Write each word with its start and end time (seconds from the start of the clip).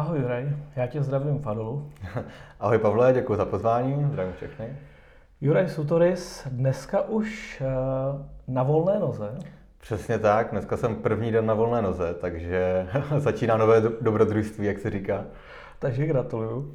Ahoj 0.00 0.20
Juraj, 0.20 0.56
já 0.76 0.86
tě 0.86 1.02
zdravím 1.02 1.38
Fadolu. 1.38 1.90
Ahoj 2.60 2.78
Pavle, 2.78 3.12
děkuji 3.12 3.36
za 3.36 3.44
pozvání, 3.44 4.04
zdravím 4.08 4.32
všechny. 4.32 4.76
Juraj 5.40 5.68
Sutoris, 5.68 6.46
dneska 6.50 7.02
už 7.02 7.62
uh, 7.62 8.20
na 8.54 8.62
volné 8.62 8.98
noze. 8.98 9.38
Přesně 9.80 10.18
tak, 10.18 10.50
dneska 10.50 10.76
jsem 10.76 10.96
první 10.96 11.32
den 11.32 11.46
na 11.46 11.54
volné 11.54 11.82
noze, 11.82 12.14
takže 12.20 12.86
začíná 13.18 13.56
nové 13.56 13.80
dobrodružství, 13.80 14.66
jak 14.66 14.78
se 14.78 14.90
říká. 14.90 15.24
Takže 15.78 16.06
gratuluju. 16.06 16.74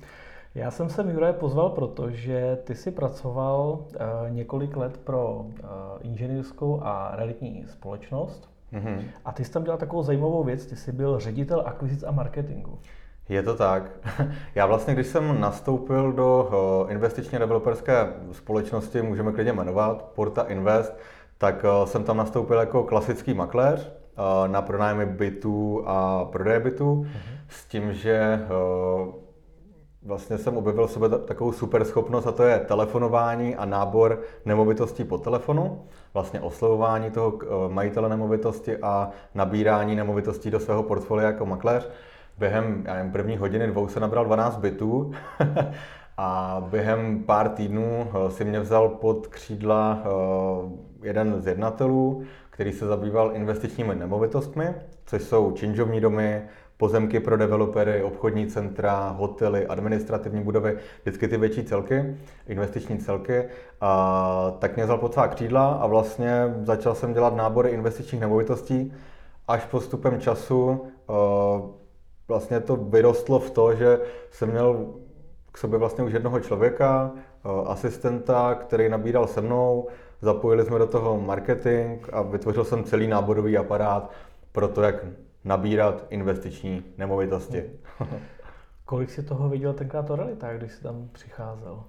Já 0.56 0.72
jsem 0.72 0.90
se 0.90 1.02
Juraj 1.12 1.34
pozval, 1.34 1.70
protože 1.70 2.58
ty 2.64 2.76
si 2.76 2.92
pracoval 2.92 3.70
uh, 3.70 3.86
několik 4.30 4.78
let 4.78 4.98
pro 4.98 5.34
uh, 5.34 5.48
inženýrskou 6.02 6.82
a 6.84 7.12
realitní 7.16 7.66
společnost. 7.68 8.50
Mm-hmm. 8.74 9.04
A 9.26 9.32
ty 9.32 9.46
jsi 9.46 9.52
tam 9.52 9.64
dělal 9.64 9.78
takovou 9.78 10.04
zajímavou 10.04 10.44
věc, 10.44 10.66
ty 10.66 10.76
jsi 10.76 10.92
byl 10.92 11.20
ředitel 11.20 11.64
akvizic 11.66 12.04
a 12.04 12.12
marketingu. 12.12 12.80
Je 13.30 13.44
to 13.44 13.56
tak. 13.56 13.92
Já 14.56 14.66
vlastně, 14.66 14.94
když 14.94 15.08
jsem 15.08 15.42
nastoupil 15.42 16.12
do 16.12 16.50
eh, 16.90 16.92
investičně 16.92 17.40
developerské 17.40 18.14
společnosti, 18.32 19.02
můžeme 19.02 19.32
klidně 19.32 19.54
jmenovat, 19.54 20.12
Porta 20.16 20.42
Invest, 20.44 20.98
tak 21.38 21.66
eh, 21.66 21.88
jsem 21.88 22.04
tam 22.04 22.18
nastoupil 22.18 22.58
jako 22.58 22.84
klasický 22.84 23.34
makléř 23.34 23.92
eh, 23.92 24.48
na 24.48 24.62
pronájmy 24.62 25.06
bytů 25.06 25.84
a 25.86 26.26
prodeje 26.26 26.60
bytů, 26.60 27.04
mm-hmm. 27.04 27.38
s 27.50 27.66
tím, 27.66 27.94
že 27.94 28.40
vlastně 30.04 30.38
jsem 30.38 30.58
objevil 30.58 30.88
sebe 30.88 31.10
takovou 31.10 31.52
super 31.52 31.86
schopnost 31.86 32.28
a 32.28 32.32
to 32.32 32.44
je 32.44 32.60
telefonování 32.60 33.56
a 33.56 33.66
nábor 33.66 34.22
nemovitostí 34.46 35.04
po 35.04 35.18
telefonu, 35.18 35.86
vlastně 36.14 36.42
oslovování 36.42 37.12
toho 37.12 37.40
majitele 37.68 38.10
nemovitosti 38.10 38.78
a 38.78 39.10
nabírání 39.36 39.96
nemovitostí 39.96 40.52
do 40.52 40.60
svého 40.60 40.84
portfolia 40.84 41.28
jako 41.28 41.46
makléř 41.46 41.90
během 42.38 42.84
já 42.88 42.94
nevím, 42.94 43.12
první 43.12 43.38
hodiny, 43.38 43.68
dvou 43.68 43.88
se 43.88 44.00
nabral 44.00 44.26
12 44.26 44.58
bytů 44.58 45.12
a 46.18 46.62
během 46.70 47.24
pár 47.24 47.50
týdnů 47.50 48.08
eh, 48.08 48.32
si 48.32 48.46
mě 48.46 48.60
vzal 48.60 48.90
pod 48.90 49.28
křídla 49.28 50.04
eh, 50.04 51.08
jeden 51.08 51.42
z 51.42 51.48
jednatelů, 51.48 52.24
který 52.50 52.72
se 52.72 52.86
zabýval 52.86 53.32
investičními 53.34 53.96
nemovitostmi, 53.96 54.76
což 55.06 55.22
jsou 55.24 55.52
činžovní 55.52 56.02
domy, 56.02 56.42
pozemky 56.78 57.20
pro 57.20 57.38
developery, 57.38 58.04
obchodní 58.04 58.48
centra, 58.48 59.10
hotely, 59.10 59.68
administrativní 59.68 60.44
budovy, 60.44 60.78
vždycky 61.02 61.28
ty 61.28 61.38
větší 61.38 61.64
celky, 61.64 62.18
investiční 62.48 62.98
celky. 62.98 63.44
A 63.82 64.56
tak 64.60 64.76
mě 64.76 64.86
vzal 64.86 64.98
pod 64.98 65.14
svá 65.14 65.28
křídla 65.28 65.74
a 65.74 65.88
vlastně 65.88 66.56
začal 66.64 66.96
jsem 66.96 67.14
dělat 67.14 67.36
nábory 67.36 67.70
investičních 67.70 68.22
nemovitostí. 68.22 68.94
Až 69.48 69.66
postupem 69.66 70.20
času 70.20 70.82
eh, 71.10 71.85
vlastně 72.28 72.60
to 72.60 72.76
vyrostlo 72.76 73.40
v 73.40 73.52
to, 73.52 73.76
že 73.76 74.00
jsem 74.32 74.50
měl 74.50 74.86
k 75.52 75.58
sobě 75.58 75.80
vlastně 75.80 76.04
už 76.04 76.14
jednoho 76.14 76.40
člověka, 76.40 77.12
eh, 77.16 77.50
asistenta, 77.66 78.56
který 78.56 78.90
nabíral 78.90 79.28
se 79.28 79.42
mnou, 79.42 79.88
zapojili 80.22 80.66
jsme 80.66 80.80
do 80.80 80.88
toho 80.88 81.22
marketing 81.22 82.06
a 82.12 82.22
vytvořil 82.22 82.64
jsem 82.64 82.84
celý 82.84 83.08
náborový 83.08 83.58
aparát 83.58 84.12
pro 84.52 84.68
to, 84.68 84.82
jak 84.82 84.96
nabírat 85.44 86.06
investiční 86.10 86.84
nemovitosti. 86.98 87.64
Kolik 88.86 89.10
si 89.10 89.24
toho 89.24 89.50
viděl 89.50 89.74
tenkrát 89.74 90.08
to 90.08 90.16
realita, 90.16 90.54
když 90.54 90.72
jsi 90.72 90.84
tam 90.84 91.10
přicházel? 91.12 91.84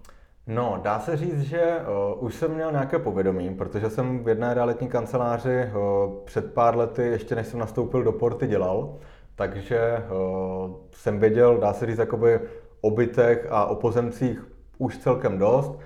No, 0.47 0.81
dá 0.83 1.01
se 1.01 1.17
říct, 1.17 1.41
že 1.41 1.79
uh, 2.17 2.25
už 2.25 2.35
jsem 2.35 2.55
měl 2.55 2.73
nějaké 2.73 2.99
povědomí, 2.99 3.55
protože 3.55 3.91
jsem 3.91 4.25
v 4.25 4.29
jedné 4.29 4.55
realitní 4.55 4.89
kanceláři 4.89 5.65
uh, 5.65 6.13
před 6.25 6.55
pár 6.55 6.77
lety, 6.77 7.03
ještě 7.03 7.35
než 7.35 7.47
jsem 7.47 7.61
nastoupil 7.61 8.03
do 8.03 8.13
Porty, 8.13 8.47
dělal. 8.47 8.99
Takže 9.37 10.05
uh, 10.11 10.71
jsem 10.93 11.19
věděl, 11.19 11.59
dá 11.59 11.73
se 11.73 11.87
říct, 11.87 11.99
jakoby 11.99 12.41
o 12.81 12.91
bytech 12.91 13.47
a 13.51 13.67
o 13.67 13.75
pozemcích 13.75 14.47
už 14.79 14.99
celkem 14.99 15.39
dost 15.39 15.79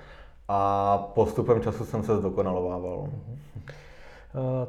a 0.47 0.97
postupem 0.97 1.61
času 1.61 1.85
jsem 1.85 2.03
se 2.03 2.17
zdokonalovával. 2.17 2.97
Uh-huh. 2.97 3.37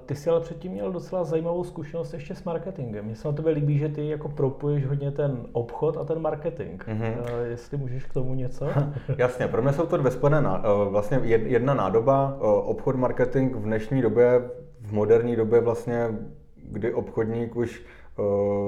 Ty 0.06 0.14
jsi 0.14 0.30
ale 0.30 0.40
předtím 0.40 0.72
měl 0.72 0.92
docela 0.92 1.24
zajímavou 1.24 1.64
zkušenost 1.64 2.14
ještě 2.14 2.34
s 2.34 2.44
marketingem. 2.44 3.04
Mně 3.04 3.16
se 3.16 3.28
na 3.28 3.34
tebe 3.34 3.50
líbí, 3.50 3.78
že 3.78 3.88
ty 3.88 4.08
jako 4.08 4.28
propuješ 4.28 4.86
hodně 4.86 5.10
ten 5.10 5.46
obchod 5.52 5.96
a 5.96 6.04
ten 6.04 6.18
marketing. 6.18 6.82
Mm-hmm. 6.82 7.14
Jestli 7.44 7.76
můžeš 7.76 8.04
k 8.04 8.12
tomu 8.12 8.34
něco? 8.34 8.68
Jasně, 9.18 9.48
pro 9.48 9.62
mě 9.62 9.72
jsou 9.72 9.86
to 9.86 9.96
dvě 9.96 10.10
spojené, 10.10 10.42
vlastně 10.88 11.20
jedna 11.24 11.74
nádoba, 11.74 12.36
obchod, 12.64 12.96
marketing 12.96 13.56
v 13.56 13.62
dnešní 13.62 14.02
době, 14.02 14.50
v 14.80 14.92
moderní 14.92 15.36
době 15.36 15.60
vlastně, 15.60 16.08
kdy 16.56 16.94
obchodník 16.94 17.56
už 17.56 17.82
Eh, 17.82 18.01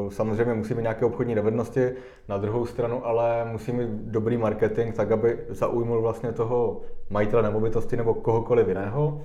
samozřejmě 0.09 0.55
musí 0.55 0.75
mít 0.75 0.83
nějaké 0.83 1.05
obchodní 1.05 1.35
dovednosti, 1.35 1.93
na 2.29 2.39
druhou 2.39 2.67
stranu 2.67 3.07
ale 3.07 3.45
musí 3.53 3.73
mít 3.73 3.91
dobrý 3.91 4.37
marketing, 4.37 4.95
tak 4.95 5.11
aby 5.11 5.39
zaujmul 5.49 6.03
vlastně 6.03 6.33
toho 6.33 6.81
majitele 7.11 7.43
nemovitosti 7.43 7.97
nebo 7.97 8.15
kohokoliv 8.15 8.69
jiného. 8.69 9.21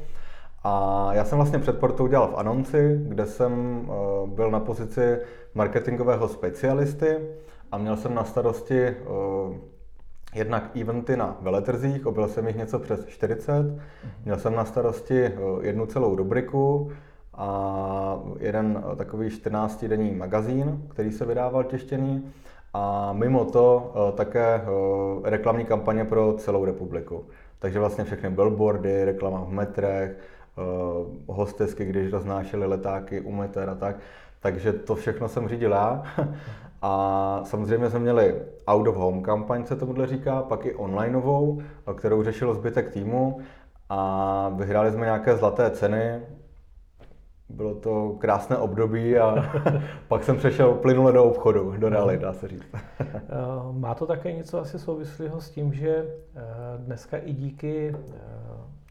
A 0.63 1.07
já 1.12 1.25
jsem 1.25 1.38
vlastně 1.38 1.59
před 1.59 1.80
portou 1.80 2.07
dělal 2.07 2.28
v 2.28 2.35
Anonci, 2.35 3.00
kde 3.03 3.25
jsem 3.25 3.81
eh, 3.84 4.28
byl 4.28 4.52
na 4.52 4.59
pozici 4.59 5.18
marketingového 5.53 6.28
specialisty 6.28 7.18
a 7.72 7.78
měl 7.78 7.97
jsem 7.97 8.13
na 8.16 8.24
starosti 8.24 8.80
eh, 8.80 8.96
jednak 10.36 10.75
eventy 10.75 11.18
na 11.18 11.38
veletrzích, 11.41 12.06
objel 12.06 12.28
jsem 12.28 12.47
jich 12.47 12.56
něco 12.56 12.80
přes 12.80 13.06
40, 13.06 13.80
měl 14.25 14.38
jsem 14.38 14.56
na 14.56 14.66
starosti 14.66 15.31
jednu 15.62 15.86
celou 15.86 16.16
rubriku, 16.16 16.91
a 17.34 18.20
jeden 18.40 18.84
eh, 18.92 18.96
takový 18.96 19.28
14-denní 19.28 20.16
magazín, 20.16 20.88
který 20.90 21.12
se 21.12 21.26
vydával 21.26 21.64
těštěný 21.64 22.32
a 22.74 23.14
mimo 23.14 23.46
to 23.46 23.94
eh, 23.96 24.12
také 24.12 24.56
eh, 24.56 24.68
reklamní 25.30 25.66
kampaně 25.66 26.06
pro 26.06 26.34
celou 26.34 26.66
republiku. 26.66 27.26
Takže 27.60 27.80
vlastně 27.80 28.04
všechny 28.04 28.30
billboardy, 28.30 29.06
reklama 29.06 29.44
v 29.44 29.50
metrech, 29.50 30.18
hostesky, 31.28 31.86
když 31.86 32.12
roznášely 32.12 32.66
letáky 32.66 33.22
u 33.22 33.42
a 33.72 33.76
tak. 33.76 33.96
Takže 34.40 34.74
to 34.74 34.96
všechno 34.96 35.28
jsem 35.28 35.48
řídil 35.48 35.72
já. 35.72 36.04
A 36.82 37.42
samozřejmě 37.44 37.90
jsme 37.90 38.00
měli 38.00 38.36
out 38.68 38.88
of 38.88 38.96
home 38.96 39.22
kampaň, 39.22 39.66
se 39.66 39.76
tomuhle 39.76 40.08
říká, 40.08 40.42
pak 40.42 40.66
i 40.66 40.76
onlineovou, 40.76 41.62
kterou 41.96 42.24
řešil 42.24 42.54
zbytek 42.54 42.90
týmu 42.90 43.40
a 43.90 44.52
vyhráli 44.56 44.92
jsme 44.92 45.06
nějaké 45.06 45.36
zlaté 45.36 45.72
ceny, 45.72 46.22
bylo 47.50 47.76
to 47.76 48.16
krásné 48.20 48.58
období 48.58 49.18
a 49.18 49.52
pak 50.08 50.24
jsem 50.24 50.38
přešel 50.38 50.74
plynule 50.74 51.14
do 51.14 51.24
obchodu, 51.24 51.76
do 51.78 51.90
reality, 51.90 52.22
dá 52.24 52.34
se 52.34 52.48
říct. 52.48 52.68
Eh, 53.00 53.20
má 53.72 53.96
to 53.96 54.06
také 54.06 54.32
něco 54.32 54.60
asi 54.60 54.80
souvislého 54.80 55.42
s 55.42 55.50
tím, 55.50 55.74
že 55.74 55.90
eh, 56.36 56.42
dneska 56.78 57.18
i 57.18 57.34
díky 57.34 57.96
eh, 57.96 58.20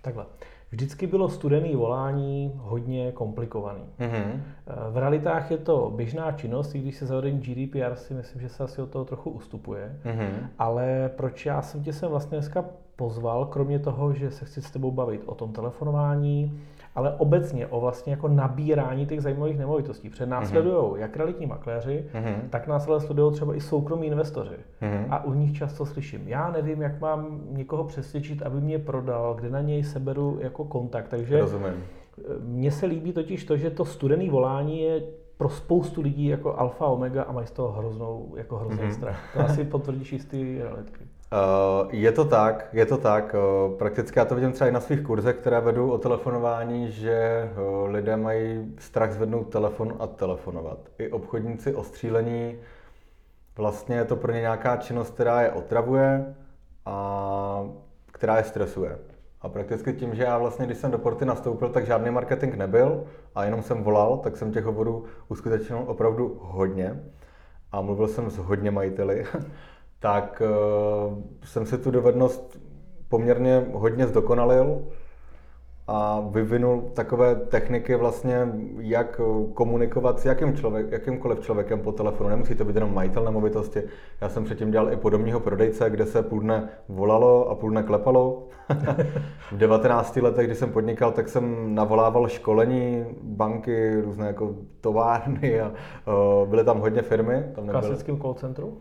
takhle. 0.03 0.27
Vždycky 0.71 1.07
bylo 1.07 1.29
studený 1.29 1.77
volání 1.77 2.53
hodně 2.57 3.13
komplikovaný. 3.13 3.85
Mm-hmm. 4.01 4.41
V 4.91 4.97
realitách 4.97 5.51
je 5.51 5.59
to 5.59 5.93
běžná 5.97 6.33
činnost, 6.33 6.75
i 6.75 6.79
když 6.79 6.97
se 6.97 7.07
zavedení 7.07 7.41
GDPR 7.41 7.95
si 7.95 8.15
myslím, 8.15 8.41
že 8.41 8.49
se 8.49 8.65
asi 8.65 8.83
od 8.83 8.91
toho 8.91 9.05
trochu 9.05 9.31
ustupuje. 9.31 9.99
Mm-hmm. 10.05 10.31
Ale 10.59 11.11
proč 11.17 11.47
já 11.47 11.63
jsem 11.63 11.83
tě 11.83 11.93
sem 11.93 12.11
vlastně 12.11 12.39
dneska 12.39 12.65
pozval, 12.97 13.47
kromě 13.47 13.79
toho, 13.79 14.13
že 14.13 14.31
se 14.31 14.45
chci 14.45 14.63
s 14.63 14.71
tebou 14.71 14.91
bavit 14.91 15.23
o 15.27 15.35
tom 15.35 15.53
telefonování, 15.53 16.61
ale 16.95 17.15
obecně 17.19 17.67
o 17.67 17.81
vlastně 17.81 18.13
jako 18.13 18.29
nabírání 18.29 19.07
těch 19.07 19.23
zajímavých 19.23 19.59
nemovitostí. 19.59 20.11
Před 20.11 20.27
nás 20.27 20.53
mm-hmm. 20.53 20.97
jak 20.97 21.17
realitní 21.17 21.47
makléři, 21.47 22.05
mm-hmm. 22.15 22.49
tak 22.51 22.67
nás 22.67 22.89
ale 22.89 23.01
sledují 23.01 23.33
třeba 23.33 23.55
i 23.55 23.61
soukromí 23.61 24.07
investoři. 24.07 24.57
Mm-hmm. 24.83 25.07
A 25.11 25.25
u 25.25 25.35
nich 25.35 25.53
často 25.53 25.87
slyším, 25.87 26.29
já 26.29 26.51
nevím, 26.51 26.83
jak 26.83 27.01
mám 27.01 27.41
někoho 27.51 27.85
přesvědčit, 27.85 28.43
aby 28.43 28.61
mě 28.61 28.79
prodal, 28.79 29.35
kde 29.35 29.51
na 29.51 29.61
něj 29.61 29.85
seberu 29.85 30.39
jako 30.41 30.65
kontakt. 30.65 31.09
Takže 31.09 31.41
Rozumím. 31.41 31.85
mně 32.41 32.71
se 32.71 32.87
líbí 32.87 33.13
totiž 33.13 33.45
to, 33.45 33.57
že 33.57 33.71
to 33.71 33.85
studený 33.85 34.31
volání 34.31 34.81
je 34.81 35.03
pro 35.37 35.49
spoustu 35.49 36.01
lidí 36.03 36.27
jako 36.27 36.61
alfa 36.61 36.87
omega 36.87 37.23
a 37.23 37.33
mají 37.33 37.47
z 37.47 37.51
toho 37.51 37.73
hroznou, 37.73 38.35
jako 38.37 38.57
hrozný 38.57 38.85
mm-hmm. 38.85 38.95
strach. 38.95 39.33
To 39.35 39.41
asi 39.41 39.65
potvrdíš 39.65 40.13
jistý 40.13 40.59
realitky. 40.63 41.05
Uh, 41.33 41.95
je 41.95 42.13
to 42.13 42.25
tak, 42.25 42.69
je 42.73 42.87
to 42.87 42.97
tak. 42.97 43.35
Uh, 43.35 43.79
prakticky 43.79 44.19
já 44.19 44.25
to 44.25 44.35
vidím 44.35 44.53
třeba 44.53 44.69
i 44.69 44.73
na 44.73 44.81
svých 44.81 45.03
kurzech, 45.03 45.37
které 45.37 45.61
vedu 45.61 45.93
o 45.93 45.99
telefonování, 45.99 46.91
že 46.91 47.51
uh, 47.53 47.91
lidé 47.91 48.17
mají 48.17 48.75
strach 48.79 49.13
zvednout 49.13 49.45
telefon 49.45 49.97
a 49.99 50.07
telefonovat. 50.07 50.79
I 50.99 51.11
obchodníci 51.11 51.75
ostřílení, 51.75 52.57
vlastně 53.57 53.97
je 53.97 54.05
to 54.05 54.17
pro 54.17 54.33
ně 54.33 54.41
nějaká 54.41 54.77
činnost, 54.77 55.15
která 55.15 55.43
je 55.43 55.51
otravuje 55.51 56.35
a 56.87 57.69
která 58.13 58.37
je 58.37 58.45
stresuje. 58.45 58.99
A 59.41 59.49
prakticky 59.49 59.93
tím, 59.93 60.15
že 60.15 60.23
já 60.23 60.39
vlastně, 60.39 60.67
když 60.67 60.79
jsem 60.79 60.91
do 60.91 60.99
porty 60.99 61.25
nastoupil, 61.25 61.69
tak 61.69 61.87
žádný 61.87 62.11
marketing 62.11 62.55
nebyl 62.55 63.05
a 63.35 63.45
jenom 63.45 63.63
jsem 63.63 63.83
volal, 63.83 64.19
tak 64.19 64.37
jsem 64.37 64.53
těch 64.53 64.65
hovorů 64.65 65.05
uskutečnil 65.29 65.85
opravdu 65.87 66.39
hodně 66.43 67.03
a 67.73 67.81
mluvil 67.81 68.09
jsem 68.09 68.31
s 68.31 68.37
hodně 68.37 68.71
majiteli. 68.71 69.27
tak 70.01 70.43
uh, 70.45 71.19
jsem 71.45 71.67
si 71.67 71.79
tu 71.79 71.91
dovednost 71.91 72.59
poměrně 73.09 73.67
hodně 73.73 74.07
zdokonalil 74.07 74.89
a 75.89 76.21
vyvinul 76.31 76.91
takové 76.95 77.35
techniky 77.35 77.97
vlastně, 77.97 78.49
jak 78.79 79.21
komunikovat 79.55 80.21
s 80.21 80.25
jakým 80.25 80.57
člověk, 80.57 80.93
jakýmkoliv 80.93 81.41
člověkem 81.41 81.81
po 81.81 81.93
telefonu. 81.93 82.29
Nemusí 82.29 82.55
to 82.55 82.65
být 82.65 82.75
jenom 82.75 82.95
majitel 82.95 83.25
nemovitosti. 83.25 83.83
Já 84.21 84.29
jsem 84.29 84.45
předtím 84.45 84.71
dělal 84.71 84.93
i 84.93 84.97
podobního 84.97 85.41
prodejce, 85.41 85.91
kde 85.91 86.07
se 86.07 86.23
půl 86.23 86.41
dne 86.41 86.69
volalo 86.89 87.49
a 87.49 87.55
půl 87.55 87.71
dne 87.71 87.83
klepalo. 87.83 88.47
v 89.53 89.57
19 89.57 90.17
letech, 90.17 90.47
kdy 90.47 90.55
jsem 90.55 90.73
podnikal, 90.73 91.13
tak 91.13 91.29
jsem 91.29 91.75
navolával 91.75 92.29
školení, 92.29 93.05
banky, 93.23 94.01
různé 94.01 94.27
jako 94.27 94.55
továrny 94.81 95.61
a 95.61 95.69
uh, 95.69 96.49
byly 96.49 96.65
tam 96.65 96.81
hodně 96.81 97.03
firmy. 97.03 97.45
Tam 97.55 97.67
v 97.67 97.71
klasickém 97.71 98.21
call 98.21 98.35
centru? 98.35 98.67
Uh, 98.67 98.79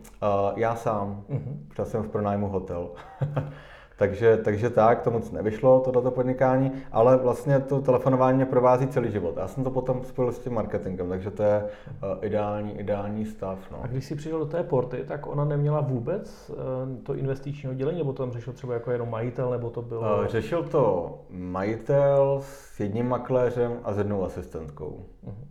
já 0.56 0.74
sám. 0.74 1.24
Uh-huh. 1.30 1.84
jsem 1.84 2.02
v 2.02 2.08
pronájmu 2.08 2.48
hotel. 2.48 2.90
Takže, 3.98 4.36
takže 4.36 4.70
tak, 4.70 5.02
to 5.02 5.10
moc 5.10 5.30
nevyšlo, 5.30 5.80
tohleto 5.80 6.10
podnikání, 6.10 6.72
ale 6.92 7.16
vlastně 7.16 7.60
to 7.60 7.80
telefonování 7.80 8.36
mě 8.36 8.46
provází 8.46 8.86
celý 8.86 9.10
život. 9.10 9.36
Já 9.36 9.48
jsem 9.48 9.64
to 9.64 9.70
potom 9.70 10.04
spojil 10.04 10.32
s 10.32 10.38
tím 10.38 10.54
marketingem, 10.54 11.08
takže 11.08 11.30
to 11.30 11.42
je 11.42 11.62
uh, 11.62 12.24
ideální, 12.24 12.78
ideální 12.78 13.26
stav. 13.26 13.58
No. 13.72 13.78
A 13.82 13.86
když 13.86 14.04
jsi 14.04 14.14
přišel 14.14 14.38
do 14.38 14.46
té 14.46 14.62
porty, 14.62 15.04
tak 15.08 15.26
ona 15.26 15.44
neměla 15.44 15.80
vůbec 15.80 16.50
uh, 16.50 17.02
to 17.02 17.14
investiční 17.14 17.68
oddělení, 17.68 17.98
nebo 17.98 18.12
to 18.12 18.22
tam 18.22 18.32
řešil 18.32 18.52
třeba 18.52 18.74
jako 18.74 18.90
jenom 18.90 19.10
majitel, 19.10 19.50
nebo 19.50 19.70
to 19.70 19.82
bylo? 19.82 20.00
Uh, 20.00 20.26
řešil 20.26 20.62
to 20.62 21.14
majitel 21.30 22.38
s 22.42 22.80
jedním 22.80 23.08
makléřem 23.08 23.72
a 23.84 23.92
s 23.92 23.98
jednou 23.98 24.24
asistentkou. 24.24 25.04
Uh-huh. 25.26 25.46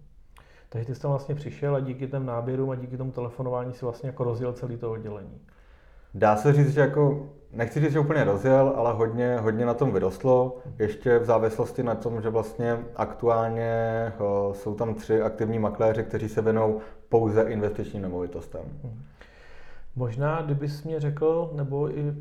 Takže 0.70 0.88
ty 0.88 0.96
jsi 0.96 1.02
tam 1.02 1.12
vlastně 1.12 1.36
přišel 1.36 1.76
a 1.76 1.80
díky 1.80 2.08
těm 2.08 2.26
náběrům 2.26 2.70
a 2.70 2.76
díky 2.76 2.98
tomu 2.98 3.12
telefonování 3.12 3.74
si 3.74 3.86
vlastně 3.86 4.10
jako 4.10 4.24
rozjel 4.24 4.54
celý 4.54 4.78
to 4.78 4.92
oddělení. 4.92 5.42
Dá 6.18 6.36
se 6.36 6.54
říct, 6.54 6.70
že 6.70 6.82
jako 6.82 7.28
nechci 7.52 7.80
říct, 7.80 7.92
že 7.92 8.00
úplně 8.00 8.24
rozjel, 8.24 8.74
ale 8.76 8.94
hodně, 8.94 9.38
hodně 9.38 9.66
na 9.66 9.74
tom 9.74 9.92
vyrostlo. 9.92 10.58
Ještě 10.80 11.20
v 11.20 11.26
závislosti 11.26 11.84
na 11.84 11.96
tom, 11.96 12.22
že 12.22 12.30
vlastně 12.30 12.78
aktuálně 12.96 13.74
jsou 14.52 14.76
tam 14.76 14.94
tři 14.94 15.22
aktivní 15.22 15.60
makléři, 15.60 16.04
kteří 16.04 16.30
se 16.30 16.42
věnou 16.42 16.80
pouze 17.10 17.42
investičním 17.42 18.02
nemovitostem. 18.02 18.62
Hmm. 18.84 19.04
Možná, 19.98 20.42
kdybys 20.42 20.84
mě 20.84 21.00
řekl, 21.00 21.52
nebo 21.56 21.98
i 21.98 22.14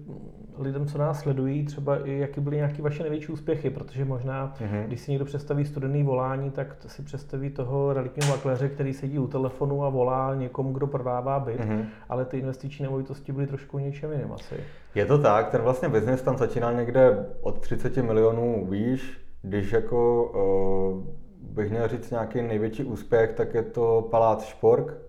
lidem, 0.59 0.87
co 0.87 0.99
nás 0.99 1.21
sledují, 1.21 1.65
třeba 1.65 2.07
i 2.07 2.19
jaký 2.19 2.41
byly 2.41 2.57
nějaké 2.57 2.83
vaše 2.83 3.03
největší 3.03 3.33
úspěchy, 3.33 3.71
protože 3.71 4.05
možná, 4.05 4.55
mm-hmm. 4.61 4.87
když 4.87 5.01
si 5.01 5.11
někdo 5.11 5.25
představí 5.25 5.65
studený 5.65 6.03
volání, 6.03 6.51
tak 6.51 6.77
si 6.87 7.03
představí 7.03 7.51
toho 7.51 7.93
realitního 7.93 8.29
makléře, 8.29 8.69
který 8.69 8.93
sedí 8.93 9.19
u 9.19 9.27
telefonu 9.27 9.85
a 9.85 9.89
volá 9.89 10.35
někomu, 10.35 10.73
kdo 10.73 10.87
prodává 10.87 11.41
byt, 11.41 11.61
mm-hmm. 11.61 11.85
ale 12.09 12.25
ty 12.25 12.39
investiční 12.39 12.83
nemovitosti 12.83 13.33
byly 13.33 13.47
trošku 13.47 13.79
něčem 13.79 14.13
jiným 14.13 14.33
asi. 14.33 14.55
Je 14.95 15.07
to 15.07 15.19
tak, 15.19 15.51
ten 15.51 15.61
vlastně 15.61 15.89
biznis 15.89 16.23
tam 16.23 16.39
začínal 16.39 16.75
někde 16.75 17.27
od 17.41 17.59
30 17.61 17.97
milionů 17.97 18.67
výš, 18.71 19.21
když 19.43 19.73
jako 19.73 20.25
uh, 20.25 21.55
bych 21.55 21.71
měl 21.71 21.89
říct 21.89 22.11
nějaký 22.11 22.43
největší 22.43 22.85
úspěch, 22.85 23.33
tak 23.33 23.55
je 23.55 23.63
to 23.63 24.09
Palác 24.11 24.45
Špork, 24.45 25.06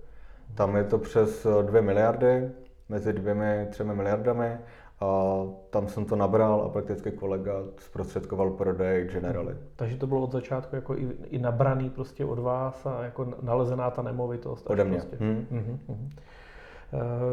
tam 0.57 0.75
je 0.75 0.83
to 0.83 0.97
přes 0.97 1.47
2 1.61 1.81
miliardy, 1.81 2.51
mezi 2.89 3.13
dvěmi, 3.13 3.67
třemi 3.69 3.95
miliardami. 3.95 4.57
A 4.99 5.41
tam 5.69 5.87
jsem 5.87 6.05
to 6.05 6.15
nabral 6.15 6.61
a 6.61 6.69
prakticky 6.69 7.11
kolega 7.11 7.53
zprostředkoval 7.77 8.49
prodej 8.49 9.07
Generali. 9.07 9.55
Takže 9.75 9.97
to 9.97 10.07
bylo 10.07 10.21
od 10.21 10.31
začátku 10.31 10.75
jako 10.75 10.95
i, 10.95 11.07
i 11.29 11.39
nabraný 11.39 11.89
prostě 11.89 12.25
od 12.25 12.39
vás 12.39 12.85
a 12.85 13.03
jako 13.03 13.33
nalezená 13.41 13.91
ta 13.91 14.01
nemovitost. 14.01 14.69
Ode 14.69 14.83
mě. 14.83 14.97
Prostě. 14.97 15.17
Hmm. 15.19 15.47
Uh-huh, 15.51 15.77
uh-huh. 15.87 16.09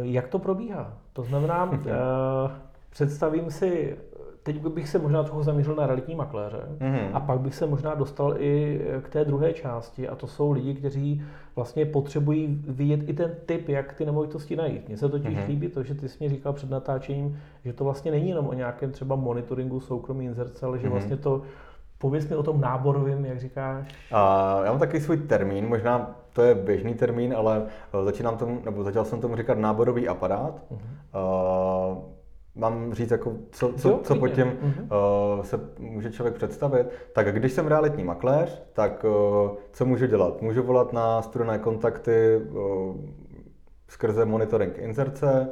Jak 0.03 0.29
to 0.29 0.38
probíhá? 0.38 0.93
To 1.12 1.23
znamená, 1.23 1.65
uh, 1.65 1.81
představím 2.91 3.50
si 3.50 3.97
teď 4.44 4.67
bych 4.67 4.88
se 4.88 4.99
možná 4.99 5.23
trochu 5.23 5.43
zaměřil 5.43 5.75
na 5.75 5.87
realitní 5.87 6.14
makléře 6.14 6.61
mm-hmm. 6.79 7.08
a 7.12 7.20
pak 7.20 7.41
bych 7.41 7.55
se 7.55 7.67
možná 7.67 7.94
dostal 7.94 8.35
i 8.38 8.81
k 9.02 9.08
té 9.08 9.25
druhé 9.25 9.52
části 9.52 10.08
a 10.08 10.14
to 10.14 10.26
jsou 10.26 10.52
lidi, 10.52 10.75
kteří 10.75 11.23
vlastně 11.56 11.87
potřebují 11.87 12.62
vidět 12.69 13.08
i 13.08 13.12
ten 13.12 13.35
typ, 13.46 13.69
jak 13.69 13.93
ty 13.93 14.06
nemovitosti 14.06 14.56
najít. 14.56 14.88
Mně 14.88 14.96
se 14.96 15.08
totiž 15.08 15.37
mm-hmm. 15.37 15.49
líbí 15.49 15.69
to, 15.69 15.82
že 15.82 15.94
ty 15.94 16.08
jsi 16.08 16.25
mi 16.25 16.31
říkal 16.31 16.52
před 16.52 16.70
natáčením, 16.70 17.38
že 17.64 17.73
to 17.73 17.85
vlastně 17.85 18.11
není 18.11 18.29
jenom 18.29 18.46
o 18.46 18.52
nějakém 18.52 18.93
třeba 18.93 19.17
monitoringu 19.17 19.81
soukromí 19.81 20.25
inzerce, 20.25 20.67
ale 20.67 20.79
že 20.79 20.87
mm-hmm. 20.87 20.90
vlastně 20.90 21.17
to 21.17 21.43
Pověz 21.99 22.29
mi 22.29 22.37
o 22.37 22.43
tom 22.43 22.61
náborovém, 22.61 23.25
jak 23.25 23.40
říkáš. 23.40 23.94
A 24.12 24.61
já 24.64 24.70
mám 24.70 24.81
taky 24.81 25.00
svůj 25.00 25.17
termín, 25.17 25.69
možná 25.69 26.17
to 26.32 26.43
je 26.43 26.55
běžný 26.55 26.94
termín, 26.94 27.35
ale 27.37 27.62
začínám 28.05 28.37
tomu, 28.37 28.61
nebo 28.64 28.85
začal 28.85 29.05
jsem 29.05 29.20
tomu 29.20 29.37
říkat 29.37 29.58
náborový 29.58 30.08
aparát. 30.08 30.62
Uh-huh. 30.70 32.13
Uh, 32.56 32.60
mám 32.60 32.94
říct, 32.94 33.10
jako, 33.10 33.32
co, 33.50 33.72
co, 33.72 33.88
jo, 33.88 34.00
co 34.02 34.14
pod 34.14 34.28
tím 34.28 34.46
uh, 34.46 35.42
se 35.42 35.60
může 35.78 36.12
člověk 36.12 36.34
představit, 36.34 36.86
tak 37.12 37.34
když 37.34 37.52
jsem 37.52 37.66
realitní 37.66 38.04
makléř, 38.04 38.62
tak 38.72 39.04
uh, 39.04 39.50
co 39.72 39.84
můžu 39.84 40.06
dělat? 40.06 40.42
Můžu 40.42 40.62
volat 40.62 40.92
na 40.92 41.22
studené 41.22 41.58
kontakty 41.58 42.36
uh, 42.36 42.96
skrze 43.88 44.24
monitoring 44.24 44.78
inzerce, 44.78 45.48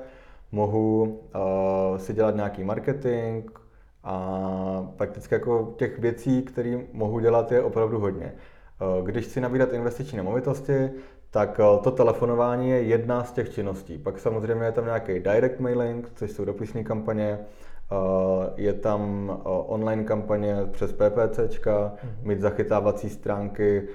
mohu 0.52 1.02
uh, 1.02 1.98
si 1.98 2.12
dělat 2.12 2.36
nějaký 2.36 2.64
marketing 2.64 3.50
a 4.04 4.92
prakticky 4.96 5.34
jako 5.34 5.74
těch 5.76 5.98
věcí, 5.98 6.42
které 6.42 6.80
mohu 6.92 7.20
dělat, 7.20 7.52
je 7.52 7.62
opravdu 7.62 7.98
hodně. 7.98 8.32
Když 9.04 9.26
chci 9.26 9.40
nabídat 9.40 9.72
investiční 9.72 10.16
nemovitosti, 10.16 10.90
tak 11.32 11.60
eh, 11.60 11.78
to 11.82 11.90
telefonování 11.90 12.70
je 12.70 12.82
jedna 12.82 13.24
z 13.24 13.32
těch 13.32 13.54
činností. 13.54 13.98
Pak 13.98 14.18
samozřejmě 14.18 14.64
je 14.64 14.72
tam 14.72 14.84
nějaký 14.84 15.20
direct 15.20 15.60
mailing, 15.60 16.12
což 16.14 16.30
jsou 16.30 16.44
dopisní 16.44 16.84
kampaně, 16.84 17.38
eh, 17.38 17.96
je 18.56 18.72
tam 18.72 19.30
eh, 19.30 19.40
online 19.44 20.04
kampaně 20.04 20.56
přes 20.70 20.92
PPCčka, 20.92 21.92
mm-hmm. 21.94 22.26
mít 22.26 22.40
zachytávací 22.40 23.08
stránky, 23.08 23.88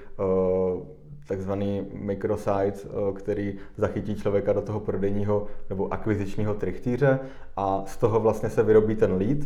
takzvaný 1.28 1.86
microsites, 1.92 2.86
který 3.14 3.58
zachytí 3.76 4.14
člověka 4.14 4.52
do 4.52 4.62
toho 4.62 4.80
prodejního 4.80 5.46
nebo 5.68 5.92
akvizičního 5.92 6.54
trichtýře 6.54 7.18
a 7.56 7.82
z 7.86 7.96
toho 7.96 8.20
vlastně 8.20 8.50
se 8.50 8.62
vyrobí 8.62 8.96
ten 8.96 9.12
lead, 9.12 9.38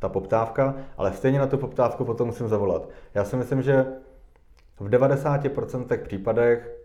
ta 0.00 0.08
poptávka, 0.08 0.74
ale 0.96 1.12
stejně 1.12 1.38
na 1.38 1.46
tu 1.46 1.58
poptávku 1.58 2.04
potom 2.04 2.26
musím 2.26 2.48
zavolat. 2.48 2.88
Já 3.14 3.24
si 3.24 3.36
myslím, 3.36 3.62
že 3.62 3.86
v 4.80 4.88
90% 4.88 5.98
případech 6.02 6.77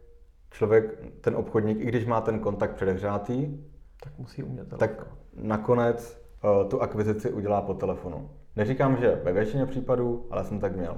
člověk, 0.53 0.97
ten 1.21 1.35
obchodník, 1.35 1.79
i 1.81 1.85
když 1.85 2.05
má 2.05 2.21
ten 2.21 2.39
kontakt 2.39 2.75
předehřátý, 2.75 3.57
tak 4.03 4.13
musí 4.17 4.44
umět 4.44 4.67
telefon. 4.67 4.79
Tak 4.79 5.07
nakonec 5.35 6.21
uh, 6.44 6.69
tu 6.69 6.81
akvizici 6.81 7.31
udělá 7.31 7.61
po 7.61 7.73
telefonu. 7.73 8.29
Neříkám, 8.55 8.97
že 8.97 9.21
ve 9.23 9.33
většině 9.33 9.65
případů, 9.65 10.27
ale 10.31 10.44
jsem 10.44 10.59
tak 10.59 10.75
měl. 10.75 10.97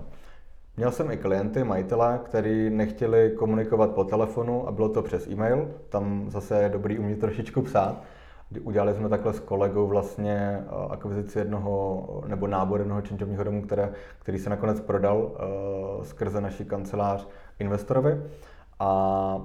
Měl 0.77 0.91
jsem 0.91 1.11
i 1.11 1.17
klienty, 1.17 1.63
majitele, 1.63 2.19
kteří 2.23 2.69
nechtěli 2.69 3.33
komunikovat 3.37 3.91
po 3.91 4.03
telefonu 4.03 4.67
a 4.67 4.71
bylo 4.71 4.89
to 4.89 5.01
přes 5.01 5.27
e-mail. 5.27 5.71
Tam 5.89 6.25
zase 6.29 6.63
je 6.63 6.69
dobrý 6.69 6.99
umět 6.99 7.19
trošičku 7.19 7.61
psát. 7.61 8.03
Udělali 8.61 8.93
jsme 8.93 9.09
takhle 9.09 9.33
s 9.33 9.39
kolegou 9.39 9.87
vlastně 9.87 10.37
eh, 10.37 10.63
akvizici 10.89 11.39
jednoho 11.39 12.07
nebo 12.27 12.47
nábor 12.47 12.79
jednoho 12.79 13.01
činčovního 13.01 13.43
domu, 13.43 13.61
které, 13.61 13.91
který 14.19 14.39
se 14.39 14.49
nakonec 14.49 14.79
prodal 14.79 15.17
uh, 15.17 16.03
skrze 16.03 16.41
naší 16.41 16.65
kancelář 16.65 17.27
investorovi 17.59 18.21
a 18.79 19.41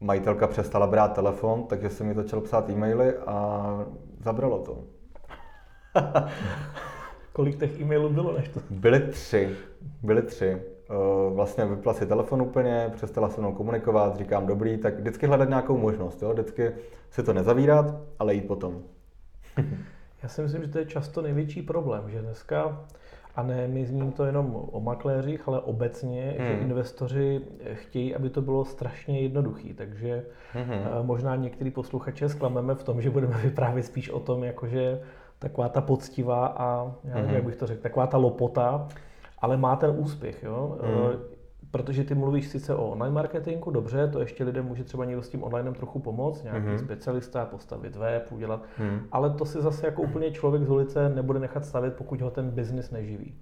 majitelka 0.00 0.46
přestala 0.46 0.86
brát 0.86 1.14
telefon, 1.14 1.64
takže 1.64 1.90
jsem 1.90 2.06
mi 2.06 2.14
začal 2.14 2.40
psát 2.40 2.70
e-maily 2.70 3.16
a 3.16 3.86
zabralo 4.20 4.58
to. 4.58 4.78
Kolik 7.32 7.58
těch 7.58 7.80
e-mailů 7.80 8.08
bylo 8.08 8.32
než 8.32 8.48
to? 8.48 8.60
Byly 8.70 9.00
tři. 9.00 9.56
Byly 10.02 10.22
tři. 10.22 10.62
Vlastně 11.34 11.66
vypla 11.66 11.94
si 11.94 12.06
telefon 12.06 12.42
úplně, 12.42 12.90
přestala 12.94 13.28
se 13.28 13.40
mnou 13.40 13.52
komunikovat, 13.52 14.16
říkám 14.16 14.46
dobrý, 14.46 14.78
tak 14.78 14.98
vždycky 14.98 15.26
hledat 15.26 15.48
nějakou 15.48 15.78
možnost, 15.78 16.22
jo? 16.22 16.32
vždycky 16.32 16.72
si 17.10 17.22
to 17.22 17.32
nezavírat, 17.32 17.86
ale 18.18 18.34
jít 18.34 18.46
potom. 18.46 18.82
Já 20.22 20.28
si 20.28 20.42
myslím, 20.42 20.62
že 20.62 20.68
to 20.68 20.78
je 20.78 20.86
často 20.86 21.22
největší 21.22 21.62
problém, 21.62 22.10
že 22.10 22.22
dneska 22.22 22.86
a 23.36 23.42
ne, 23.42 23.68
my 23.68 23.86
zním 23.86 24.12
to 24.12 24.24
jenom 24.24 24.56
o 24.72 24.80
makléřích, 24.80 25.48
ale 25.48 25.60
obecně, 25.60 26.34
hmm. 26.38 26.46
že 26.46 26.52
investoři 26.52 27.40
chtějí, 27.72 28.14
aby 28.14 28.30
to 28.30 28.42
bylo 28.42 28.64
strašně 28.64 29.20
jednoduché. 29.20 29.68
Takže 29.74 30.24
hmm. 30.52 31.06
možná 31.06 31.36
některý 31.36 31.70
posluchače 31.70 32.28
zklameme 32.28 32.74
v 32.74 32.84
tom, 32.84 33.02
že 33.02 33.10
budeme 33.10 33.38
vyprávět 33.38 33.86
spíš 33.86 34.10
o 34.10 34.20
tom, 34.20 34.44
jakože 34.44 35.00
taková 35.38 35.68
ta 35.68 35.80
poctivá 35.80 36.46
a, 36.46 36.92
já 37.04 37.14
nevím, 37.14 37.26
hmm. 37.26 37.34
jak 37.34 37.44
bych 37.44 37.56
to 37.56 37.66
řekl, 37.66 37.82
taková 37.82 38.06
ta 38.06 38.16
lopota, 38.16 38.88
ale 39.38 39.56
má 39.56 39.76
ten 39.76 39.94
úspěch. 39.98 40.42
Jo? 40.42 40.78
Hmm. 40.82 41.31
Protože 41.72 42.04
ty 42.04 42.14
mluvíš 42.14 42.48
sice 42.48 42.74
o 42.74 42.86
online 42.86 43.14
marketingu, 43.14 43.70
dobře, 43.70 44.08
to 44.08 44.20
ještě 44.20 44.44
lidem 44.44 44.64
může 44.64 44.84
třeba 44.84 45.04
někdo 45.04 45.22
s 45.22 45.28
tím 45.28 45.42
online 45.42 45.72
trochu 45.72 45.98
pomoct, 45.98 46.42
nějaký 46.42 46.66
mm-hmm. 46.66 46.84
specialista, 46.84 47.44
postavit 47.44 47.96
web, 47.96 48.32
udělat, 48.32 48.64
mm. 48.78 49.00
ale 49.12 49.30
to 49.30 49.44
si 49.44 49.62
zase 49.62 49.86
jako 49.86 50.02
úplně 50.02 50.30
člověk 50.30 50.64
z 50.64 50.70
ulice 50.70 51.08
nebude 51.08 51.38
nechat 51.38 51.64
stavit, 51.64 51.94
pokud 51.94 52.20
ho 52.20 52.30
ten 52.30 52.50
biznis 52.50 52.90
neživí. 52.90 53.34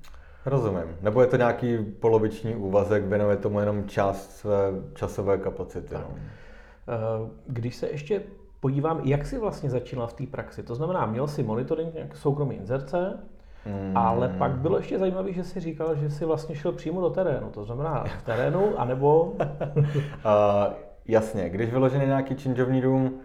Rozumím. 0.46 0.96
Nebo 1.02 1.20
je 1.20 1.26
to 1.26 1.36
nějaký 1.36 1.78
poloviční 1.78 2.54
úvazek, 2.54 3.04
věnuje 3.04 3.36
tomu 3.36 3.60
jenom 3.60 3.84
část 3.84 4.30
své 4.30 4.72
časové 4.94 5.38
kapacity. 5.38 5.94
No. 5.94 6.10
Eh, 6.16 7.30
když 7.46 7.76
se 7.76 7.88
ještě 7.88 8.22
podívám, 8.60 9.00
jak 9.04 9.26
jsi 9.26 9.38
vlastně 9.38 9.70
začínal 9.70 10.06
v 10.06 10.12
té 10.12 10.26
praxi, 10.26 10.62
to 10.62 10.74
znamená, 10.74 11.06
měl 11.06 11.28
jsi 11.28 11.42
monitoring 11.42 12.16
soukromý 12.16 12.56
inzerce, 12.56 13.18
Mm. 13.66 13.96
Ale 13.96 14.28
pak 14.28 14.52
bylo 14.52 14.76
ještě 14.76 14.98
zajímavé, 14.98 15.32
že 15.32 15.44
jsi 15.44 15.60
říkal, 15.60 15.94
že 15.94 16.10
jsi 16.10 16.24
vlastně 16.24 16.54
šel 16.54 16.72
přímo 16.72 17.00
do 17.00 17.10
terénu. 17.10 17.50
To 17.50 17.64
znamená 17.64 18.04
v 18.18 18.22
terénu, 18.22 18.80
anebo... 18.80 19.22
uh, 19.24 19.36
jasně, 21.06 21.48
když 21.48 21.70
vyložený 21.70 22.06
nějaký 22.06 22.34
činžovní 22.34 22.80
dům, 22.80 23.20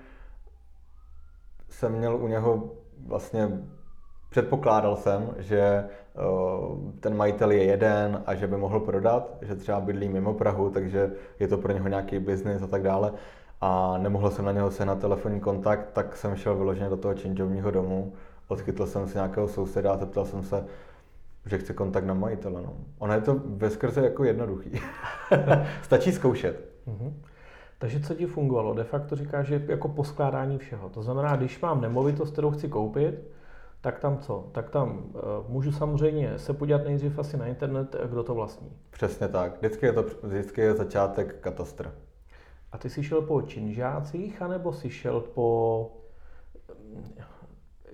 jsem 1.70 1.92
měl 1.92 2.15
u 2.15 2.27
něho 2.27 2.72
vlastně 3.08 3.50
předpokládal 4.30 4.96
jsem, 4.96 5.30
že 5.38 5.86
uh, 6.13 6.92
ten 7.00 7.18
majitel 7.18 7.51
je 7.51 7.63
jeden 7.63 8.24
a 8.25 8.36
že 8.36 8.48
by 8.48 8.58
mohl 8.58 8.80
prodat, 8.80 9.38
že 9.42 9.56
třeba 9.56 9.80
bydlí 9.80 10.10
mimo 10.10 10.34
Prahu, 10.34 10.70
takže 10.70 11.12
je 11.39 11.48
to 11.48 11.58
pro 11.58 11.74
něho 11.74 11.88
nějaký 11.88 12.20
biznis 12.20 12.62
a 12.62 12.68
tak 12.68 12.84
dále. 12.84 13.13
A 13.62 13.98
nemohl 13.98 14.30
jsem 14.30 14.46
na 14.46 14.51
něho 14.51 14.72
se 14.72 14.86
na 14.86 14.96
telefonní 14.96 15.39
kontakt, 15.39 15.89
tak 15.94 16.15
jsem 16.15 16.36
šel 16.36 16.56
vyloženě 16.56 16.89
do 16.89 16.98
toho 16.98 17.13
činžovního 17.13 17.72
domu, 17.72 18.13
odchytl 18.48 18.86
jsem 18.86 19.08
si 19.08 19.16
nějakého 19.16 19.48
souseda 19.48 19.94
a 19.94 19.98
zeptal 19.98 20.25
jsem 20.25 20.44
se, 20.44 20.66
že 21.46 21.58
chce 21.58 21.74
kontakt 21.74 22.04
na 22.04 22.14
majitele. 22.14 22.62
No. 22.62 22.74
Ono 22.98 23.14
je 23.14 23.22
to 23.22 23.42
ve 23.46 23.70
skrze 23.70 24.02
jako 24.02 24.24
jednoduchý. 24.24 24.72
Stačí 25.82 26.12
zkoušet. 26.12 26.70
Mm-hmm. 26.88 27.14
Takže 27.78 28.00
co 28.00 28.14
ti 28.14 28.25
fungovalo? 28.25 28.74
De 28.74 28.84
facto 28.84 29.16
říká, 29.16 29.44
že 29.44 29.66
jako 29.68 29.88
poskládání 29.88 30.58
všeho. 30.58 30.90
To 30.90 31.04
znamená, 31.04 31.36
když 31.36 31.62
mám 31.62 31.82
nemovitost, 31.82 32.32
kterou 32.32 32.52
chci 32.52 32.68
koupit, 32.70 33.16
tak 33.82 34.00
tam 34.00 34.18
co? 34.18 34.50
Tak 34.52 34.70
tam 34.70 34.90
uh, 34.90 35.22
můžu 35.48 35.72
samozřejmě 35.72 36.40
se 36.40 36.54
podívat 36.54 36.84
nejdřív 36.84 37.20
asi 37.20 37.38
na 37.38 37.46
internet, 37.46 37.96
kdo 38.10 38.24
to 38.24 38.36
vlastní. 38.36 38.72
Přesně 38.90 39.28
tak. 39.28 39.58
Vždycky 39.58 39.86
je 39.86 39.94
to 39.94 40.06
vždycky 40.24 40.62
je 40.62 40.74
začátek 40.74 41.40
katastr. 41.40 41.92
A 42.72 42.78
ty 42.78 42.90
jsi 42.90 43.04
šel 43.04 43.22
po 43.22 43.42
činžácích, 43.42 44.42
anebo 44.42 44.74
jsi 44.74 44.90
šel 44.90 45.20
po... 45.20 45.92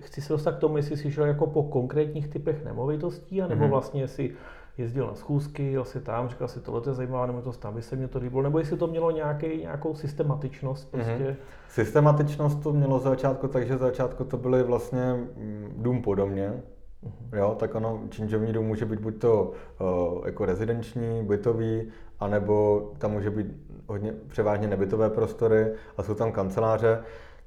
Chci 0.02 0.20
se 0.20 0.32
dostat 0.32 0.52
k 0.52 0.58
tomu, 0.58 0.76
jestli 0.76 0.96
jsi 0.96 1.10
šel 1.10 1.24
jako 1.24 1.46
po 1.46 1.62
konkrétních 1.62 2.28
typech 2.28 2.64
nemovitostí, 2.64 3.42
anebo 3.42 3.64
mm-hmm. 3.64 3.70
vlastně 3.70 4.08
si 4.08 4.34
jezdil 4.78 5.06
na 5.06 5.14
schůzky, 5.14 5.72
jel 5.72 5.84
si 5.84 6.00
tam, 6.00 6.28
říkal 6.28 6.48
si, 6.48 6.60
tohle 6.60 6.82
je 6.86 6.94
zajímavá 6.94 7.26
nemovitost, 7.26 7.58
tam 7.58 7.74
by 7.74 7.82
se 7.82 7.96
mě 7.96 8.08
to 8.08 8.18
líbilo, 8.18 8.42
nebo 8.42 8.58
jestli 8.58 8.76
to 8.76 8.86
mělo 8.86 9.10
nějaký, 9.10 9.56
nějakou 9.56 9.94
systematičnost. 9.94 10.92
Mhm. 10.94 11.04
Prostě. 11.04 11.24
Mm-hmm. 11.24 11.36
Systematičnost 11.68 12.62
to 12.62 12.72
mělo 12.72 12.98
za 12.98 13.10
začátku, 13.10 13.48
takže 13.48 13.72
za 13.72 13.86
začátku 13.86 14.24
to 14.24 14.36
byly 14.36 14.62
vlastně 14.62 15.14
mm, 15.14 15.74
dům 15.76 16.02
po 16.02 16.14
domě, 16.14 16.62
Mm-hmm. 17.02 17.38
Jo, 17.38 17.56
tak 17.58 17.74
ono, 17.74 18.00
činžovní 18.08 18.52
dům 18.52 18.66
může 18.66 18.84
být 18.84 19.00
buď 19.00 19.18
to 19.18 19.52
uh, 19.80 20.26
jako 20.26 20.44
rezidenční, 20.44 21.22
bytový, 21.22 21.88
anebo 22.20 22.82
tam 22.98 23.10
může 23.10 23.30
být 23.30 23.46
hodně 23.86 24.14
převážně 24.28 24.68
nebytové 24.68 25.10
prostory 25.10 25.72
a 25.96 26.02
jsou 26.02 26.14
tam 26.14 26.32
kanceláře. 26.32 27.02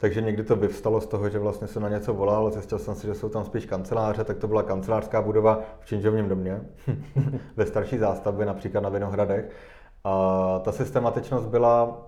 Takže 0.05 0.21
někdy 0.21 0.43
to 0.43 0.55
vyvstalo 0.55 1.01
z 1.01 1.07
toho, 1.07 1.29
že 1.29 1.39
vlastně 1.39 1.67
jsem 1.67 1.81
na 1.81 1.89
něco 1.89 2.13
volal, 2.13 2.51
zjistil 2.51 2.79
jsem 2.79 2.95
si, 2.95 3.07
že 3.07 3.15
jsou 3.15 3.29
tam 3.29 3.45
spíš 3.45 3.65
kanceláře, 3.65 4.23
tak 4.23 4.37
to 4.37 4.47
byla 4.47 4.63
kancelářská 4.63 5.21
budova 5.21 5.63
v 5.79 5.85
Činžovním 5.85 6.29
domě, 6.29 6.61
ve 7.55 7.65
starší 7.65 7.97
zástavbě, 7.97 8.45
například 8.45 8.81
na 8.81 8.89
Vinohradech. 8.89 9.49
A 10.03 10.59
ta 10.59 10.71
systematičnost 10.71 11.47
byla 11.47 12.07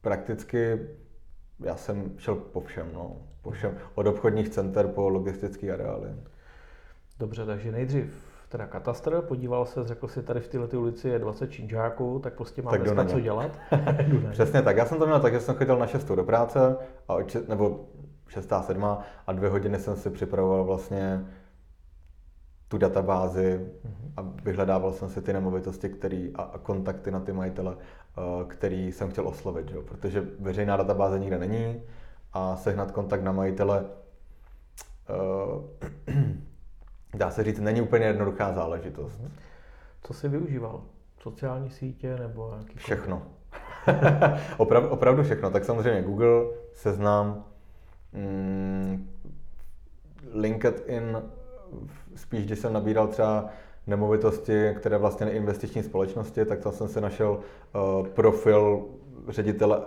prakticky, 0.00 0.78
já 1.60 1.76
jsem 1.76 2.12
šel 2.18 2.34
po 2.34 2.60
všem, 2.60 2.90
no, 2.94 3.16
po 3.42 3.50
všem, 3.50 3.78
od 3.94 4.06
obchodních 4.06 4.48
center 4.48 4.88
po 4.88 5.08
logistické 5.08 5.72
areály. 5.72 6.08
Dobře, 7.18 7.46
takže 7.46 7.72
nejdřív 7.72 8.27
teda 8.48 8.66
katastr, 8.66 9.22
podíval 9.22 9.66
se, 9.66 9.84
řekl 9.84 10.08
si, 10.08 10.22
tady 10.22 10.40
v 10.40 10.48
této 10.48 10.80
ulici 10.80 11.08
je 11.08 11.18
20 11.18 11.50
činžáků, 11.50 12.18
tak 12.18 12.34
prostě 12.34 12.62
máme 12.62 12.78
tak 12.78 12.86
dneska 12.86 13.04
co 13.04 13.20
dělat. 13.20 13.50
Přesně 14.30 14.62
tak, 14.62 14.76
já 14.76 14.86
jsem 14.86 14.98
to 14.98 15.06
měl 15.06 15.20
tak, 15.20 15.32
že 15.32 15.40
jsem 15.40 15.54
chodil 15.54 15.78
na 15.78 15.86
6 15.86 16.08
do 16.08 16.24
práce, 16.24 16.76
a 17.08 17.16
nebo 17.48 17.84
6. 18.28 18.52
7. 18.60 18.84
a 19.26 19.32
dvě 19.32 19.50
hodiny 19.50 19.78
jsem 19.78 19.96
si 19.96 20.10
připravoval 20.10 20.64
vlastně 20.64 21.24
tu 22.68 22.78
databázi 22.78 23.60
mm-hmm. 23.60 24.12
a 24.16 24.22
vyhledával 24.42 24.92
jsem 24.92 25.08
si 25.08 25.22
ty 25.22 25.32
nemovitosti 25.32 25.88
který, 25.88 26.32
a, 26.34 26.42
a 26.42 26.58
kontakty 26.58 27.10
na 27.10 27.20
ty 27.20 27.32
majitele, 27.32 27.76
uh, 27.76 28.48
který 28.48 28.92
jsem 28.92 29.10
chtěl 29.10 29.28
oslovit, 29.28 29.70
jo? 29.70 29.82
protože 29.82 30.24
veřejná 30.40 30.76
databáze 30.76 31.18
nikde 31.18 31.38
není 31.38 31.82
a 32.32 32.56
sehnat 32.56 32.90
kontakt 32.90 33.22
na 33.22 33.32
majitele 33.32 33.84
uh, 35.08 35.64
dá 37.18 37.30
se 37.30 37.44
říct, 37.44 37.60
není 37.60 37.80
úplně 37.80 38.06
jednoduchá 38.06 38.52
záležitost. 38.52 39.18
Mhm. 39.18 39.30
Co 40.02 40.14
jsi 40.14 40.28
využíval? 40.28 40.82
Sociální 41.20 41.70
sítě 41.70 42.16
nebo 42.16 42.50
nějaký 42.50 42.78
Všechno. 42.78 43.22
opravdu, 44.56 44.88
opravdu 44.88 45.22
všechno. 45.22 45.50
Tak 45.50 45.64
samozřejmě 45.64 46.02
Google, 46.02 46.44
Seznam, 46.72 47.44
mm, 48.12 49.10
LinkedIn, 50.32 51.22
spíš 52.14 52.46
když 52.46 52.58
jsem 52.58 52.72
nabíral 52.72 53.08
třeba 53.08 53.46
nemovitosti, 53.86 54.74
které 54.76 54.98
vlastně 54.98 55.30
investiční 55.30 55.82
společnosti, 55.82 56.44
tak 56.44 56.58
tam 56.58 56.72
jsem 56.72 56.88
si 56.88 57.00
našel 57.00 57.30
uh, 57.30 58.06
profil 58.06 58.86
ředitele 59.28 59.80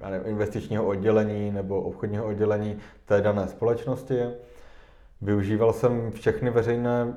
já 0.00 0.10
nevím, 0.10 0.28
investičního 0.28 0.86
oddělení 0.86 1.50
nebo 1.50 1.82
obchodního 1.82 2.26
oddělení 2.26 2.78
té 3.04 3.20
dané 3.20 3.48
společnosti 3.48 4.20
Využíval 5.22 5.72
jsem 5.72 6.10
všechny 6.10 6.50
veřejné 6.50 7.16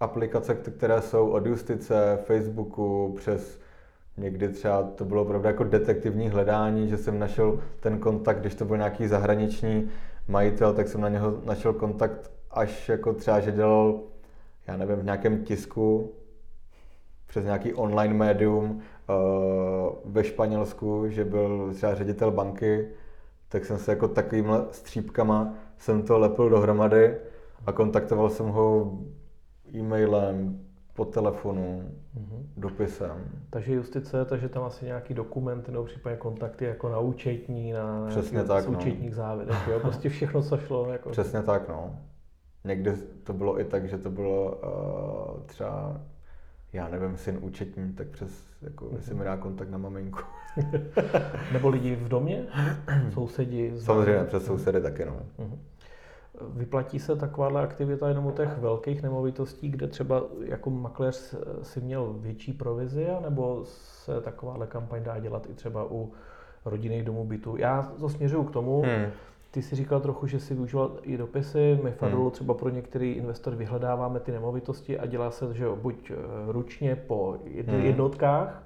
aplikace, 0.00 0.54
které 0.54 1.02
jsou 1.02 1.28
od 1.28 1.46
justice, 1.46 2.18
Facebooku, 2.24 3.14
přes 3.16 3.60
někdy 4.16 4.48
třeba 4.48 4.82
to 4.82 5.04
bylo 5.04 5.22
opravdu 5.22 5.46
jako 5.48 5.64
detektivní 5.64 6.28
hledání, 6.28 6.88
že 6.88 6.96
jsem 6.96 7.18
našel 7.18 7.60
ten 7.80 7.98
kontakt, 7.98 8.40
když 8.40 8.54
to 8.54 8.64
byl 8.64 8.76
nějaký 8.76 9.06
zahraniční 9.06 9.90
majitel, 10.28 10.74
tak 10.74 10.88
jsem 10.88 11.00
na 11.00 11.08
něho 11.08 11.40
našel 11.44 11.72
kontakt 11.72 12.30
až 12.50 12.88
jako 12.88 13.12
třeba, 13.12 13.40
že 13.40 13.52
dělal, 13.52 14.00
já 14.66 14.76
nevím, 14.76 14.96
v 14.96 15.04
nějakém 15.04 15.44
tisku, 15.44 16.12
přes 17.26 17.44
nějaký 17.44 17.74
online 17.74 18.14
médium 18.14 18.70
uh, 18.70 19.96
ve 20.04 20.24
Španělsku, 20.24 21.08
že 21.08 21.24
byl 21.24 21.70
třeba 21.74 21.94
ředitel 21.94 22.30
banky, 22.30 22.88
tak 23.48 23.64
jsem 23.64 23.78
se 23.78 23.92
jako 23.92 24.08
takovýmhle 24.08 24.66
střípkama 24.70 25.54
jsem 25.78 26.02
to 26.02 26.18
lepil 26.18 26.50
dohromady 26.50 27.16
a 27.66 27.72
kontaktoval 27.72 28.30
jsem 28.30 28.46
ho 28.46 28.98
e-mailem, 29.74 30.60
po 30.98 31.04
telefonu, 31.04 31.90
mm-hmm. 32.16 32.42
dopisem. 32.56 33.24
Takže 33.50 33.74
justice, 33.74 34.24
takže 34.24 34.48
tam 34.48 34.64
asi 34.64 34.84
nějaký 34.84 35.14
dokumenty 35.14 35.72
nebo 35.72 35.84
případně 35.84 36.16
kontakty 36.16 36.64
jako 36.64 36.88
na 36.88 36.98
účetní, 36.98 37.72
na 37.72 38.06
Přesně 38.08 38.44
tak, 38.44 38.68
no. 38.68 38.78
účetních 38.78 39.14
závěrech, 39.14 39.68
jo? 39.68 39.80
prostě 39.80 40.08
všechno, 40.08 40.42
co 40.42 40.56
šlo. 40.56 40.90
Jako... 40.92 41.10
Přesně 41.10 41.42
tak, 41.42 41.68
no. 41.68 41.98
Někdy 42.64 42.92
to 43.24 43.32
bylo 43.32 43.60
i 43.60 43.64
tak, 43.64 43.88
že 43.88 43.98
to 43.98 44.10
bylo 44.10 44.56
uh, 44.56 45.42
třeba, 45.46 46.00
já 46.72 46.88
nevím, 46.88 47.16
syn 47.16 47.38
účetní, 47.40 47.92
tak 47.92 48.06
přes, 48.06 48.46
jako, 48.62 48.84
mm-hmm. 48.84 48.96
jestli 48.96 49.14
mi 49.14 49.24
dá 49.24 49.36
kontakt 49.36 49.68
na 49.68 49.78
maminku. 49.78 50.18
nebo 51.52 51.68
lidi 51.68 51.96
v 51.96 52.08
domě? 52.08 52.46
Sousedi? 53.12 53.72
Samozřejmě, 53.80 54.24
přes 54.24 54.44
sousedy 54.44 54.80
taky, 54.80 55.04
no. 55.04 55.20
Mm-hmm. 55.38 55.58
Vyplatí 56.54 56.98
se 56.98 57.16
takováhle 57.16 57.62
aktivita 57.62 58.08
jenom 58.08 58.26
u 58.26 58.30
těch 58.30 58.58
velkých 58.58 59.02
nemovitostí, 59.02 59.68
kde 59.68 59.86
třeba 59.86 60.22
jako 60.44 60.70
makléř 60.70 61.34
si 61.62 61.80
měl 61.80 62.14
větší 62.18 62.52
provizi, 62.52 63.06
nebo 63.22 63.60
se 63.64 64.20
takováhle 64.20 64.66
kampaň 64.66 65.02
dá 65.02 65.18
dělat 65.18 65.46
i 65.50 65.54
třeba 65.54 65.90
u 65.90 66.12
rodinných 66.64 67.04
domů 67.04 67.24
bytu? 67.24 67.56
Já 67.56 67.82
to 68.00 68.08
směřuju 68.08 68.44
k 68.44 68.50
tomu, 68.50 68.82
hmm. 68.82 69.10
Ty 69.50 69.62
si 69.62 69.76
říkal 69.76 70.00
trochu, 70.00 70.26
že 70.26 70.40
si 70.40 70.54
využíval 70.54 70.98
i 71.02 71.16
dopisy. 71.16 71.80
My 71.82 71.92
Fadulu 71.92 72.22
hmm. 72.22 72.30
třeba 72.30 72.54
pro 72.54 72.68
některý 72.68 73.12
investor 73.12 73.54
vyhledáváme 73.54 74.20
ty 74.20 74.32
nemovitosti 74.32 74.98
a 74.98 75.06
dělá 75.06 75.30
se, 75.30 75.54
že 75.54 75.64
jo, 75.64 75.76
buď 75.76 76.10
eh, 76.10 76.14
ručně 76.46 76.96
po 76.96 77.38
hmm. 77.66 77.80
jednotkách, 77.80 78.62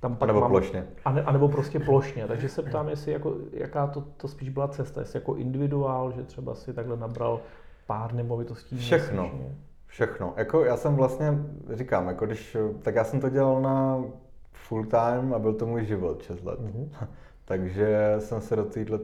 tam 0.00 0.16
pak 0.16 0.22
a 0.22 0.26
nebo 0.26 0.40
mám, 0.40 0.50
plošně. 0.50 0.86
A, 1.04 1.12
ne, 1.12 1.22
a 1.22 1.32
nebo 1.32 1.48
prostě 1.48 1.80
plošně. 1.80 2.26
Takže 2.26 2.48
se 2.48 2.62
ptám, 2.62 2.88
jestli 2.88 3.12
jako, 3.12 3.34
jaká 3.52 3.86
to, 3.86 4.04
to 4.16 4.28
spíš 4.28 4.48
byla 4.48 4.68
cesta. 4.68 5.00
Jestli 5.00 5.16
jako 5.16 5.34
individuál, 5.34 6.12
že 6.12 6.22
třeba 6.22 6.54
si 6.54 6.72
takhle 6.72 6.96
nabral 6.96 7.40
pár 7.86 8.14
nemovitostí. 8.14 8.78
Všechno. 8.78 9.22
Měsíčně. 9.22 9.56
Všechno. 9.86 10.34
Jako 10.36 10.64
já 10.64 10.76
jsem 10.76 10.94
vlastně, 10.94 11.38
říkám, 11.72 12.08
jako 12.08 12.26
když, 12.26 12.56
tak 12.82 12.94
já 12.94 13.04
jsem 13.04 13.20
to 13.20 13.28
dělal 13.28 13.62
na 13.62 14.04
full 14.52 14.84
time 14.84 15.34
a 15.34 15.38
byl 15.38 15.54
to 15.54 15.66
můj 15.66 15.84
život 15.84 16.22
6 16.22 16.44
let. 16.44 16.60
Mm-hmm. 16.60 16.88
Takže 17.44 18.14
jsem 18.18 18.40
se 18.40 18.56
do 18.56 18.64
téhle 18.64 18.98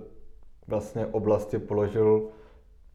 vlastně 0.70 1.06
oblasti 1.06 1.58
položil 1.58 2.28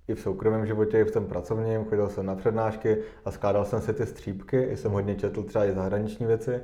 i 0.08 0.16
v 0.16 0.20
soukromém 0.20 0.66
životě, 0.66 1.00
i 1.00 1.04
v 1.04 1.12
tom 1.12 1.26
pracovním. 1.26 1.86
Chodil 1.86 2.10
jsem 2.10 2.26
na 2.26 2.36
přednášky 2.36 2.98
a 3.26 3.32
skládal 3.32 3.66
jsem 3.66 3.82
si 3.82 3.94
ty 3.94 4.06
střípky. 4.06 4.62
I 4.64 4.78
jsem 4.78 4.92
hodně 4.92 5.16
četl 5.16 5.44
třeba 5.44 5.66
i 5.66 5.74
zahraniční 5.74 6.26
věci 6.26 6.62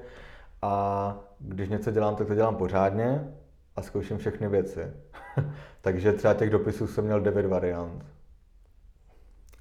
a 0.61 1.17
když 1.39 1.69
něco 1.69 1.91
dělám, 1.91 2.15
tak 2.15 2.27
to 2.27 2.35
dělám 2.35 2.55
pořádně 2.55 3.33
a 3.75 3.81
zkouším 3.81 4.17
všechny 4.17 4.47
věci. 4.47 4.81
Takže 5.81 6.13
třeba 6.13 6.33
těch 6.33 6.49
dopisů 6.49 6.87
jsem 6.87 7.05
měl 7.05 7.21
devět 7.21 7.45
variant. 7.45 8.05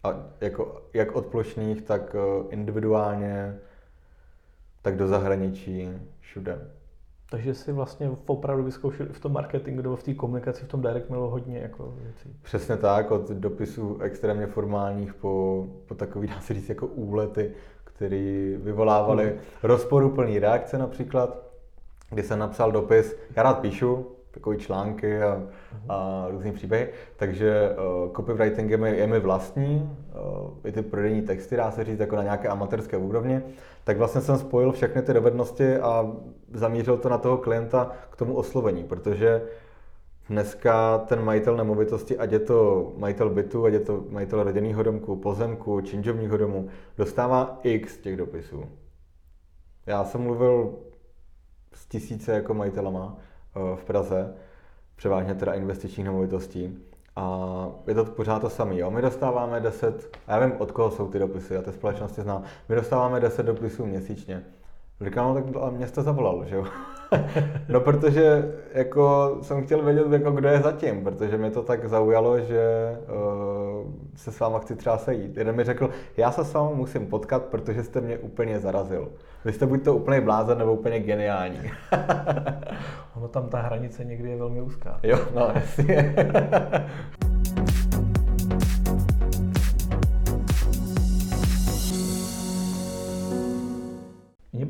A 0.05 0.15
jako, 0.41 0.83
jak 0.95 1.17
od 1.17 1.27
plošných, 1.27 1.83
tak 1.83 2.15
eh, 2.15 2.49
individuálně, 2.49 3.59
tak 4.83 4.97
do 4.97 5.07
zahraničí, 5.07 5.89
všude. 6.21 6.71
Takže 7.31 7.55
si 7.55 7.73
vlastně 7.73 8.11
opravdu 8.27 8.65
vyzkoušel 8.65 9.07
v 9.13 9.21
tom 9.21 9.33
marketingu 9.33 9.83
nebo 9.83 9.97
v 9.97 10.03
té 10.03 10.15
komunikaci, 10.15 10.65
v 10.65 10.69
tom 10.69 10.83
direct 10.83 11.11
mailu 11.11 11.31
hodně 11.31 11.59
jako 11.59 11.95
věcí. 12.03 12.37
Přesně 12.43 12.77
tak, 12.77 13.11
od 13.11 13.31
dopisů 13.31 13.99
extrémně 14.01 14.47
formálních 14.47 15.15
po, 15.15 15.67
po 15.87 15.95
takový, 15.95 16.29
dá 16.29 16.41
se 16.41 16.55
říct, 16.55 16.69
jako 16.69 16.87
úlety, 16.87 17.51
které 17.85 18.55
vyvolávaly 18.57 19.25
hmm. 19.25 19.39
rozporuplný 19.63 20.39
reakce 20.39 20.79
například, 20.79 21.43
kdy 22.11 22.23
jsem 22.23 22.39
napsal 22.39 22.73
dopis, 22.73 23.17
já 23.37 23.43
rád 23.43 23.59
píšu, 23.59 24.07
takové 24.31 24.57
články 24.57 25.23
a, 25.23 25.43
a 25.89 26.27
různé 26.31 26.53
příběhy. 26.53 26.89
Takže 27.17 27.71
uh, 27.71 28.13
copywriting 28.13 28.71
je 28.71 28.77
mi, 28.77 28.97
je 28.97 29.07
mi 29.07 29.21
vlastní, 29.21 29.97
uh, 30.43 30.51
i 30.65 30.73
ty 30.73 30.83
prodejní 30.83 31.23
texty, 31.23 31.57
dá 31.57 31.71
se 31.71 31.85
říct, 31.85 32.01
jako 32.01 32.17
na 32.17 32.23
nějaké 32.23 32.49
amatérské 32.49 32.97
úrovni. 32.97 33.43
Tak 33.85 33.99
vlastně 33.99 34.21
jsem 34.21 34.39
spojil 34.39 34.73
všechny 34.73 35.03
ty 35.03 35.15
dovednosti 35.15 35.77
a 35.77 36.13
zamířil 36.55 36.99
to 36.99 37.09
na 37.09 37.19
toho 37.19 37.39
klienta 37.39 37.93
k 38.11 38.17
tomu 38.17 38.35
oslovení, 38.35 38.85
protože 38.85 39.43
dneska 40.29 40.99
ten 40.99 41.25
majitel 41.25 41.57
nemovitosti, 41.57 42.19
ať 42.19 42.33
je 42.33 42.39
to 42.39 42.93
majitel 42.97 43.31
bytu, 43.31 43.65
ať 43.65 43.73
je 43.73 43.81
to 43.81 44.05
majitel 44.11 44.43
rodinného 44.43 44.83
domku, 44.83 45.17
pozemku, 45.17 45.81
činžovního 45.81 46.37
domu, 46.37 46.69
dostává 46.97 47.61
x 47.63 47.99
těch 47.99 48.17
dopisů. 48.17 48.65
Já 49.87 50.05
jsem 50.05 50.21
mluvil 50.21 50.75
s 51.75 51.87
tisíce 51.87 52.33
jako 52.33 52.55
majitelama 52.55 53.17
Eh, 53.57 53.77
v 53.77 53.85
Praze, 53.85 54.35
převážně 54.97 55.35
teda 55.35 55.53
investičních 55.53 56.07
nemovitostí. 56.07 56.79
A 57.17 57.69
je 57.87 57.95
to 57.95 58.05
pořád 58.05 58.39
to 58.39 58.51
samé. 58.51 58.91
My 58.91 59.03
dostáváme 59.03 59.61
10, 59.61 60.17
já 60.29 60.39
vím, 60.39 60.53
od 60.59 60.73
koho 60.73 60.91
jsou 60.91 61.09
ty 61.09 61.19
dopisy, 61.19 61.55
já 61.55 61.63
ty 61.63 61.73
společnosti 61.73 62.23
znám, 62.23 62.43
my 62.69 62.75
dostáváme 62.77 63.21
10 63.21 63.47
dopisů 63.47 63.87
měsíčně. 63.87 64.45
Říkám, 65.05 65.35
no 65.35 65.35
tak 65.35 65.73
mě 65.73 65.87
jste 65.87 66.03
zavolal, 66.03 66.45
že 66.45 66.57
jo? 66.57 66.65
no 67.69 67.81
protože 67.81 68.53
jako 68.73 69.37
jsem 69.43 69.65
chtěl 69.65 69.83
vědět, 69.83 70.13
jako 70.13 70.31
kdo 70.31 70.49
je 70.49 70.61
zatím, 70.61 71.05
protože 71.05 71.37
mě 71.37 71.51
to 71.51 71.63
tak 71.63 71.89
zaujalo, 71.89 72.41
že 72.41 72.97
uh, 73.09 73.93
se 74.17 74.33
s 74.33 74.41
váma 74.41 74.59
chci 74.59 74.77
třeba 74.77 74.99
sejít. 74.99 75.37
Jeden 75.37 75.57
mi 75.57 75.65
řekl, 75.65 75.91
já 76.17 76.31
se 76.31 76.45
s 76.45 76.55
váma 76.55 76.71
musím 76.71 77.07
potkat, 77.07 77.45
protože 77.45 77.85
jste 77.85 78.01
mě 78.01 78.19
úplně 78.19 78.61
zarazil. 78.61 79.09
Vy 79.45 79.53
jste 79.53 79.67
buď 79.67 79.85
to 79.85 79.95
úplně 79.95 80.21
blázen, 80.21 80.59
nebo 80.59 80.73
úplně 80.73 81.01
geniální. 81.01 81.61
ono 83.17 83.29
tam 83.29 83.49
ta 83.49 83.61
hranice 83.61 84.05
někdy 84.05 84.31
je 84.31 84.37
velmi 84.37 84.61
úzká. 84.61 85.01
Jo, 85.03 85.19
no 85.35 85.51
jasně. 85.55 86.15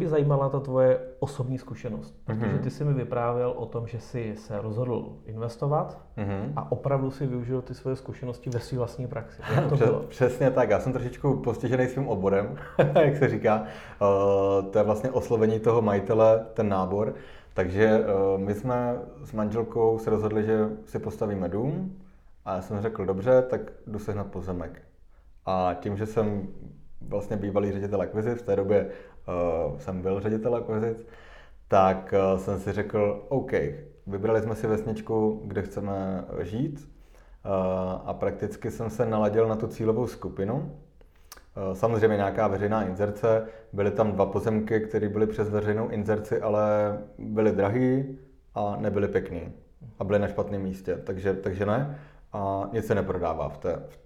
by 0.00 0.08
zajímala 0.08 0.48
ta 0.48 0.60
tvoje 0.60 1.00
osobní 1.18 1.58
zkušenost, 1.58 2.14
protože 2.24 2.46
mhm. 2.46 2.58
ty 2.58 2.70
jsi 2.70 2.84
mi 2.84 2.92
vyprávěl 2.92 3.50
o 3.56 3.66
tom, 3.66 3.86
že 3.86 4.00
jsi 4.00 4.34
se 4.36 4.60
rozhodl 4.60 5.12
investovat 5.26 5.98
mm-hmm. 6.18 6.52
a 6.56 6.72
opravdu 6.72 7.10
si 7.10 7.26
využil 7.26 7.62
ty 7.62 7.74
svoje 7.74 7.96
zkušenosti 7.96 8.50
ve 8.50 8.60
své 8.60 8.78
vlastní 8.78 9.06
praxi. 9.06 9.42
Jak 9.54 9.68
to 9.68 9.76
bylo? 9.76 10.00
Přesně 10.00 10.50
tak, 10.50 10.70
já 10.70 10.80
jsem 10.80 10.92
trošičku 10.92 11.36
postižený 11.36 11.86
svým 11.86 12.08
oborem, 12.08 12.56
jak 12.94 13.16
se 13.16 13.28
říká. 13.28 13.62
Uh, 13.62 14.70
to 14.70 14.78
je 14.78 14.84
vlastně 14.84 15.10
oslovení 15.10 15.60
toho 15.60 15.82
majitele, 15.82 16.46
ten 16.54 16.68
nábor. 16.68 17.14
Takže 17.54 18.00
uh, 18.00 18.40
my 18.40 18.54
jsme 18.54 18.98
s 19.24 19.32
manželkou 19.32 19.98
se 19.98 20.10
rozhodli, 20.10 20.46
že 20.46 20.68
si 20.84 20.98
postavíme 20.98 21.48
dům 21.48 21.96
a 22.44 22.54
já 22.54 22.62
jsem 22.62 22.80
řekl, 22.80 23.06
dobře, 23.06 23.42
tak 23.42 23.60
jdu 23.86 23.98
sehnat 23.98 24.26
pozemek. 24.26 24.82
A 25.46 25.76
tím, 25.80 25.96
že 25.96 26.06
jsem 26.06 26.48
vlastně 27.00 27.36
bývalý 27.36 27.72
ředitel 27.72 28.00
akvizic, 28.00 28.38
v 28.38 28.46
té 28.46 28.56
době 28.56 28.86
jsem 29.78 30.02
byl 30.02 30.20
ředitel 30.20 30.54
akvizic, 30.54 31.06
tak 31.68 32.14
uh, 32.32 32.40
jsem 32.40 32.60
si 32.60 32.72
řekl, 32.72 33.26
OK, 33.28 33.52
vybrali 34.06 34.40
jsme 34.40 34.54
si 34.54 34.66
vesničku, 34.66 35.42
kde 35.44 35.62
chceme 35.62 36.24
žít 36.42 36.88
uh, 37.44 37.52
a 38.04 38.14
prakticky 38.14 38.70
jsem 38.70 38.90
se 38.90 39.06
naladil 39.06 39.48
na 39.48 39.56
tu 39.56 39.66
cílovou 39.66 40.06
skupinu. 40.06 40.76
Samozřejmě 41.72 42.16
nějaká 42.16 42.48
veřejná 42.48 42.84
inzerce, 42.84 43.46
byly 43.72 43.90
tam 43.90 44.12
dva 44.12 44.26
pozemky, 44.26 44.80
které 44.80 45.08
byly 45.08 45.26
přes 45.26 45.48
veřejnou 45.50 45.88
inzerci, 45.88 46.40
ale 46.40 46.98
byly 47.18 47.52
drahý 47.52 48.18
a 48.54 48.76
nebyly 48.76 49.08
pěkný 49.08 49.52
a 49.98 50.04
byly 50.04 50.18
na 50.18 50.28
špatném 50.28 50.62
místě, 50.62 50.96
takže, 51.04 51.34
takže 51.34 51.66
ne 51.66 51.98
a 52.32 52.68
nic 52.72 52.86
se 52.86 52.94
neprodává 52.94 53.48
v 53.48 53.58
té, 53.58 53.82
v 53.88 53.98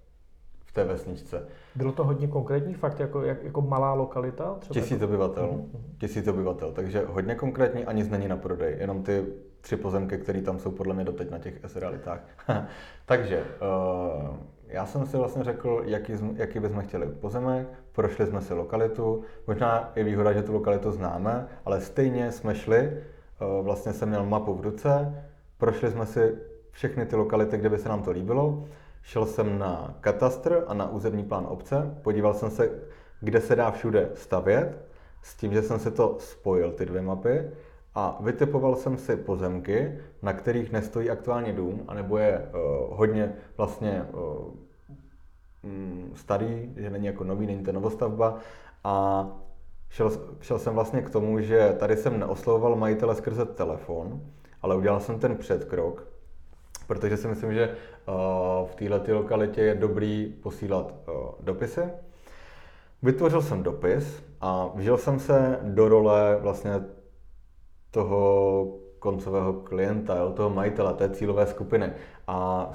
té 0.75 0.85
vesničce. 0.85 1.47
Bylo 1.75 1.92
to 1.92 2.05
hodně 2.05 2.29
konkrétní 2.29 2.75
fakt, 2.75 3.01
jako, 3.01 3.22
jak, 3.22 3.44
jako 3.44 3.61
malá 3.61 3.94
lokalita? 3.94 4.55
Třeba 4.59 4.75
tisíc 4.75 5.01
jako... 5.01 5.05
obyvatel. 5.05 5.44
Mm-hmm. 5.44 5.79
Tisíc 5.99 6.29
obyvatel, 6.29 6.72
takže 6.72 7.05
hodně 7.07 7.35
konkrétní 7.35 7.85
a 7.85 7.92
nic 7.92 8.09
není 8.09 8.29
na 8.29 8.37
prodej, 8.37 8.77
jenom 8.79 9.03
ty 9.03 9.25
tři 9.61 9.77
pozemky, 9.77 10.18
které 10.18 10.42
tam 10.42 10.59
jsou 10.59 10.70
podle 10.70 10.94
mě 10.94 11.05
doteď 11.05 11.31
na 11.31 11.38
těch 11.38 11.55
S-realitách. 11.64 12.20
takže 13.07 13.42
uh, 13.42 14.37
já 14.68 14.87
jsem 14.87 15.07
si 15.07 15.16
vlastně 15.16 15.44
řekl, 15.44 15.83
jaký, 15.85 16.12
jaký 16.35 16.61
bychom 16.61 16.83
chtěli 16.83 17.07
pozemek, 17.07 17.68
prošli 17.92 18.27
jsme 18.27 18.40
si 18.40 18.55
lokalitu, 18.55 19.22
možná 19.46 19.92
je 19.96 20.05
výhoda, 20.05 20.33
že 20.33 20.42
tu 20.42 20.53
lokalitu 20.53 20.90
známe, 20.90 21.46
ale 21.64 21.81
stejně 21.81 22.33
jsme 22.33 22.55
šli, 22.55 22.92
uh, 23.59 23.64
vlastně 23.64 23.92
jsem 23.92 24.09
měl 24.09 24.27
mapu 24.27 24.55
v 24.55 24.61
ruce, 24.61 25.22
prošli 25.59 25.90
jsme 25.90 26.07
si 26.07 26.35
všechny 26.70 27.07
ty 27.07 27.16
lokality, 27.16 27.57
kde 27.57 27.68
by 27.68 27.79
se 27.79 27.88
nám 27.88 28.03
to 28.03 28.11
líbilo 28.11 28.64
Šel 29.05 29.27
jsem 29.27 29.59
na 29.59 29.95
katastr 30.01 30.64
a 30.67 30.75
na 30.75 30.90
územní 30.90 31.25
plán 31.25 31.47
obce, 31.49 31.99
podíval 32.03 32.35
jsem 32.35 32.51
se, 32.51 32.71
kde 33.21 33.40
se 33.40 33.57
dá 33.57 33.71
všude 33.71 34.11
stavět, 34.14 34.79
s 35.23 35.37
tím, 35.37 35.53
že 35.53 35.62
jsem 35.62 35.79
se 35.79 35.90
to 35.90 36.17
spojil, 36.19 36.73
ty 36.73 36.87
dvě 36.87 37.03
mapy, 37.03 37.51
a 37.95 38.19
vytipoval 38.21 38.77
jsem 38.77 38.99
si 38.99 39.17
pozemky, 39.17 39.99
na 40.23 40.33
kterých 40.33 40.73
nestojí 40.73 41.11
aktuálně 41.11 41.53
dům, 41.53 41.85
anebo 41.88 42.19
je 42.19 42.38
uh, 42.38 42.97
hodně 42.99 43.33
vlastně 43.57 44.07
uh, 44.12 44.55
starý, 46.14 46.73
že 46.77 46.90
není 46.90 47.07
jako 47.07 47.25
nový, 47.25 47.47
není 47.47 47.64
to 47.64 47.73
novostavba. 47.73 48.38
A 48.85 49.27
šel, 49.90 50.12
šel 50.40 50.59
jsem 50.59 50.75
vlastně 50.75 51.03
k 51.03 51.11
tomu, 51.11 51.40
že 51.40 51.77
tady 51.79 51.97
jsem 51.97 52.21
neoslovoval 52.21 52.77
majitele 52.77 53.14
skrze 53.14 53.45
telefon, 53.45 54.21
ale 54.62 54.77
udělal 54.77 55.01
jsem 55.01 55.19
ten 55.19 55.37
předkrok, 55.37 56.07
protože 56.87 57.17
si 57.17 57.29
myslím, 57.29 57.55
že 57.55 57.77
v 58.67 58.75
této 58.75 59.14
lokalitě 59.14 59.61
je 59.61 59.75
dobrý 59.75 60.35
posílat 60.43 60.95
dopisy. 61.40 61.81
Vytvořil 63.03 63.43
jsem 63.43 63.62
dopis 63.62 64.23
a 64.40 64.71
vžil 64.75 64.99
jsem 64.99 65.19
se 65.19 65.59
do 65.62 65.88
role 65.88 66.38
vlastně 66.40 66.73
toho 67.90 68.79
koncového 68.99 69.53
klienta, 69.53 70.17
jo, 70.17 70.31
toho 70.31 70.51
majitele, 70.51 70.95
té 70.95 71.11
cílové 71.11 71.47
skupiny. 71.47 71.93
A 72.27 72.71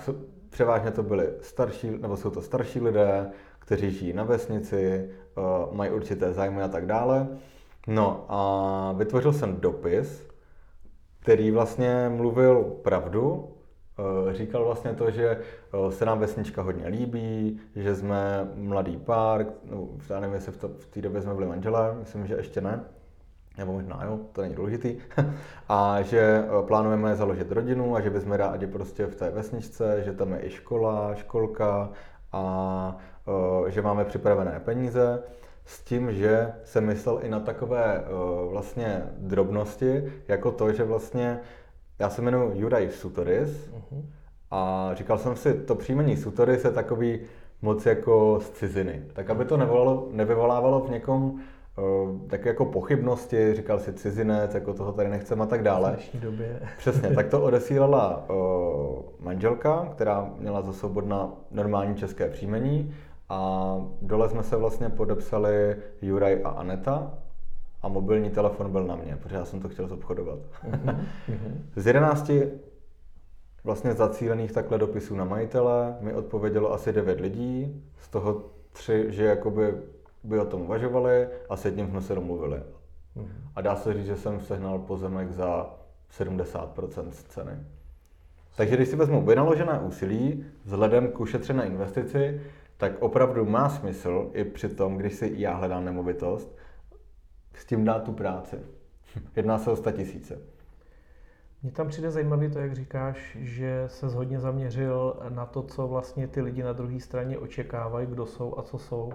převážně 0.50 0.92
to 0.92 1.04
byli 1.04 1.30
starší, 1.42 1.90
nebo 1.90 2.18
jsou 2.18 2.30
to 2.30 2.42
starší 2.42 2.80
lidé, 2.80 3.32
kteří 3.60 3.92
žijí 3.92 4.14
na 4.14 4.24
vesnici, 4.24 5.10
mají 5.72 5.92
určité 5.92 6.34
zájmy 6.34 6.62
a 6.62 6.68
tak 6.68 6.86
dále. 6.86 7.28
No 7.88 8.26
a 8.30 8.92
vytvořil 8.98 9.34
jsem 9.34 9.56
dopis, 9.56 10.28
který 11.20 11.52
vlastně 11.52 12.10
mluvil 12.10 12.64
pravdu 12.64 13.50
Eh, 13.50 13.59
říkal 14.32 14.66
vlastně 14.66 14.94
to, 14.94 15.12
že 15.12 15.30
eh, 15.30 15.92
se 15.92 16.06
nám 16.06 16.20
vesnička 16.20 16.62
hodně 16.62 16.88
líbí, 16.88 17.60
že 17.76 17.96
jsme 17.96 18.50
mladý 18.56 18.98
pár, 18.98 19.46
no, 19.72 19.88
já 20.10 20.20
nevím, 20.20 20.36
jestli 20.36 20.52
v 20.52 20.86
té 20.90 21.02
době 21.02 21.22
jsme 21.22 21.34
byli 21.34 21.48
manželé, 21.48 21.96
myslím, 22.00 22.28
že 22.28 22.36
ještě 22.36 22.62
ne, 22.62 22.84
nebo 23.58 23.74
možná 23.74 24.04
jo, 24.06 24.20
to 24.32 24.42
není 24.42 24.56
důležitý, 24.56 24.98
a 25.70 26.02
že 26.02 26.20
eh, 26.20 26.68
plánujeme 26.68 27.16
založit 27.16 27.52
rodinu 27.52 27.96
a 27.96 28.02
že 28.02 28.10
bychom 28.10 28.32
rádi 28.32 28.68
prostě 28.68 29.06
v 29.06 29.16
té 29.16 29.30
vesničce, 29.30 30.04
že 30.06 30.14
tam 30.14 30.34
je 30.34 30.46
i 30.46 30.50
škola, 30.50 31.16
školka 31.16 31.90
a 32.32 32.98
že 33.68 33.82
máme 33.82 34.06
připravené 34.06 34.62
peníze 34.66 35.24
s 35.66 35.82
tím, 35.82 36.14
že 36.14 36.54
jsem 36.64 36.86
myslel 36.86 37.20
i 37.24 37.30
na 37.30 37.40
takové 37.40 38.04
vlastně 38.52 39.04
drobnosti, 39.18 40.14
jako 40.28 40.52
to, 40.52 40.74
že 40.74 40.84
vlastně 40.84 41.40
já 42.00 42.10
se 42.10 42.22
jmenuji 42.22 42.60
Juraj 42.60 42.90
Sutoris 42.90 43.70
uh-huh. 43.70 44.04
a 44.52 44.92
říkal 44.94 45.18
jsem 45.18 45.36
si, 45.36 45.54
to 45.54 45.76
příjmení 45.76 46.18
Sutoris 46.18 46.66
je 46.66 46.72
takový 46.72 47.20
moc 47.62 47.86
jako 47.86 48.40
z 48.42 48.50
ciziny. 48.50 49.04
Tak 49.14 49.30
aby 49.30 49.46
to 49.46 49.58
nevolalo, 49.58 50.08
nevyvolávalo 50.12 50.80
v 50.80 50.90
někom 50.90 51.24
uh, 51.24 51.40
tak 52.28 52.46
jako 52.46 52.66
pochybnosti, 52.66 53.54
říkal 53.54 53.80
si 53.80 53.94
cizinec, 53.94 54.54
jako 54.54 54.74
toho 54.74 54.92
tady 54.92 55.10
nechceme 55.10 55.44
a 55.44 55.48
tak 55.48 55.64
dále. 55.64 55.92
V 55.92 55.94
dnešní 55.94 56.20
době. 56.20 56.62
Přesně, 56.78 57.10
tak 57.10 57.28
to 57.28 57.42
odesílala 57.42 58.30
uh, 58.30 58.36
manželka, 59.20 59.90
která 59.92 60.30
měla 60.38 60.62
za 60.62 60.74
svobodna 60.74 61.30
normální 61.52 61.96
české 61.96 62.30
příjmení 62.30 62.94
a 63.30 63.76
dole 64.02 64.30
jsme 64.30 64.44
se 64.44 64.56
vlastně 64.56 64.90
podepsali 64.90 65.76
Juraj 66.02 66.42
a 66.44 66.50
Aneta, 66.50 67.14
a 67.82 67.88
mobilní 67.88 68.30
telefon 68.30 68.72
byl 68.72 68.84
na 68.84 68.96
mě, 68.96 69.18
protože 69.24 69.36
já 69.36 69.46
jsem 69.46 69.62
to 69.62 69.70
chtěl 69.70 69.88
zobchodovat. 69.88 70.40
Mm-hmm. 70.70 71.06
Z 71.76 71.88
11 71.88 72.32
vlastně 73.64 73.94
zacílených 73.94 74.52
takhle 74.52 74.78
dopisů 74.78 75.16
na 75.16 75.26
majitele 75.26 75.96
mi 76.00 76.14
odpovědělo 76.14 76.74
asi 76.74 76.94
9 76.94 77.20
lidí, 77.20 77.84
z 78.02 78.10
toho 78.10 78.46
tři, 78.72 79.06
že 79.10 79.24
jakoby 79.24 79.74
by 80.24 80.40
o 80.40 80.46
tom 80.46 80.62
uvažovali 80.62 81.28
a 81.50 81.56
s 81.56 81.66
jedním 81.66 81.88
jsme 81.88 82.02
se 82.02 82.16
domluvili. 82.16 82.60
Mm. 83.16 83.28
A 83.56 83.62
dá 83.62 83.76
se 83.76 83.94
říct, 83.94 84.06
že 84.06 84.16
jsem 84.16 84.40
sehnal 84.40 84.80
pozemek 84.80 85.32
za 85.32 85.76
70% 86.18 87.10
z 87.10 87.24
ceny. 87.24 87.52
Takže 88.56 88.76
když 88.76 88.90
si 88.90 88.96
vezmu 88.96 89.26
vynaložené 89.26 89.80
úsilí 89.80 90.46
vzhledem 90.66 91.12
k 91.12 91.20
ušetřené 91.20 91.66
investici, 91.66 92.42
tak 92.78 92.92
opravdu 93.00 93.46
má 93.46 93.70
smysl 93.70 94.30
i 94.34 94.44
při 94.44 94.70
tom, 94.70 94.98
když 94.98 95.14
si 95.14 95.34
já 95.36 95.56
hledám 95.56 95.86
nemovitost, 95.86 96.58
s 97.60 97.66
tím 97.66 97.86
dát 97.86 98.04
tu 98.04 98.12
práci. 98.12 98.58
Jedná 99.36 99.58
se 99.58 99.72
o 99.72 99.76
100 99.76 99.92
tisíce. 99.92 100.38
Mně 101.64 101.72
tam 101.72 101.88
přijde 101.88 102.12
zajímavý 102.12 102.50
to, 102.50 102.60
jak 102.60 102.76
říkáš, 102.76 103.38
že 103.40 103.84
se 103.88 104.08
hodně 104.08 104.40
zaměřil 104.40 105.20
na 105.30 105.46
to, 105.46 105.64
co 105.64 105.88
vlastně 105.88 106.28
ty 106.28 106.42
lidi 106.42 106.64
na 106.64 106.74
druhé 106.74 107.00
straně 107.00 107.38
očekávají, 107.38 108.08
kdo 108.08 108.26
jsou 108.26 108.58
a 108.58 108.62
co 108.62 108.78
jsou. 108.78 109.12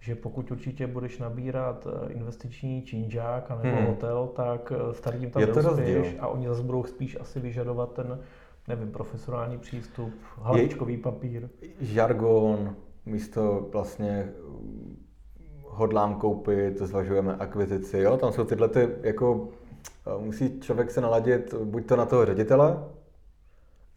Že 0.00 0.14
pokud 0.14 0.50
určitě 0.50 0.86
budeš 0.86 1.18
nabírat 1.18 1.86
eh, 1.86 2.12
investiční 2.12 2.82
činžák 2.82 3.50
nebo 3.50 3.76
hmm. 3.76 3.86
hotel, 3.86 4.26
tak 4.36 4.72
eh, 4.76 4.94
starý 4.94 5.18
tím 5.18 5.30
tam 5.30 5.42
neuspěješ 5.42 6.16
a 6.20 6.28
oni 6.28 6.48
zase 6.48 6.62
budou 6.62 6.84
spíš 6.84 7.16
asi 7.20 7.40
vyžadovat 7.40 7.92
ten, 7.92 8.20
nevím, 8.68 8.90
profesionální 8.92 9.58
přístup, 9.58 10.14
hlavičkový 10.36 10.96
papír. 10.96 11.48
Žargon, 11.80 12.76
místo 13.06 13.68
vlastně 13.72 14.28
hodlám 15.76 16.14
koupit, 16.14 16.78
zvažujeme 16.78 17.36
akvizici, 17.36 17.98
jo, 17.98 18.16
tam 18.16 18.32
jsou 18.32 18.44
tyhle 18.44 18.68
ty, 18.68 18.88
jako 19.02 19.48
musí 20.18 20.60
člověk 20.60 20.90
se 20.90 21.00
naladit 21.00 21.54
buď 21.54 21.86
to 21.86 21.96
na 21.96 22.06
toho 22.06 22.24
ředitele, 22.24 22.78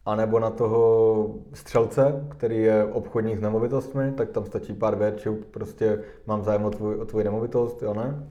anebo 0.06 0.40
na 0.40 0.50
toho 0.50 1.36
střelce, 1.54 2.28
který 2.30 2.62
je 2.62 2.86
obchodník 2.86 3.38
s 3.38 3.42
nemovitostmi, 3.42 4.12
tak 4.12 4.30
tam 4.30 4.46
stačí 4.46 4.74
pár 4.74 4.96
vět, 4.96 5.28
prostě 5.52 6.04
mám 6.26 6.44
zájem 6.44 6.66
o, 6.66 6.70
tvůj, 6.70 6.96
o 6.96 7.06
tvoji 7.06 7.26
nemovitost, 7.26 7.82
jo 7.82 7.94
ne? 7.94 8.30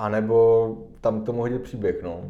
A 0.00 0.08
nebo 0.08 0.76
tam 1.00 1.24
tomu 1.24 1.40
hodit 1.40 1.62
příběh, 1.62 2.02
no. 2.02 2.20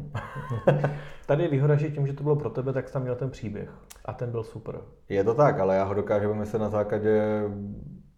Tady 1.25 1.43
je 1.43 1.49
výhoda, 1.49 1.75
že 1.75 1.89
tím, 1.89 2.07
že 2.07 2.13
to 2.13 2.23
bylo 2.23 2.35
pro 2.35 2.49
tebe, 2.49 2.73
tak 2.73 2.87
jsi 2.87 2.93
tam 2.93 3.01
měl 3.01 3.15
ten 3.15 3.29
příběh. 3.29 3.69
A 4.05 4.13
ten 4.13 4.31
byl 4.31 4.43
super. 4.43 4.81
Je 5.09 5.23
to 5.23 5.33
tak, 5.33 5.59
ale 5.59 5.75
já 5.75 5.83
ho 5.83 5.93
dokážu 5.93 6.27
vymyslet 6.33 6.59
na 6.59 6.69
základě 6.69 7.43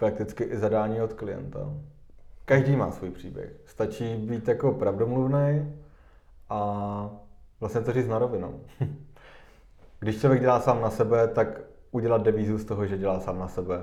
prakticky 0.03 0.43
i 0.43 0.57
zadání 0.57 1.01
od 1.01 1.13
klienta. 1.13 1.59
Každý 2.45 2.75
má 2.75 2.91
svůj 2.91 3.09
příběh. 3.09 3.49
Stačí 3.65 4.15
být 4.15 4.47
jako 4.47 4.71
pravdomluvný 4.71 5.75
a 6.49 7.09
vlastně 7.59 7.81
to 7.81 7.93
říct 7.93 8.07
na 8.07 8.19
rovinu. 8.19 8.61
Když 9.99 10.19
člověk 10.19 10.41
dělá 10.41 10.59
sám 10.59 10.81
na 10.81 10.89
sebe, 10.89 11.27
tak 11.27 11.61
udělat 11.91 12.23
devízu 12.23 12.57
z 12.57 12.65
toho, 12.65 12.85
že 12.85 12.97
dělá 12.97 13.19
sám 13.19 13.39
na 13.39 13.47
sebe. 13.47 13.75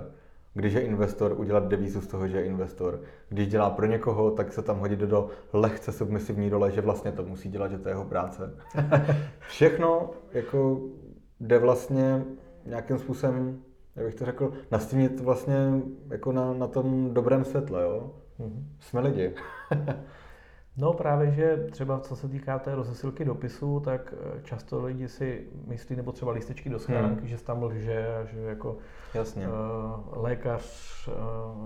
Když 0.54 0.72
je 0.72 0.80
investor, 0.80 1.40
udělat 1.40 1.68
devízu 1.68 2.00
z 2.00 2.06
toho, 2.06 2.28
že 2.28 2.37
je 2.37 2.44
investor. 2.44 3.00
Když 3.28 3.48
dělá 3.48 3.70
pro 3.70 3.87
někoho, 3.87 4.30
tak 4.30 4.52
se 4.52 4.62
tam 4.62 4.78
hodit 4.78 4.98
do 5.00 5.28
lehce 5.52 5.92
submisivní 5.92 6.48
role, 6.48 6.70
že 6.70 6.80
vlastně 6.80 7.12
to 7.12 7.24
musí 7.24 7.48
dělat, 7.48 7.70
že 7.70 7.78
to 7.78 7.88
je 7.88 7.92
jeho 7.92 8.04
práce. 8.04 8.54
Všechno 9.48 10.11
jako 10.33 10.80
jde 11.40 11.59
vlastně 11.59 12.24
nějakým 12.66 12.98
způsobem, 12.98 13.62
jak 14.00 14.06
bych 14.06 14.14
to 14.14 14.24
řekl, 14.24 14.52
nastínit 14.70 15.20
vlastně 15.20 15.54
jako 16.10 16.32
na, 16.32 16.54
na 16.54 16.66
tom 16.66 17.14
dobrém 17.14 17.44
světle, 17.44 17.82
jo. 17.82 18.10
Mm-hmm. 18.40 18.64
Jsme 18.80 19.00
lidi. 19.00 19.34
No 20.76 20.92
právě, 20.92 21.30
že 21.30 21.66
třeba 21.70 22.00
co 22.00 22.16
se 22.16 22.28
týká 22.28 22.58
té 22.58 22.74
rozesilky 22.74 23.24
dopisů, 23.24 23.80
tak 23.80 24.14
eh, 24.16 24.40
často 24.42 24.84
lidi 24.84 25.08
si 25.08 25.46
myslí, 25.66 25.96
nebo 25.96 26.12
třeba 26.12 26.32
lístečky 26.32 26.70
do 26.70 26.78
schránky, 26.78 27.20
hmm. 27.20 27.28
že 27.28 27.36
tam 27.36 27.62
lže 27.62 28.06
a 28.20 28.24
že 28.24 28.40
jako 28.40 28.76
Jasně. 29.14 29.48
Uh, 29.48 29.52
lékař 30.22 30.62
uh, 31.08 31.14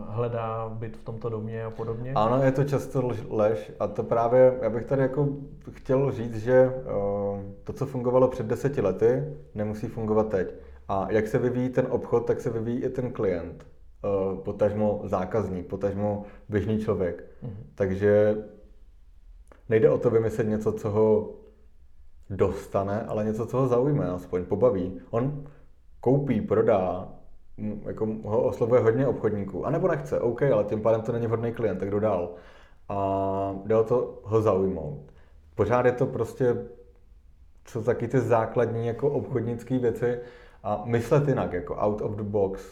hledá 0.08 0.68
byt 0.68 0.96
v 0.96 1.04
tomto 1.04 1.28
domě 1.28 1.64
a 1.64 1.70
podobně. 1.70 2.12
Ano, 2.14 2.42
je 2.42 2.52
to 2.52 2.64
často 2.64 3.10
lež 3.30 3.72
a 3.80 3.86
to 3.86 4.02
právě, 4.02 4.58
já 4.62 4.70
bych 4.70 4.84
tady 4.84 5.02
jako 5.02 5.28
chtěl 5.70 6.12
říct, 6.12 6.36
že 6.36 6.66
uh, 6.68 7.40
to, 7.64 7.72
co 7.72 7.86
fungovalo 7.86 8.28
před 8.28 8.46
deseti 8.46 8.80
lety, 8.80 9.24
nemusí 9.54 9.86
fungovat 9.86 10.28
teď. 10.28 10.54
A 10.88 11.06
jak 11.10 11.26
se 11.26 11.38
vyvíjí 11.38 11.68
ten 11.68 11.86
obchod, 11.90 12.26
tak 12.26 12.40
se 12.40 12.50
vyvíjí 12.50 12.82
i 12.82 12.88
ten 12.88 13.12
klient. 13.12 13.66
Uh, 14.04 14.38
potažmo 14.38 15.00
zákazník, 15.04 15.66
potažmo 15.66 16.24
běžný 16.48 16.78
člověk. 16.78 17.24
Mm-hmm. 17.42 17.54
Takže 17.74 18.36
nejde 19.68 19.90
o 19.90 19.98
to 19.98 20.10
vymyslet 20.10 20.48
něco, 20.48 20.72
co 20.72 20.90
ho 20.90 21.34
dostane, 22.30 23.02
ale 23.02 23.24
něco, 23.24 23.46
co 23.46 23.56
ho 23.56 23.68
zaujme, 23.68 24.06
aspoň 24.06 24.44
pobaví. 24.44 25.00
On 25.10 25.44
koupí, 26.00 26.40
prodá, 26.40 27.08
jako 27.86 28.06
ho 28.24 28.42
oslovuje 28.42 28.80
hodně 28.80 29.06
obchodníků. 29.06 29.66
A 29.66 29.70
nebo 29.70 29.88
nechce, 29.88 30.20
OK, 30.20 30.42
ale 30.42 30.64
tím 30.64 30.82
pádem 30.82 31.02
to 31.02 31.12
není 31.12 31.26
vhodný 31.26 31.52
klient, 31.52 31.78
tak 31.78 31.90
jdu 31.90 32.00
dál. 32.00 32.34
A 32.88 33.56
jde 33.66 33.76
o 33.76 33.84
to 33.84 34.20
ho 34.22 34.42
zaujmout. 34.42 35.12
Pořád 35.54 35.86
je 35.86 35.92
to 35.92 36.06
prostě, 36.06 36.56
co 37.64 37.82
taky 37.82 38.08
ty 38.08 38.20
základní 38.20 38.86
jako 38.86 39.10
obchodnické 39.10 39.78
věci 39.78 40.18
a 40.64 40.82
myslet 40.84 41.28
jinak, 41.28 41.52
jako 41.52 41.76
out 41.76 42.00
of 42.00 42.16
the 42.16 42.22
box. 42.22 42.62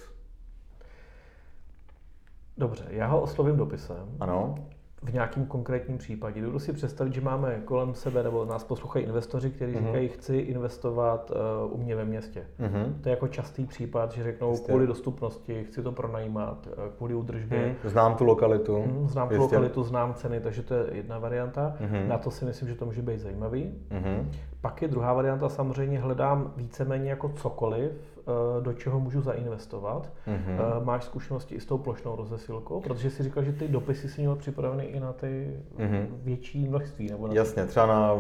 Dobře, 2.59 2.85
já 2.89 3.07
ho 3.07 3.21
oslovím 3.21 3.57
dopisem. 3.57 4.17
Ano 4.21 4.69
v 5.03 5.13
nějakém 5.13 5.47
konkrétním 5.47 5.99
případě. 5.99 6.41
Jdu 6.41 6.59
si 6.59 6.73
představit, 6.73 7.15
že 7.15 7.21
máme 7.21 7.61
kolem 7.65 7.95
sebe, 7.95 8.23
nebo 8.23 8.45
nás 8.45 8.65
poslouchají 8.65 9.05
investoři, 9.05 9.51
kteří 9.51 9.75
uh-huh. 9.75 9.87
říkají, 9.87 10.09
chci 10.09 10.37
investovat 10.37 11.31
uh, 11.65 11.81
u 11.81 11.83
mě 11.83 11.97
ve 11.97 12.05
městě. 12.05 12.47
Uh-huh. 12.61 12.93
To 13.01 13.09
je 13.09 13.11
jako 13.11 13.29
častý 13.29 13.67
případ, 13.67 14.13
že 14.13 14.23
řeknou 14.23 14.51
Jistě. 14.51 14.67
kvůli 14.67 14.87
dostupnosti, 14.87 15.65
chci 15.65 15.83
to 15.83 15.93
pronajímat, 15.93 16.67
uh, 16.67 16.85
kvůli 16.97 17.15
údržbě. 17.15 17.77
Uh-huh. 17.85 17.89
Znám 17.89 18.15
tu 18.15 18.25
lokalitu. 18.25 18.77
Uh-huh. 18.77 19.07
Znám 19.07 19.29
Jistě. 19.29 19.37
tu 19.37 19.43
lokalitu, 19.43 19.83
znám 19.83 20.15
ceny, 20.15 20.41
takže 20.41 20.63
to 20.63 20.75
je 20.75 20.85
jedna 20.93 21.19
varianta. 21.19 21.77
Uh-huh. 21.81 22.09
Na 22.09 22.19
to 22.19 22.31
si 22.31 22.45
myslím, 22.45 22.69
že 22.69 22.75
to 22.75 22.87
může 22.87 23.03
být 23.03 23.21
zajímavý. 23.21 23.75
Uh-huh. 23.91 24.27
Pak 24.61 24.83
je 24.83 24.89
druhá 24.89 25.13
varianta, 25.13 25.49
samozřejmě 25.49 25.99
hledám 25.99 26.53
víceméně 26.57 27.11
jako 27.11 27.29
cokoliv, 27.29 27.93
Eh, 27.93 28.12
do 28.61 28.73
čeho 28.73 29.01
můžu 29.01 29.21
zainvestovat. 29.21 30.13
Mm-hmm. 30.27 30.85
Máš 30.85 31.05
zkušenosti 31.05 31.55
i 31.55 31.61
s 31.61 31.67
tou 31.67 31.79
plošnou 31.79 32.17
rozesilkou? 32.17 32.81
Protože 32.81 33.11
jsi 33.11 33.23
říkal, 33.23 33.45
že 33.45 33.53
ty 33.53 33.69
dopisy 33.69 34.09
jsi 34.09 34.21
měl 34.21 34.37
připravený 34.37 34.85
i 34.85 35.01
na 35.01 35.13
ty 35.13 35.61
mm-hmm. 35.77 36.07
větší 36.23 36.69
množství. 36.69 37.09
Nebo 37.11 37.27
na 37.27 37.35
Jasně, 37.35 37.67
třeba 37.67 37.87
na 37.87 38.13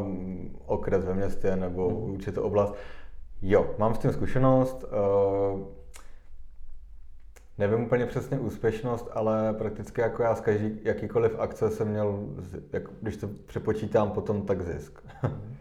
okres 0.67 1.05
ve 1.05 1.15
městě 1.15 1.57
nebo 1.57 1.91
mm-hmm. 1.91 2.12
určitou 2.12 2.43
oblast. 2.43 2.75
Jo, 3.43 3.71
mám 3.79 3.95
s 3.95 3.99
tím 3.99 4.12
zkušenost. 4.12 4.85
Uh, 4.85 5.61
nevím 7.59 7.85
úplně 7.85 8.07
přesně 8.07 8.38
úspěšnost, 8.38 9.09
ale 9.12 9.53
prakticky 9.53 10.01
jako 10.01 10.23
já 10.23 10.35
z 10.35 10.41
každý, 10.41 10.79
jakýkoliv 10.83 11.38
akce 11.38 11.71
jsem 11.71 11.88
měl, 11.88 12.19
jak, 12.73 12.83
když 13.01 13.17
to 13.17 13.29
přepočítám 13.47 14.11
potom, 14.11 14.43
tak 14.43 14.62
zisk. 14.62 15.05
Mhm. 15.23 15.57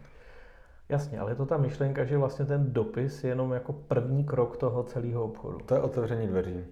Jasně, 0.92 1.20
ale 1.20 1.30
je 1.30 1.34
to 1.34 1.46
ta 1.46 1.56
myšlenka, 1.56 2.04
že 2.04 2.18
vlastně 2.18 2.44
ten 2.44 2.72
dopis 2.72 3.24
je 3.24 3.30
jenom 3.30 3.52
jako 3.52 3.72
první 3.72 4.24
krok 4.24 4.56
toho 4.56 4.82
celého 4.82 5.24
obchodu. 5.24 5.58
To 5.58 5.74
je 5.74 5.80
otevření 5.80 6.26
dveří. 6.26 6.64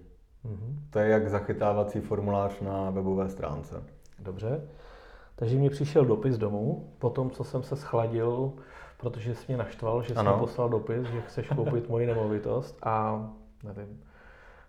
Mm-hmm. 0.45 0.75
To 0.89 0.99
je 0.99 1.09
jak 1.09 1.29
zachytávací 1.29 1.99
formulář 1.99 2.59
na 2.59 2.89
webové 2.89 3.29
stránce. 3.29 3.83
Dobře. 4.19 4.61
Takže 5.35 5.57
mi 5.57 5.69
přišel 5.69 6.05
dopis 6.05 6.37
domů, 6.37 6.93
po 6.99 7.09
tom, 7.09 7.31
co 7.31 7.43
jsem 7.43 7.63
se 7.63 7.75
schladil, 7.75 8.53
protože 8.97 9.35
jsi 9.35 9.45
mě 9.47 9.57
naštval, 9.57 10.03
že 10.03 10.15
jsem 10.15 10.33
poslal 10.39 10.69
dopis, 10.69 11.07
že 11.07 11.21
chceš 11.21 11.47
koupit 11.47 11.89
moji 11.89 12.07
nemovitost 12.07 12.77
a 12.83 13.25
nevím, 13.63 14.03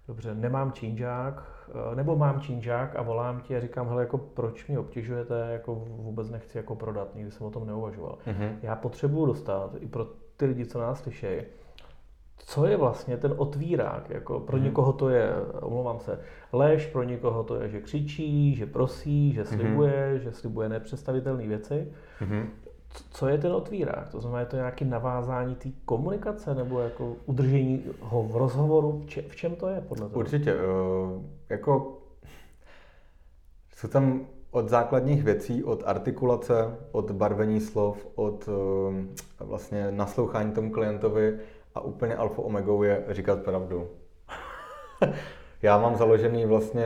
dobře, 0.08 0.34
nemám 0.34 0.72
čínžák, 0.72 1.44
eh, 1.48 1.51
nebo 1.94 2.16
mám 2.16 2.40
čínžák 2.40 2.96
a 2.96 3.02
volám 3.02 3.40
ti 3.40 3.56
a 3.56 3.60
říkám, 3.60 3.88
hele, 3.88 4.02
jako 4.02 4.18
proč 4.18 4.66
mě 4.66 4.78
obtěžujete, 4.78 5.48
jako 5.52 5.74
vůbec 5.74 6.30
nechci 6.30 6.58
jako 6.58 6.74
prodat, 6.74 7.14
nikdy 7.14 7.30
jsem 7.30 7.46
o 7.46 7.50
tom 7.50 7.66
neuvažoval. 7.66 8.18
Mm-hmm. 8.26 8.50
Já 8.62 8.76
potřebuju 8.76 9.26
dostat 9.26 9.70
i 9.80 9.86
pro 9.86 10.06
ty 10.36 10.46
lidi, 10.46 10.66
co 10.66 10.80
nás 10.80 11.02
slyšejí, 11.02 11.42
co 12.36 12.66
je 12.66 12.76
vlastně 12.76 13.16
ten 13.16 13.34
otvírák. 13.36 14.10
Jako 14.10 14.40
pro 14.40 14.56
mm-hmm. 14.56 14.62
někoho 14.62 14.92
to 14.92 15.08
je, 15.08 15.32
omlouvám 15.60 15.98
se, 15.98 16.20
lež, 16.52 16.86
pro 16.86 17.02
někoho 17.02 17.44
to 17.44 17.62
je, 17.62 17.68
že 17.68 17.80
křičí, 17.80 18.54
že 18.54 18.66
prosí, 18.66 19.32
že 19.32 19.44
slibuje, 19.44 20.12
mm-hmm. 20.14 20.22
že 20.22 20.32
slibuje 20.32 20.68
nepředstavitelné 20.68 21.46
věci. 21.48 21.92
Mm-hmm 22.20 22.46
co 23.10 23.28
je 23.28 23.38
ten 23.38 23.52
otvírák? 23.52 24.08
To 24.08 24.20
znamená, 24.20 24.40
je 24.40 24.46
to 24.46 24.56
nějaké 24.56 24.84
navázání 24.84 25.54
té 25.54 25.68
komunikace 25.84 26.54
nebo 26.54 26.80
jako 26.80 27.16
udržení 27.26 27.84
ho 28.00 28.22
v 28.22 28.36
rozhovoru? 28.36 29.04
V 29.28 29.36
čem 29.36 29.54
to 29.56 29.68
je 29.68 29.80
podle 29.80 30.08
toho? 30.08 30.20
Určitě. 30.20 30.54
Uh, 30.54 30.60
jako 31.48 31.98
jsou 33.76 33.88
tam 33.88 34.26
od 34.50 34.68
základních 34.68 35.22
věcí, 35.22 35.64
od 35.64 35.82
artikulace, 35.86 36.76
od 36.92 37.10
barvení 37.10 37.60
slov, 37.60 38.06
od 38.14 38.48
uh, 38.48 38.94
vlastně 39.40 39.90
naslouchání 39.90 40.52
tomu 40.52 40.70
klientovi 40.70 41.38
a 41.74 41.80
úplně 41.80 42.16
alfa 42.16 42.42
omegou 42.42 42.82
je 42.82 43.04
říkat 43.08 43.42
pravdu. 43.42 43.88
Já 45.62 45.78
mám 45.78 45.96
založený 45.96 46.46
vlastně 46.46 46.84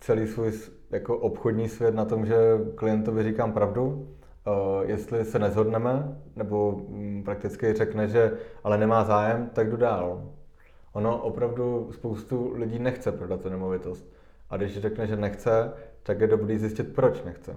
celý 0.00 0.26
svůj 0.26 0.52
jako 0.90 1.18
obchodní 1.18 1.68
svět 1.68 1.94
na 1.94 2.04
tom, 2.04 2.26
že 2.26 2.36
klientovi 2.74 3.22
říkám 3.22 3.52
pravdu 3.52 4.08
jestli 4.82 5.24
se 5.24 5.38
nezhodneme, 5.38 6.18
nebo 6.36 6.70
um, 6.70 7.22
prakticky 7.24 7.74
řekne, 7.74 8.08
že 8.08 8.38
ale 8.64 8.78
nemá 8.78 9.04
zájem, 9.04 9.50
tak 9.52 9.70
jdu 9.70 9.76
dál. 9.76 10.24
Ono 10.92 11.22
opravdu 11.22 11.90
spoustu 11.92 12.52
lidí 12.54 12.78
nechce 12.78 13.12
prodat 13.12 13.40
tu 13.40 13.48
nemovitost. 13.48 14.12
A 14.50 14.56
když 14.56 14.78
řekne, 14.78 15.06
že 15.06 15.16
nechce, 15.16 15.72
tak 16.02 16.20
je 16.20 16.26
dobrý 16.26 16.58
zjistit, 16.58 16.94
proč 16.94 17.22
nechce. 17.22 17.56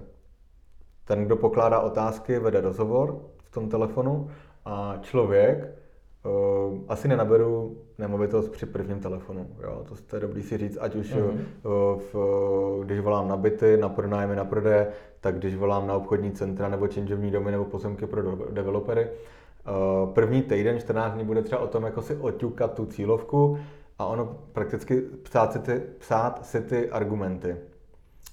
ten, 1.04 1.24
kdo 1.24 1.36
pokládá 1.36 1.80
otázky, 1.80 2.38
vede 2.38 2.60
rozhovor 2.60 3.20
v 3.42 3.50
tom 3.50 3.68
telefonu 3.68 4.30
a 4.64 4.98
člověk 5.00 5.81
Uh, 6.24 6.78
asi 6.88 7.08
nenaberu 7.08 7.76
nemovitost 7.98 8.48
při 8.48 8.66
prvním 8.66 9.00
telefonu. 9.00 9.46
Jo? 9.62 9.84
To, 9.88 9.94
to 10.06 10.16
je 10.16 10.20
dobrý 10.20 10.42
si 10.42 10.58
říct, 10.58 10.78
ať 10.80 10.94
už 10.94 11.14
mm-hmm. 11.14 11.38
uh, 11.64 12.00
v, 12.12 12.84
když 12.84 13.00
volám 13.00 13.28
na 13.28 13.36
byty, 13.36 13.76
na 13.76 13.88
pronájmy, 13.88 14.36
na 14.36 14.44
prodeje, 14.44 14.88
tak 15.20 15.38
když 15.38 15.56
volám 15.56 15.86
na 15.86 15.94
obchodní 15.94 16.32
centra 16.32 16.68
nebo 16.68 16.88
činžovní 16.88 17.30
domy 17.30 17.50
nebo 17.50 17.64
pozemky 17.64 18.06
pro 18.06 18.36
developery. 18.50 19.06
Uh, 19.06 20.12
první 20.12 20.42
týden, 20.42 20.80
14 20.80 21.14
dní 21.14 21.24
bude 21.24 21.42
třeba 21.42 21.60
o 21.60 21.66
tom, 21.66 21.84
jako 21.84 22.02
si 22.02 22.16
oťukat 22.16 22.74
tu 22.74 22.86
cílovku 22.86 23.58
a 23.98 24.06
ono 24.06 24.38
prakticky 24.52 25.00
psát 25.00 25.52
si 25.52 25.58
ty, 25.58 25.82
psát 25.98 26.46
si 26.46 26.60
ty 26.60 26.90
argumenty. 26.90 27.56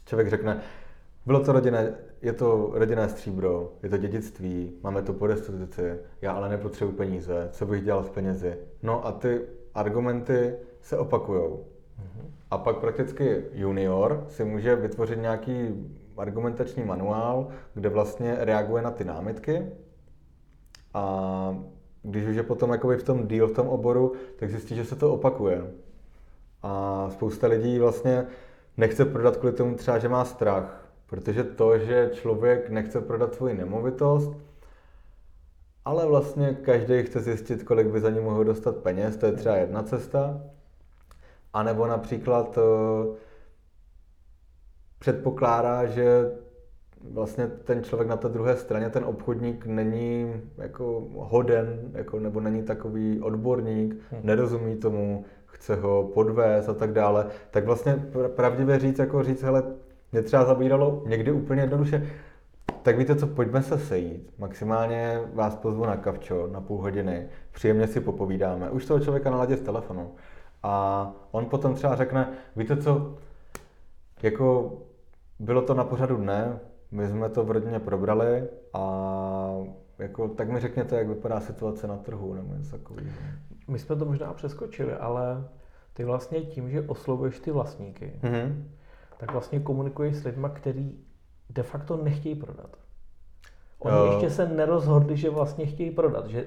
Člověk 0.05 0.29
řekne, 0.29 0.61
bylo 1.25 1.39
to 1.39 1.51
rodinné, 1.51 1.95
je 2.21 2.33
to 2.33 2.71
rodinné 2.73 3.09
stříbro, 3.09 3.73
je 3.83 3.89
to 3.89 3.97
dědictví, 3.97 4.73
máme 4.83 5.01
to 5.01 5.13
po 5.13 5.27
restituci, 5.27 5.99
já 6.21 6.31
ale 6.31 6.49
nepotřebuji 6.49 6.91
peníze, 6.91 7.49
co 7.51 7.65
bych 7.65 7.83
dělal 7.83 8.03
s 8.03 8.09
penězi. 8.09 8.57
No 8.83 9.07
a 9.07 9.11
ty 9.11 9.41
argumenty 9.73 10.55
se 10.81 10.97
opakujou. 10.97 11.65
A 12.51 12.57
pak 12.57 12.77
prakticky 12.77 13.45
junior 13.53 14.25
si 14.27 14.45
může 14.45 14.75
vytvořit 14.75 15.21
nějaký 15.21 15.85
argumentační 16.17 16.83
manuál, 16.83 17.47
kde 17.73 17.89
vlastně 17.89 18.35
reaguje 18.39 18.83
na 18.83 18.91
ty 18.91 19.03
námitky 19.03 19.65
a 20.93 21.63
když 22.03 22.27
už 22.27 22.35
je 22.35 22.43
potom 22.43 22.71
jakoby 22.71 22.97
v 22.97 23.03
tom 23.03 23.27
deal, 23.27 23.47
v 23.47 23.53
tom 23.53 23.67
oboru, 23.67 24.13
tak 24.35 24.49
zjistí, 24.49 24.75
že 24.75 24.85
se 24.85 24.95
to 24.95 25.13
opakuje. 25.13 25.71
A 26.63 27.07
spousta 27.11 27.47
lidí 27.47 27.79
vlastně 27.79 28.25
nechce 28.77 29.05
prodat 29.05 29.37
kvůli 29.37 29.53
tomu 29.53 29.75
třeba, 29.75 29.99
že 29.99 30.09
má 30.09 30.25
strach. 30.25 30.88
Protože 31.09 31.43
to, 31.43 31.77
že 31.77 32.09
člověk 32.13 32.69
nechce 32.69 33.01
prodat 33.01 33.35
svoji 33.35 33.53
nemovitost, 33.53 34.31
ale 35.85 36.05
vlastně 36.05 36.57
každý 36.61 37.03
chce 37.03 37.19
zjistit, 37.19 37.63
kolik 37.63 37.87
by 37.87 38.01
za 38.01 38.09
ní 38.09 38.19
mohl 38.19 38.43
dostat 38.43 38.75
peněz, 38.75 39.17
to 39.17 39.25
je 39.25 39.31
třeba 39.31 39.55
jedna 39.55 39.83
cesta. 39.83 40.41
A 41.53 41.63
nebo 41.63 41.87
například 41.87 42.57
uh, 42.57 43.15
předpokládá, 44.99 45.85
že 45.85 46.31
vlastně 47.11 47.47
ten 47.47 47.83
člověk 47.83 48.09
na 48.09 48.17
té 48.17 48.29
druhé 48.29 48.57
straně, 48.57 48.89
ten 48.89 49.05
obchodník 49.05 49.65
není 49.65 50.41
jako 50.57 51.07
hoden, 51.15 51.91
jako, 51.93 52.19
nebo 52.19 52.39
není 52.39 52.63
takový 52.63 53.21
odborník, 53.21 53.95
hmm. 54.11 54.21
nerozumí 54.23 54.75
tomu, 54.75 55.25
chce 55.45 55.75
ho 55.75 56.11
podvést 56.13 56.69
a 56.69 56.73
tak 56.73 56.93
dále, 56.93 57.27
tak 57.51 57.65
vlastně 57.65 58.05
pravdivě 58.35 58.79
říct, 58.79 58.99
jako 58.99 59.23
říct, 59.23 59.43
hele, 59.43 59.63
mě 60.11 60.21
třeba 60.21 60.45
zabíralo 60.45 61.03
někdy 61.05 61.31
úplně 61.31 61.61
jednoduše, 61.61 62.07
tak 62.81 62.97
víte 62.97 63.15
co, 63.15 63.27
pojďme 63.27 63.63
se 63.63 63.79
sejít. 63.79 64.33
Maximálně 64.37 65.21
vás 65.33 65.55
pozvu 65.55 65.85
na 65.85 65.97
kavčo 65.97 66.47
na 66.47 66.61
půl 66.61 66.81
hodiny, 66.81 67.27
příjemně 67.51 67.87
si 67.87 67.99
popovídáme. 67.99 68.69
Už 68.69 68.85
toho 68.85 68.99
člověka 68.99 69.31
naladě 69.31 69.57
z 69.57 69.61
telefonu. 69.61 70.11
A 70.63 71.13
on 71.31 71.45
potom 71.45 71.73
třeba 71.73 71.95
řekne, 71.95 72.29
víte 72.55 72.77
co, 72.77 73.17
jako 74.23 74.77
bylo 75.39 75.61
to 75.61 75.73
na 75.73 75.83
pořadu 75.83 76.17
dne, 76.17 76.59
my 76.91 77.07
jsme 77.07 77.29
to 77.29 77.43
v 77.43 77.51
rodině 77.51 77.79
probrali 77.79 78.43
a 78.73 79.55
jako, 79.99 80.27
tak 80.27 80.49
mi 80.49 80.59
řekněte, 80.59 80.97
jak 80.97 81.07
vypadá 81.07 81.39
situace 81.39 81.87
na 81.87 81.97
trhu 81.97 82.33
nebo 82.33 82.53
něco 82.53 82.71
takového. 82.71 83.09
My 83.67 83.79
jsme 83.79 83.95
to 83.95 84.05
možná 84.05 84.33
přeskočili, 84.33 84.93
ale 84.93 85.47
ty 85.93 86.03
vlastně 86.03 86.41
tím, 86.41 86.69
že 86.69 86.81
oslovuješ 86.81 87.39
ty 87.39 87.51
vlastníky, 87.51 88.13
mm-hmm 88.21 88.63
tak 89.19 89.31
vlastně 89.31 89.59
komunikuješ 89.59 90.15
s 90.15 90.23
lidmi, 90.23 90.47
kteří 90.53 90.99
de 91.49 91.63
facto 91.63 91.97
nechtějí 91.97 92.35
prodat. 92.35 92.77
Oni 93.79 93.95
uh. 93.95 94.13
ještě 94.13 94.29
se 94.29 94.47
nerozhodli, 94.47 95.17
že 95.17 95.29
vlastně 95.29 95.65
chtějí 95.65 95.91
prodat. 95.91 96.27
Že 96.27 96.45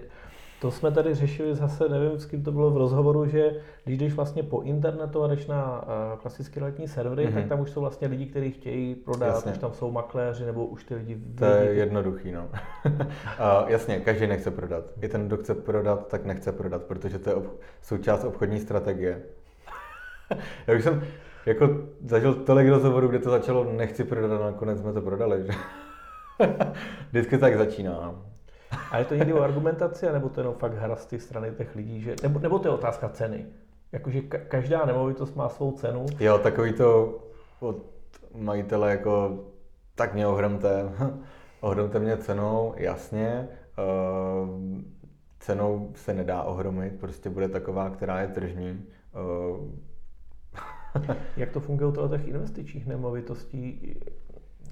to 0.60 0.70
jsme 0.70 0.90
tady 0.90 1.14
řešili 1.14 1.54
zase, 1.54 1.88
nevím, 1.88 2.18
s 2.18 2.26
kým 2.26 2.42
to 2.44 2.52
bylo 2.52 2.70
v 2.70 2.76
rozhovoru, 2.76 3.26
že 3.26 3.56
když 3.84 3.98
jdeš 3.98 4.12
vlastně 4.12 4.42
po 4.42 4.60
internetu 4.60 5.22
a 5.22 5.26
jdeš 5.26 5.46
na 5.46 5.82
uh, 5.82 6.18
klasické 6.20 6.62
letní 6.62 6.88
servery, 6.88 7.26
mm-hmm. 7.26 7.34
tak 7.34 7.46
tam 7.46 7.60
už 7.60 7.70
jsou 7.70 7.80
vlastně 7.80 8.08
lidi, 8.08 8.26
kteří 8.26 8.50
chtějí 8.50 8.94
prodat, 8.94 9.26
jasně. 9.26 9.52
už 9.52 9.58
tam 9.58 9.72
jsou 9.72 9.90
makléři 9.90 10.44
nebo 10.44 10.66
už 10.66 10.84
ty 10.84 10.94
lidi... 10.94 11.16
To 11.38 11.44
je 11.44 11.74
jednoduchý, 11.74 12.32
no. 12.32 12.48
uh, 12.84 13.68
jasně, 13.68 14.00
každý 14.00 14.26
nechce 14.26 14.50
prodat. 14.50 14.84
I 15.00 15.08
ten, 15.08 15.26
kdo 15.26 15.36
chce 15.36 15.54
prodat, 15.54 16.08
tak 16.08 16.24
nechce 16.24 16.52
prodat, 16.52 16.82
protože 16.82 17.18
to 17.18 17.30
je 17.30 17.36
ob- 17.36 17.60
součást 17.82 18.24
obchodní 18.24 18.60
strategie. 18.60 19.22
Já 20.66 20.76
už 20.76 20.84
jsem, 20.84 21.02
jako 21.46 21.68
zažil 22.04 22.34
tolik 22.34 22.68
rozhovorů, 22.68 23.08
kde 23.08 23.18
to 23.18 23.30
začalo, 23.30 23.72
nechci 23.72 24.04
prodat 24.04 24.40
a 24.40 24.44
nakonec 24.44 24.80
jsme 24.80 24.92
to 24.92 25.00
prodali, 25.00 25.46
že? 25.46 25.52
Vždycky 27.10 27.38
tak 27.38 27.58
začíná. 27.58 28.14
A 28.90 28.98
je 28.98 29.04
to 29.04 29.14
někdy 29.14 29.32
o 29.32 29.42
argumentaci, 29.42 30.06
nebo 30.12 30.28
to 30.28 30.40
jenom 30.40 30.54
fakt 30.54 30.74
hra 30.74 30.96
z 30.96 31.06
té 31.06 31.18
strany 31.18 31.50
těch 31.50 31.76
lidí, 31.76 32.00
že, 32.00 32.14
nebo, 32.22 32.38
nebo 32.38 32.58
to 32.58 32.68
je 32.68 32.74
otázka 32.74 33.08
ceny? 33.08 33.46
Jakože 33.92 34.18
ka- 34.18 34.40
každá 34.48 34.84
nemovitost 34.84 35.36
má 35.36 35.48
svou 35.48 35.72
cenu. 35.72 36.06
Jo, 36.20 36.38
takový 36.38 36.72
to 36.72 37.18
od 37.60 37.76
majitele 38.34 38.90
jako 38.90 39.38
tak 39.94 40.14
mě 40.14 40.26
ohromte, 40.26 40.92
ohromte 41.60 41.98
mě 41.98 42.16
cenou, 42.16 42.74
jasně. 42.76 43.48
Uh, 43.78 44.60
cenou 45.40 45.90
se 45.94 46.14
nedá 46.14 46.42
ohromit, 46.42 47.00
prostě 47.00 47.30
bude 47.30 47.48
taková, 47.48 47.90
která 47.90 48.20
je 48.20 48.28
tržní. 48.28 48.84
Uh, 49.14 49.58
Jak 51.36 51.50
to 51.50 51.60
funguje 51.60 51.88
u 51.88 52.08
těch 52.08 52.28
investičních 52.28 52.86
nemovitostí? 52.86 53.96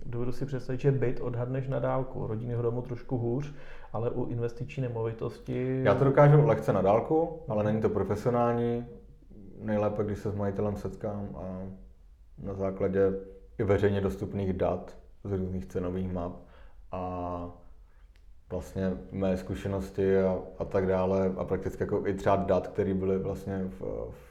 Dovedu 0.07 0.33
si 0.33 0.47
představit, 0.47 0.81
že 0.81 0.93
byt 0.93 1.21
odhadneš 1.21 1.69
na 1.69 1.79
dálku, 1.79 2.27
rodinného 2.27 2.63
domu 2.63 2.83
trošku 2.83 3.19
hůř, 3.19 3.55
ale 3.93 4.11
u 4.11 4.25
investiční 4.25 4.83
nemovitosti... 4.83 5.81
Já 5.85 5.95
to 5.95 6.05
dokážu 6.05 6.47
lehce 6.47 6.73
na 6.73 6.83
dálku, 6.83 7.43
ale 7.49 7.65
není 7.65 7.81
to 7.81 7.89
profesionální. 7.89 8.87
Nejlépe, 9.63 10.05
když 10.05 10.19
se 10.19 10.31
s 10.31 10.35
majitelem 10.35 10.77
setkám 10.77 11.29
a 11.35 11.63
na 12.39 12.55
základě 12.55 13.13
i 13.59 13.65
veřejně 13.65 14.01
dostupných 14.01 14.53
dat 14.53 14.97
z 15.25 15.33
různých 15.33 15.67
cenových 15.67 16.13
map 16.13 16.33
a 16.93 17.51
vlastně 18.51 18.93
mé 19.13 19.37
zkušenosti 19.37 20.19
a, 20.19 20.39
a 20.59 20.65
tak 20.65 20.87
dále 20.87 21.33
a 21.37 21.45
prakticky 21.45 21.83
jako 21.83 22.07
i 22.07 22.15
třeba 22.15 22.37
dat, 22.37 22.69
které 22.69 22.95
byly 22.95 23.19
vlastně 23.19 23.65
v, 23.65 23.81
v 24.11 24.30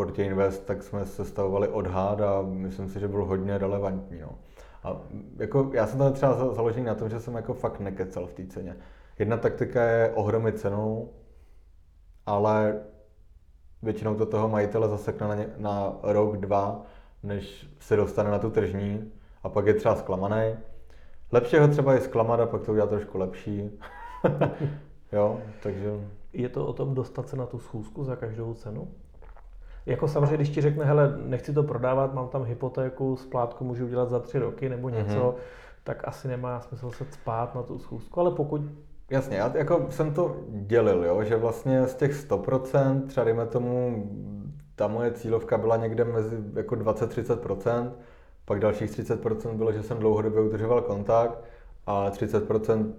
Portě 0.00 0.24
Invest, 0.24 0.66
tak 0.66 0.82
jsme 0.82 1.06
sestavovali 1.06 1.68
odhad 1.68 2.20
a 2.20 2.42
myslím 2.42 2.88
si, 2.88 3.00
že 3.00 3.08
byl 3.08 3.24
hodně 3.24 3.58
relevantní. 3.58 4.20
No. 4.20 4.38
A 4.84 5.00
jako, 5.36 5.70
já 5.74 5.86
jsem 5.86 5.98
tam 5.98 6.12
třeba 6.12 6.54
založený 6.54 6.86
na 6.86 6.94
tom, 6.94 7.08
že 7.08 7.20
jsem 7.20 7.34
jako 7.34 7.54
fakt 7.54 7.80
nekecel 7.80 8.26
v 8.26 8.32
té 8.32 8.46
ceně. 8.46 8.76
Jedna 9.18 9.36
taktika 9.36 9.82
je 9.82 10.10
ohromit 10.14 10.58
cenou, 10.58 11.12
ale 12.26 12.80
většinou 13.82 14.14
to 14.14 14.26
toho 14.26 14.48
majitele 14.48 14.88
zasekne 14.88 15.28
na, 15.28 15.34
ně, 15.34 15.46
na 15.56 15.98
rok, 16.02 16.36
dva, 16.36 16.82
než 17.22 17.68
se 17.80 17.96
dostane 17.96 18.30
na 18.30 18.38
tu 18.38 18.50
tržní 18.50 19.12
a 19.42 19.48
pak 19.48 19.66
je 19.66 19.74
třeba 19.74 19.96
zklamaný. 19.96 20.56
Lepší 21.32 21.56
ho 21.56 21.68
třeba 21.68 21.96
i 21.96 22.00
zklamat 22.00 22.40
a 22.40 22.46
pak 22.46 22.62
to 22.62 22.72
udělat 22.72 22.90
trošku 22.90 23.18
lepší. 23.18 23.70
jo, 25.12 25.40
takže... 25.62 26.00
Je 26.32 26.48
to 26.48 26.66
o 26.66 26.72
tom 26.72 26.94
dostat 26.94 27.28
se 27.28 27.36
na 27.36 27.46
tu 27.46 27.58
schůzku 27.58 28.04
za 28.04 28.16
každou 28.16 28.54
cenu? 28.54 28.88
Jako 29.86 30.08
samozřejmě, 30.08 30.36
když 30.36 30.50
ti 30.50 30.60
řekne, 30.60 30.84
hele, 30.84 31.14
nechci 31.24 31.52
to 31.52 31.62
prodávat, 31.62 32.14
mám 32.14 32.28
tam 32.28 32.44
hypotéku, 32.44 33.16
splátku 33.16 33.64
můžu 33.64 33.86
udělat 33.86 34.10
za 34.10 34.18
tři 34.18 34.38
roky 34.38 34.68
nebo 34.68 34.88
mhm. 34.88 34.96
něco, 34.96 35.18
mm-hmm. 35.18 35.34
tak 35.84 36.08
asi 36.08 36.28
nemá 36.28 36.60
smysl 36.60 36.90
se 36.90 37.04
spát 37.10 37.54
na 37.54 37.62
tu 37.62 37.78
schůzku, 37.78 38.20
ale 38.20 38.30
pokud 38.30 38.60
Jasně, 39.10 39.36
já 39.36 39.56
jako 39.56 39.86
jsem 39.90 40.14
to 40.14 40.36
dělil, 40.50 41.04
jo, 41.04 41.24
že 41.24 41.36
vlastně 41.36 41.86
z 41.86 41.94
těch 41.94 42.28
100%, 42.28 43.06
třeba 43.06 43.24
dejme 43.24 43.46
tomu, 43.46 44.06
ta 44.76 44.86
moje 44.86 45.12
cílovka 45.12 45.58
byla 45.58 45.76
někde 45.76 46.04
mezi 46.04 46.36
jako 46.54 46.74
20-30%, 46.74 47.90
pak 48.44 48.60
dalších 48.60 48.90
30% 48.90 49.54
bylo, 49.54 49.72
že 49.72 49.82
jsem 49.82 49.98
dlouhodobě 49.98 50.40
udržoval 50.40 50.82
kontakt 50.82 51.44
a 51.86 52.10
30% 52.10 52.92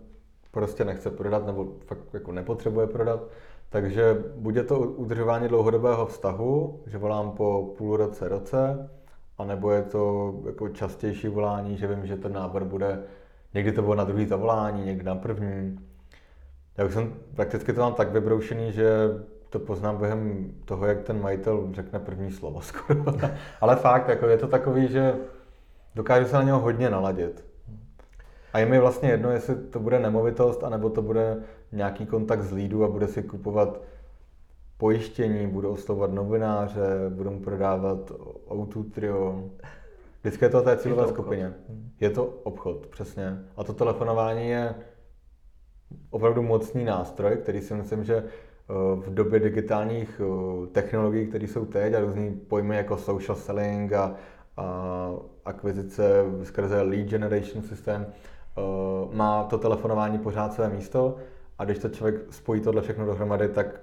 prostě 0.52 0.86
nechce 0.86 1.10
prodat 1.10 1.46
nebo 1.46 1.68
fakt 1.86 2.14
jako 2.14 2.32
nepotřebuje 2.32 2.88
prodat. 2.88 3.24
Takže 3.72 4.24
bude 4.36 4.64
to 4.64 4.80
udržování 4.80 5.48
dlouhodobého 5.48 6.06
vztahu, 6.06 6.84
že 6.86 6.98
volám 6.98 7.32
po 7.32 7.74
půl 7.78 7.98
roce, 7.98 8.28
roce, 8.30 8.90
anebo 9.38 9.72
je 9.72 9.82
to 9.82 10.34
jako 10.46 10.70
častější 10.70 11.28
volání, 11.28 11.78
že 11.78 11.88
vím, 11.88 12.06
že 12.06 12.18
ten 12.18 12.34
návrh 12.34 12.68
bude, 12.68 13.04
někdy 13.54 13.72
to 13.72 13.82
bylo 13.82 13.96
na 13.96 14.04
druhý 14.04 14.26
zavolání, 14.26 14.86
někdy 14.86 15.04
na 15.04 15.16
první. 15.16 15.80
Já 16.78 16.86
už 16.86 16.94
jsem 16.94 17.14
prakticky 17.36 17.74
to 17.74 17.82
mám 17.82 17.94
tak 17.94 18.12
vybroušený, 18.12 18.72
že 18.72 18.92
to 19.50 19.60
poznám 19.60 19.98
během 19.98 20.52
toho, 20.66 20.86
jak 20.86 21.02
ten 21.02 21.22
majitel 21.22 21.70
řekne 21.74 22.00
první 22.00 22.32
slovo 22.32 22.62
skoro. 22.62 23.06
Ale 23.62 23.76
fakt, 23.76 24.08
jako 24.08 24.28
je 24.28 24.38
to 24.38 24.48
takový, 24.48 24.88
že 24.88 25.16
dokážu 25.96 26.26
se 26.26 26.36
na 26.36 26.44
něho 26.44 26.60
hodně 26.60 26.90
naladit. 26.90 27.46
A 28.54 28.60
je 28.60 28.66
mi 28.66 28.80
vlastně 28.80 29.10
jedno, 29.10 29.32
jestli 29.32 29.56
to 29.56 29.80
bude 29.80 30.00
nemovitost, 30.00 30.64
anebo 30.64 30.90
to 30.90 31.02
bude 31.02 31.38
nějaký 31.72 32.06
kontakt 32.06 32.44
z 32.44 32.52
lídu 32.52 32.84
a 32.84 32.88
bude 32.88 33.08
si 33.08 33.24
kupovat 33.24 33.82
pojištění, 34.78 35.48
budu 35.48 35.70
oslovovat 35.70 36.12
novináře, 36.12 36.82
budu 37.10 37.32
mu 37.32 37.40
prodávat 37.40 38.12
O2 38.48 38.92
Trio. 38.92 39.50
Vždycky 40.22 40.46
je 40.46 40.50
to 40.50 40.60
o 40.60 40.62
té 40.62 40.78
cílové 40.78 41.08
skupině. 41.08 41.54
Je 42.00 42.10
to 42.10 42.26
obchod, 42.26 42.88
přesně. 42.88 43.38
A 43.58 43.64
to 43.64 43.74
telefonování 43.74 44.50
je 44.50 44.76
opravdu 46.10 46.42
mocný 46.42 46.86
nástroj, 46.86 47.36
který 47.36 47.62
si 47.62 47.74
myslím, 47.74 48.04
že 48.04 48.16
eh, 48.16 48.24
v 48.96 49.14
době 49.14 49.40
digitálních 49.40 50.22
eh, 50.24 50.68
technologií, 50.68 51.28
které 51.28 51.48
jsou 51.48 51.66
teď 51.66 51.94
a 51.94 52.00
různý 52.00 52.32
pojmy 52.36 52.76
jako 52.76 52.98
social 52.98 53.36
selling 53.36 53.94
a, 53.94 54.16
a 54.58 55.12
akvizice 55.46 56.26
skrze 56.44 56.82
lead 56.82 57.08
generation 57.08 57.64
systém, 57.64 58.06
eh, 58.08 58.62
má 59.16 59.44
to 59.44 59.58
telefonování 59.58 60.20
pořád 60.20 60.54
své 60.54 60.70
místo 60.70 61.18
a 61.62 61.66
když 61.66 61.80
to 61.80 61.90
člověk 61.90 62.34
spojí 62.34 62.62
tohle 62.62 62.82
všechno 62.82 63.06
dohromady, 63.06 63.50
tak 63.50 63.82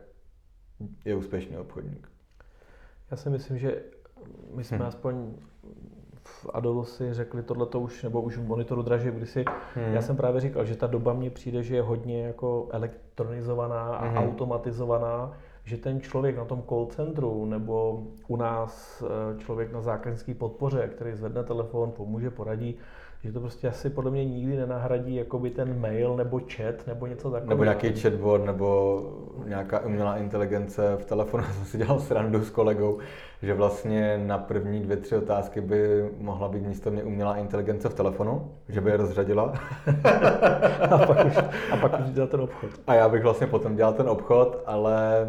je 1.04 1.14
úspěšný 1.14 1.56
obchodník. 1.56 2.08
Já 3.10 3.16
si 3.16 3.30
myslím, 3.30 3.58
že 3.58 3.82
my 4.54 4.64
jsme 4.64 4.76
hmm. 4.76 4.86
aspoň 4.86 5.34
v 6.22 6.50
Adolu 6.54 6.84
si 6.84 7.14
řekli 7.14 7.42
tohleto 7.42 7.80
už, 7.80 8.02
nebo 8.02 8.22
už 8.22 8.36
v 8.36 8.46
monitoru 8.46 8.82
draží, 8.82 9.10
kdy 9.10 9.26
si, 9.26 9.44
hmm. 9.74 9.94
já 9.94 10.02
jsem 10.02 10.16
právě 10.16 10.40
říkal, 10.40 10.64
že 10.64 10.76
ta 10.76 10.86
doba 10.86 11.12
mně 11.12 11.30
přijde, 11.30 11.62
že 11.62 11.76
je 11.76 11.82
hodně 11.82 12.22
jako 12.26 12.68
elektronizovaná 12.70 13.96
a 13.96 14.06
hmm. 14.06 14.16
automatizovaná, 14.18 15.32
že 15.64 15.76
ten 15.76 16.00
člověk 16.00 16.36
na 16.36 16.44
tom 16.44 16.62
call 16.68 16.86
centru 16.86 17.44
nebo 17.44 18.06
u 18.28 18.36
nás 18.36 19.02
eh, 19.02 19.38
člověk 19.38 19.72
na 19.72 19.80
zákaznické 19.80 20.34
podpoře, 20.34 20.88
který 20.88 21.14
zvedne 21.14 21.44
telefon, 21.44 21.92
pomůže, 21.92 22.30
poradí, 22.30 22.78
že 23.24 23.32
to 23.32 23.40
prostě 23.40 23.68
asi 23.68 23.90
podle 23.90 24.10
mě 24.10 24.24
nikdy 24.24 24.56
nenahradí 24.56 25.14
jakoby 25.14 25.50
ten 25.50 25.80
mail 25.80 26.16
nebo 26.16 26.40
chat 26.56 26.86
nebo 26.86 27.06
něco 27.06 27.30
takového. 27.30 27.48
Nebo 27.48 27.64
nějaký 27.64 28.00
chatbot 28.00 28.44
nebo 28.44 29.02
nějaká 29.46 29.80
umělá 29.80 30.16
inteligence. 30.16 30.96
V 30.96 31.04
telefonu 31.04 31.44
jsem 31.52 31.64
si 31.64 31.78
dělal 31.78 32.00
srandu 32.00 32.44
s 32.44 32.50
kolegou, 32.50 32.98
že 33.42 33.54
vlastně 33.54 34.22
na 34.26 34.38
první 34.38 34.80
dvě, 34.80 34.96
tři 34.96 35.16
otázky 35.16 35.60
by 35.60 36.10
mohla 36.18 36.48
být 36.48 36.66
místo 36.66 36.90
mě 36.90 37.02
umělá 37.02 37.36
inteligence 37.36 37.88
v 37.88 37.94
telefonu, 37.94 38.52
že 38.68 38.80
by 38.80 38.90
je 38.90 38.96
rozřadila. 38.96 39.52
a, 40.90 40.98
pak 40.98 41.26
už, 41.26 41.36
a 41.72 41.76
pak 41.76 42.00
už 42.00 42.10
dělal 42.10 42.28
ten 42.28 42.40
obchod. 42.40 42.70
A 42.86 42.94
já 42.94 43.08
bych 43.08 43.22
vlastně 43.22 43.46
potom 43.46 43.76
dělal 43.76 43.92
ten 43.92 44.08
obchod, 44.08 44.62
ale 44.66 45.28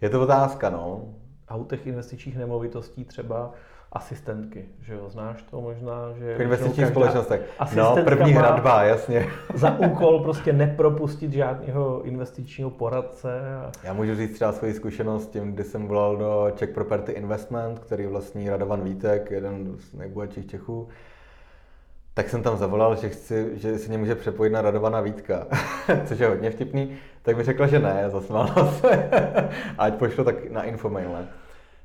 je 0.00 0.10
to 0.10 0.22
otázka, 0.22 0.70
no. 0.70 1.04
A 1.48 1.56
u 1.56 1.64
těch 1.64 1.86
investičních 1.86 2.38
nemovitostí 2.38 3.04
třeba 3.04 3.52
asistentky, 3.92 4.64
že 4.80 4.94
jo, 4.94 5.08
znáš 5.08 5.42
to 5.42 5.60
možná, 5.60 6.12
že... 6.18 6.36
V 6.36 6.40
investičních 6.40 6.86
společnostech. 6.86 7.40
No, 7.76 7.96
první 8.04 8.32
hradba, 8.32 8.82
jasně. 8.82 9.26
za 9.54 9.78
úkol 9.78 10.20
prostě 10.20 10.52
nepropustit 10.52 11.32
žádného 11.32 12.02
investičního 12.02 12.70
poradce. 12.70 13.40
A... 13.54 13.70
Já 13.84 13.92
můžu 13.92 14.14
říct 14.14 14.34
třeba 14.34 14.52
svoji 14.52 14.74
zkušenost 14.74 15.30
tím, 15.30 15.52
kdy 15.52 15.64
jsem 15.64 15.88
volal 15.88 16.16
do 16.16 16.52
Czech 16.56 16.70
Property 16.70 17.12
Investment, 17.12 17.78
který 17.78 18.06
vlastní 18.06 18.50
Radovan 18.50 18.82
Vítek, 18.82 19.30
jeden 19.30 19.76
z 19.78 19.94
nejbohatších 19.94 20.46
Čechů. 20.46 20.88
Tak 22.14 22.28
jsem 22.28 22.42
tam 22.42 22.56
zavolal, 22.56 22.96
že, 22.96 23.08
chci, 23.08 23.50
že 23.54 23.78
si 23.78 23.88
mě 23.88 23.98
může 23.98 24.14
přepojit 24.14 24.52
na 24.52 24.62
Radovana 24.62 25.00
Vítka, 25.00 25.46
což 26.04 26.18
je 26.18 26.28
hodně 26.28 26.50
vtipný. 26.50 26.96
Tak 27.22 27.36
mi 27.36 27.44
řekla, 27.44 27.66
že 27.66 27.78
ne, 27.78 28.04
zasmála 28.08 28.72
se. 28.72 29.10
Ať 29.78 29.94
pošlo 29.94 30.24
tak 30.24 30.50
na 30.50 30.62
infomail. 30.62 31.10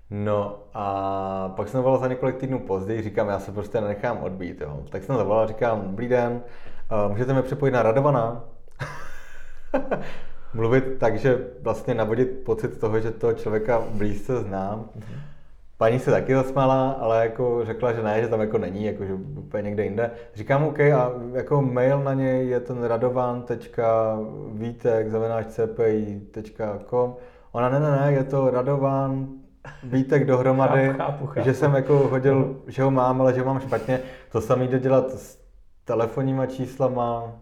No 0.09 0.59
a 0.73 1.53
pak 1.55 1.67
jsem 1.67 1.77
zavolal 1.77 1.99
za 1.99 2.07
několik 2.07 2.35
týdnů 2.35 2.59
později, 2.59 3.01
říkám, 3.01 3.29
já 3.29 3.39
se 3.39 3.51
prostě 3.51 3.81
nenechám 3.81 4.23
odbít, 4.23 4.61
jo. 4.61 4.79
Tak 4.89 5.03
jsem 5.03 5.15
zavolal, 5.15 5.47
říkám, 5.47 5.81
dobrý 5.81 6.07
den, 6.07 6.41
můžete 7.07 7.33
mě 7.33 7.41
přepojit 7.41 7.71
na 7.71 7.83
Radovana? 7.83 8.43
Mluvit 10.53 10.83
tak, 10.99 11.19
že 11.19 11.47
vlastně 11.61 11.93
navodit 11.93 12.29
pocit 12.29 12.79
toho, 12.79 12.99
že 12.99 13.11
toho 13.11 13.33
člověka 13.33 13.83
blízce 13.91 14.39
znám. 14.39 14.89
Paní 15.77 15.99
se 15.99 16.11
taky 16.11 16.35
zasmála, 16.35 16.91
ale 16.91 17.23
jako 17.23 17.65
řekla, 17.65 17.93
že 17.93 18.03
ne, 18.03 18.21
že 18.21 18.27
tam 18.27 18.41
jako 18.41 18.57
není, 18.57 18.85
jako 18.85 19.05
že 19.05 19.13
úplně 19.13 19.63
někde 19.63 19.83
jinde. 19.83 20.11
Říkám, 20.35 20.63
OK, 20.63 20.79
a 20.79 21.11
jako 21.33 21.61
mail 21.61 22.03
na 22.03 22.13
něj 22.13 22.47
je 22.47 22.59
ten 22.59 22.83
radovan.vítek 22.83 25.07
Ona, 27.51 27.69
ne, 27.69 27.79
ne, 27.79 27.91
ne, 27.91 28.13
je 28.13 28.23
to 28.23 28.49
radovan 28.49 29.27
Vítek 29.84 30.25
dohromady, 30.25 30.88
chápu, 30.88 30.97
chápu, 30.97 31.25
chápu. 31.25 31.45
že 31.45 31.54
jsem 31.54 31.75
jako 31.75 31.97
hodil, 31.97 32.62
že 32.67 32.84
ho 32.84 32.91
mám, 32.91 33.21
ale 33.21 33.34
že 33.34 33.41
ho 33.41 33.45
mám 33.45 33.60
špatně. 33.60 33.99
To 34.32 34.41
samé 34.41 34.67
jde 34.67 34.80
dělat 34.80 35.10
s 35.10 35.39
telefonníma 35.86 36.45
číslama. 36.45 37.34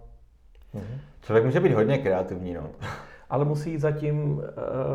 Uh-huh. 0.75 0.99
Člověk 1.21 1.45
může 1.45 1.59
být 1.59 1.73
hodně 1.73 1.97
kreativní, 1.97 2.53
no. 2.53 2.69
Ale 3.29 3.45
musí 3.45 3.77
zatím, 3.77 4.33
uh, 4.33 4.43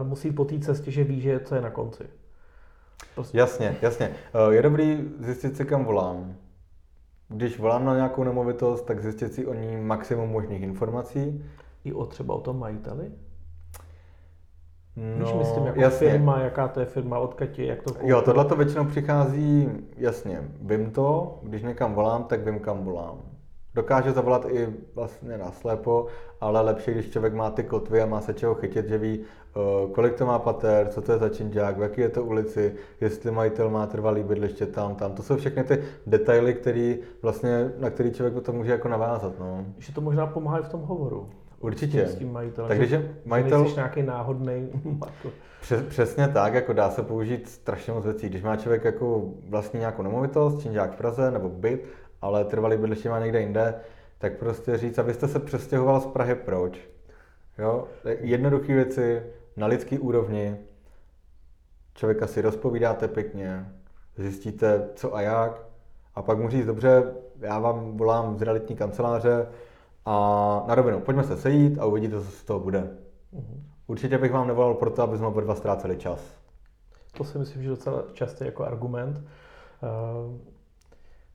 musí 0.02 0.32
po 0.32 0.44
té 0.44 0.58
cestě, 0.58 0.90
že 0.90 1.04
ví, 1.04 1.20
že 1.20 1.40
co 1.40 1.54
je 1.54 1.60
na 1.60 1.70
konci. 1.70 2.04
Prostě. 3.14 3.38
Jasně, 3.38 3.76
jasně. 3.82 4.10
Uh, 4.46 4.52
je 4.52 4.62
dobrý 4.62 5.04
zjistit 5.20 5.56
si, 5.56 5.64
kam 5.64 5.84
volám. 5.84 6.34
Když 7.28 7.58
volám 7.58 7.84
na 7.84 7.94
nějakou 7.94 8.24
nemovitost, 8.24 8.82
tak 8.82 9.02
zjistit 9.02 9.34
si 9.34 9.46
o 9.46 9.54
ní 9.54 9.76
maximum 9.76 10.30
možných 10.30 10.62
informací. 10.62 11.44
I 11.84 11.92
o 11.92 12.06
třeba 12.06 12.34
o 12.34 12.40
tom 12.40 12.58
majiteli? 12.58 13.12
No, 14.98 15.24
Víš, 15.26 15.34
myslím, 15.38 15.66
jako 15.66 15.80
jasně. 15.80 16.10
firma, 16.10 16.40
jaká 16.40 16.68
to 16.68 16.80
je 16.80 16.86
firma, 16.86 17.18
odkud 17.18 17.58
je, 17.58 17.66
jak 17.66 17.82
to 17.82 17.92
koupil. 17.92 18.08
Jo, 18.08 18.22
tohle 18.22 18.44
to 18.44 18.56
většinou 18.56 18.84
přichází, 18.84 19.68
jasně, 19.96 20.42
vím 20.60 20.90
to, 20.90 21.38
když 21.42 21.62
někam 21.62 21.94
volám, 21.94 22.24
tak 22.24 22.44
vím, 22.44 22.58
kam 22.58 22.84
volám. 22.84 23.18
Dokáže 23.74 24.12
zavolat 24.12 24.46
i 24.50 24.68
vlastně 24.94 25.38
naslepo, 25.38 26.06
ale 26.40 26.60
lepší, 26.60 26.90
když 26.90 27.10
člověk 27.10 27.34
má 27.34 27.50
ty 27.50 27.64
kotvy 27.64 28.02
a 28.02 28.06
má 28.06 28.20
se 28.20 28.34
čeho 28.34 28.54
chytit, 28.54 28.88
že 28.88 28.98
ví, 28.98 29.20
eh, 29.20 29.92
kolik 29.92 30.14
to 30.14 30.26
má 30.26 30.38
pater, 30.38 30.88
co 30.88 31.02
to 31.02 31.12
je 31.12 31.18
za 31.18 31.28
činžák, 31.28 31.78
v 31.78 31.82
jaký 31.82 32.00
je 32.00 32.08
to 32.08 32.24
ulici, 32.24 32.74
jestli 33.00 33.30
majitel 33.30 33.70
má 33.70 33.86
trvalý 33.86 34.22
bydliště 34.22 34.66
tam, 34.66 34.94
tam. 34.94 35.12
To 35.12 35.22
jsou 35.22 35.36
všechny 35.36 35.64
ty 35.64 35.82
detaily, 36.06 36.54
který 36.54 36.98
vlastně, 37.22 37.70
na 37.78 37.90
který 37.90 38.12
člověk 38.12 38.44
to 38.44 38.52
může 38.52 38.72
jako 38.72 38.88
navázat. 38.88 39.32
No. 39.40 39.64
Že 39.78 39.94
to 39.94 40.00
možná 40.00 40.26
pomáhá 40.26 40.58
i 40.58 40.62
v 40.62 40.68
tom 40.68 40.80
hovoru. 40.82 41.28
Určitě. 41.60 42.06
S 42.06 42.14
tím 42.14 42.32
majitelem. 42.32 42.68
Takže 42.68 42.86
že, 42.86 43.14
majitel... 43.24 43.68
Že 43.68 43.74
nějaký 43.74 44.02
náhodný 44.02 44.68
Přes, 45.60 45.82
přesně 45.82 46.28
tak, 46.28 46.54
jako 46.54 46.72
dá 46.72 46.90
se 46.90 47.02
použít 47.02 47.48
strašně 47.48 47.92
moc 47.92 48.04
věcí. 48.04 48.28
Když 48.28 48.42
má 48.42 48.56
člověk 48.56 48.84
jako 48.84 49.32
vlastní 49.48 49.80
nějakou 49.80 50.02
nemovitost, 50.02 50.62
činžák 50.62 50.92
v 50.92 50.96
Praze 50.96 51.30
nebo 51.30 51.48
byt, 51.48 51.84
ale 52.22 52.44
trvalý 52.44 52.76
bydliště 52.76 53.10
má 53.10 53.20
někde 53.20 53.40
jinde, 53.40 53.74
tak 54.18 54.38
prostě 54.38 54.76
říct, 54.76 54.98
abyste 54.98 55.28
se 55.28 55.38
přestěhoval 55.38 56.00
z 56.00 56.06
Prahy, 56.06 56.34
proč? 56.34 56.88
Jo? 57.58 57.88
Jednoduché 58.04 58.74
věci 58.74 59.22
na 59.56 59.66
lidský 59.66 59.98
úrovni, 59.98 60.56
člověka 61.94 62.26
si 62.26 62.40
rozpovídáte 62.40 63.08
pěkně, 63.08 63.72
zjistíte 64.16 64.88
co 64.94 65.16
a 65.16 65.20
jak, 65.20 65.62
a 66.14 66.22
pak 66.22 66.38
mu 66.38 66.48
říct, 66.48 66.66
dobře, 66.66 67.14
já 67.40 67.58
vám 67.58 67.96
volám 67.96 68.38
z 68.38 68.42
realitní 68.42 68.76
kanceláře, 68.76 69.46
a 70.10 70.64
na 70.66 70.74
rovinu, 70.74 71.00
pojďme 71.00 71.24
se 71.24 71.36
sejít 71.36 71.78
a 71.78 71.84
uvidíte, 71.84 72.20
co 72.20 72.30
z 72.30 72.44
toho 72.44 72.60
bude. 72.60 72.80
Uh-huh. 72.80 73.60
Určitě 73.86 74.18
bych 74.18 74.32
vám 74.32 74.48
nevolal 74.48 74.74
proto, 74.74 75.02
aby 75.02 75.18
jsme 75.18 75.26
oba 75.26 75.40
dva 75.40 75.54
ztráceli 75.54 75.96
čas. 75.96 76.34
To 77.16 77.24
si 77.24 77.38
myslím, 77.38 77.62
že 77.62 77.68
docela 77.68 78.02
častý 78.12 78.44
jako 78.44 78.64
argument. 78.64 79.18
Uh, 79.18 80.36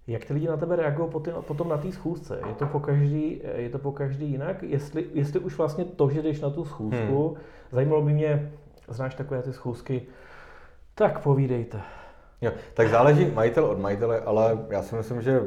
jak 0.07 0.25
ty 0.25 0.33
lidi 0.33 0.47
na 0.47 0.57
tebe 0.57 0.75
reagují 0.75 1.09
potom 1.41 1.69
na 1.69 1.77
té 1.77 1.91
schůzce? 1.91 2.41
Je 2.47 2.53
to 2.53 2.65
po 2.65 2.79
každý, 2.79 3.41
je 3.55 3.69
to 3.69 3.79
po 3.79 3.91
každý 3.91 4.31
jinak? 4.31 4.63
Jestli, 4.63 5.05
jestli 5.13 5.39
už 5.39 5.57
vlastně 5.57 5.85
to, 5.85 6.09
že 6.09 6.21
jdeš 6.21 6.41
na 6.41 6.49
tu 6.49 6.65
schůzku, 6.65 7.27
hmm. 7.27 7.37
zajímalo 7.71 8.01
by 8.01 8.13
mě, 8.13 8.53
znáš 8.87 9.15
takové 9.15 9.41
ty 9.41 9.53
schůzky, 9.53 10.01
tak 10.95 11.23
povídejte. 11.23 11.81
Jo, 12.41 12.51
tak 12.73 12.89
záleží 12.89 13.31
majitel 13.31 13.65
od 13.65 13.79
majitele, 13.79 14.19
ale 14.19 14.65
já 14.69 14.81
si 14.81 14.95
myslím, 14.95 15.21
že 15.21 15.41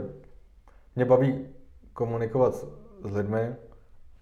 mě 0.96 1.04
baví 1.04 1.46
komunikovat 1.92 2.66
s 3.08 3.16
lidmi 3.16 3.54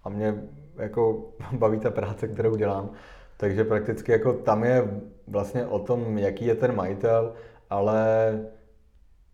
a 0.03 0.09
mě 0.09 0.43
jako 0.77 1.31
baví 1.51 1.79
ta 1.79 1.91
práce, 1.91 2.27
kterou 2.27 2.55
dělám. 2.55 2.89
Takže 3.37 3.63
prakticky 3.63 4.11
jako 4.11 4.33
tam 4.33 4.63
je 4.63 5.01
vlastně 5.27 5.65
o 5.65 5.79
tom, 5.79 6.17
jaký 6.17 6.45
je 6.45 6.55
ten 6.55 6.75
majitel, 6.75 7.33
ale 7.69 8.39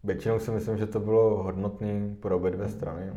většinou 0.04 0.40
si 0.40 0.52
myslím, 0.52 0.78
že 0.78 0.86
to 0.86 1.00
bylo 1.00 1.44
hodnotný 1.44 2.18
pro 2.20 2.36
obě 2.36 2.52
dvě 2.52 2.70
strany. 2.70 3.14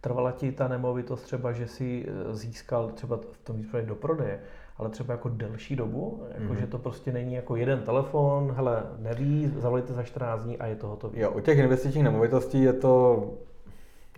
Trvala 0.00 0.32
ti 0.32 0.52
ta 0.52 0.68
nemovitost 0.68 1.22
třeba, 1.22 1.52
že 1.52 1.66
si 1.66 2.06
eh, 2.08 2.34
získal 2.34 2.90
třeba 2.90 3.16
v 3.32 3.38
tom 3.44 3.56
případě 3.56 3.86
do 3.86 3.94
prodeje, 3.94 4.40
ale 4.76 4.88
třeba 4.88 5.14
jako 5.14 5.28
delší 5.28 5.76
dobu, 5.76 6.22
jako 6.38 6.52
mm. 6.52 6.56
že 6.56 6.66
to 6.66 6.78
prostě 6.78 7.12
není 7.12 7.34
jako 7.34 7.56
jeden 7.56 7.82
telefon, 7.82 8.52
hele, 8.56 8.82
neví, 8.98 9.52
zavolejte 9.58 9.92
za 9.92 10.02
14 10.02 10.44
dní 10.44 10.58
a 10.58 10.66
je 10.66 10.76
to 10.76 10.86
hotové. 10.86 11.20
Jo, 11.20 11.30
u 11.30 11.40
těch 11.40 11.58
investičních 11.58 12.04
nemovitostí 12.04 12.62
je 12.62 12.72
to 12.72 13.24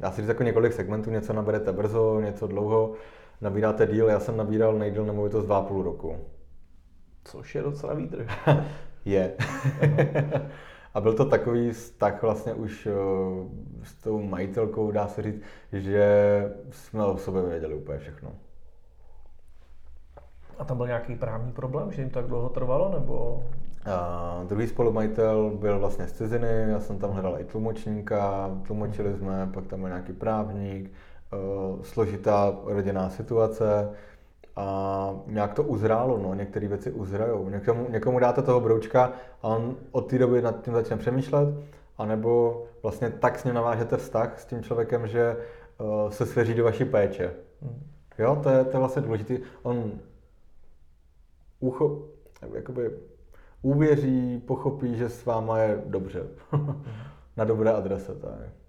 dá 0.01 0.11
se 0.11 0.21
říct 0.21 0.29
jako 0.29 0.43
několik 0.43 0.73
segmentů, 0.73 1.11
něco 1.11 1.33
naberete 1.33 1.73
brzo, 1.73 2.21
něco 2.21 2.47
dlouho, 2.47 2.93
nabíráte 3.41 3.87
díl, 3.87 4.09
já 4.09 4.21
jsem 4.21 4.37
nabíral 4.37 4.79
nejdíl 4.79 5.07
nemovitost 5.07 5.45
dva 5.45 5.63
půl 5.63 5.83
roku. 5.83 6.17
Což 7.25 7.55
je 7.55 7.63
docela 7.63 7.95
výdrž. 7.95 8.27
je. 9.05 9.35
A 10.95 11.01
byl 11.01 11.15
to 11.15 11.25
takový 11.25 11.71
vztah 11.71 12.23
vlastně 12.23 12.55
už 12.55 12.87
eh, 12.87 12.93
s 13.83 13.95
tou 13.95 14.23
majitelkou, 14.23 14.91
dá 14.91 15.09
se 15.09 15.23
říct, 15.23 15.43
že 15.73 16.05
jsme 16.71 17.05
o 17.05 17.17
sobě 17.17 17.43
věděli 17.43 17.75
úplně 17.75 17.99
všechno. 17.99 18.33
A 20.59 20.65
tam 20.65 20.77
byl 20.77 20.87
nějaký 20.87 21.17
právní 21.17 21.53
problém, 21.53 21.93
že 21.93 22.03
jim 22.03 22.11
tak 22.11 22.27
dlouho 22.27 22.49
trvalo, 22.49 22.93
nebo? 23.01 23.45
A 23.87 24.45
druhý 24.49 24.67
spolumajitel 24.67 25.51
byl 25.51 25.79
vlastně 25.79 26.09
z 26.09 26.13
ciziny, 26.13 26.65
já 26.69 26.81
jsem 26.81 26.99
tam 26.99 27.11
hledal 27.11 27.41
i 27.41 27.45
tlumočníka, 27.45 28.51
tlumočili 28.67 29.15
jsme, 29.15 29.51
pak 29.55 29.67
tam 29.67 29.81
byl 29.81 29.89
nějaký 29.89 30.13
právník, 30.13 30.93
uh, 31.33 31.83
složitá 31.83 32.59
rodinná 32.65 33.11
situace 33.11 33.91
a 34.57 35.15
nějak 35.27 35.55
to 35.55 35.63
uzrálo, 35.63 36.19
no, 36.19 36.35
některé 36.35 36.69
věci 36.69 36.93
uzrajou. 36.93 37.49
Někomu, 37.49 37.87
někomu 37.91 38.19
dáte 38.19 38.43
toho 38.43 38.61
broučka 38.61 39.13
a 39.43 39.49
on 39.49 39.77
od 39.91 40.01
té 40.01 40.19
doby 40.19 40.43
nad 40.43 40.65
tím 40.65 40.75
začne 40.75 40.97
přemýšlet, 40.97 41.49
anebo 41.99 42.63
vlastně 42.83 43.11
tak 43.11 43.39
s 43.39 43.45
ním 43.45 43.55
navážete 43.55 43.97
vztah 43.97 44.41
s 44.41 44.45
tím 44.45 44.63
člověkem, 44.63 45.07
že 45.07 45.37
uh, 45.79 46.11
se 46.11 46.27
svěří 46.27 46.55
do 46.55 46.65
vaší 46.65 46.85
péče. 46.85 47.33
Jo, 48.19 48.41
to 48.43 48.51
je, 48.51 48.65
to 48.65 48.71
je 48.71 48.79
vlastně 48.79 49.03
důležité. 49.03 49.39
On 49.63 49.93
ucho, 51.61 52.03
jakoby 52.55 52.91
uvěří, 53.63 54.43
pochopí, 54.47 54.97
že 54.97 55.09
s 55.09 55.25
váma 55.25 55.59
je 55.59 55.83
dobře. 55.87 56.23
Na 57.37 57.45
dobré 57.45 57.73
adrese. 57.73 58.15
Tak. 58.15 58.61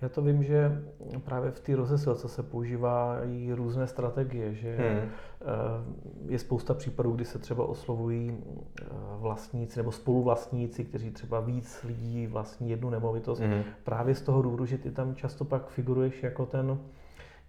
Já 0.00 0.08
to 0.08 0.22
vím, 0.22 0.42
že 0.42 0.82
právě 1.24 1.50
v 1.50 1.60
té 1.60 1.76
rozesilce 1.76 2.28
se 2.28 2.42
používají 2.42 3.52
různé 3.52 3.86
strategie, 3.86 4.54
že 4.54 4.76
hmm. 4.76 5.10
Eh, 5.40 6.32
je 6.32 6.38
spousta 6.38 6.74
případů, 6.74 7.12
kdy 7.12 7.24
se 7.24 7.38
třeba 7.38 7.64
oslovují 7.64 8.38
eh, 8.80 8.84
vlastníci 9.16 9.78
nebo 9.78 9.92
spoluvlastníci, 9.92 10.84
kteří 10.84 11.10
třeba 11.10 11.40
víc 11.40 11.82
lidí 11.84 12.26
vlastní 12.26 12.70
jednu 12.70 12.90
nemovitost, 12.90 13.40
hmm. 13.40 13.62
právě 13.84 14.14
z 14.14 14.22
toho 14.22 14.42
důvodu, 14.42 14.66
že 14.66 14.78
ty 14.78 14.90
tam 14.90 15.14
často 15.14 15.44
pak 15.44 15.68
figuruješ 15.68 16.22
jako 16.22 16.46
ten 16.46 16.78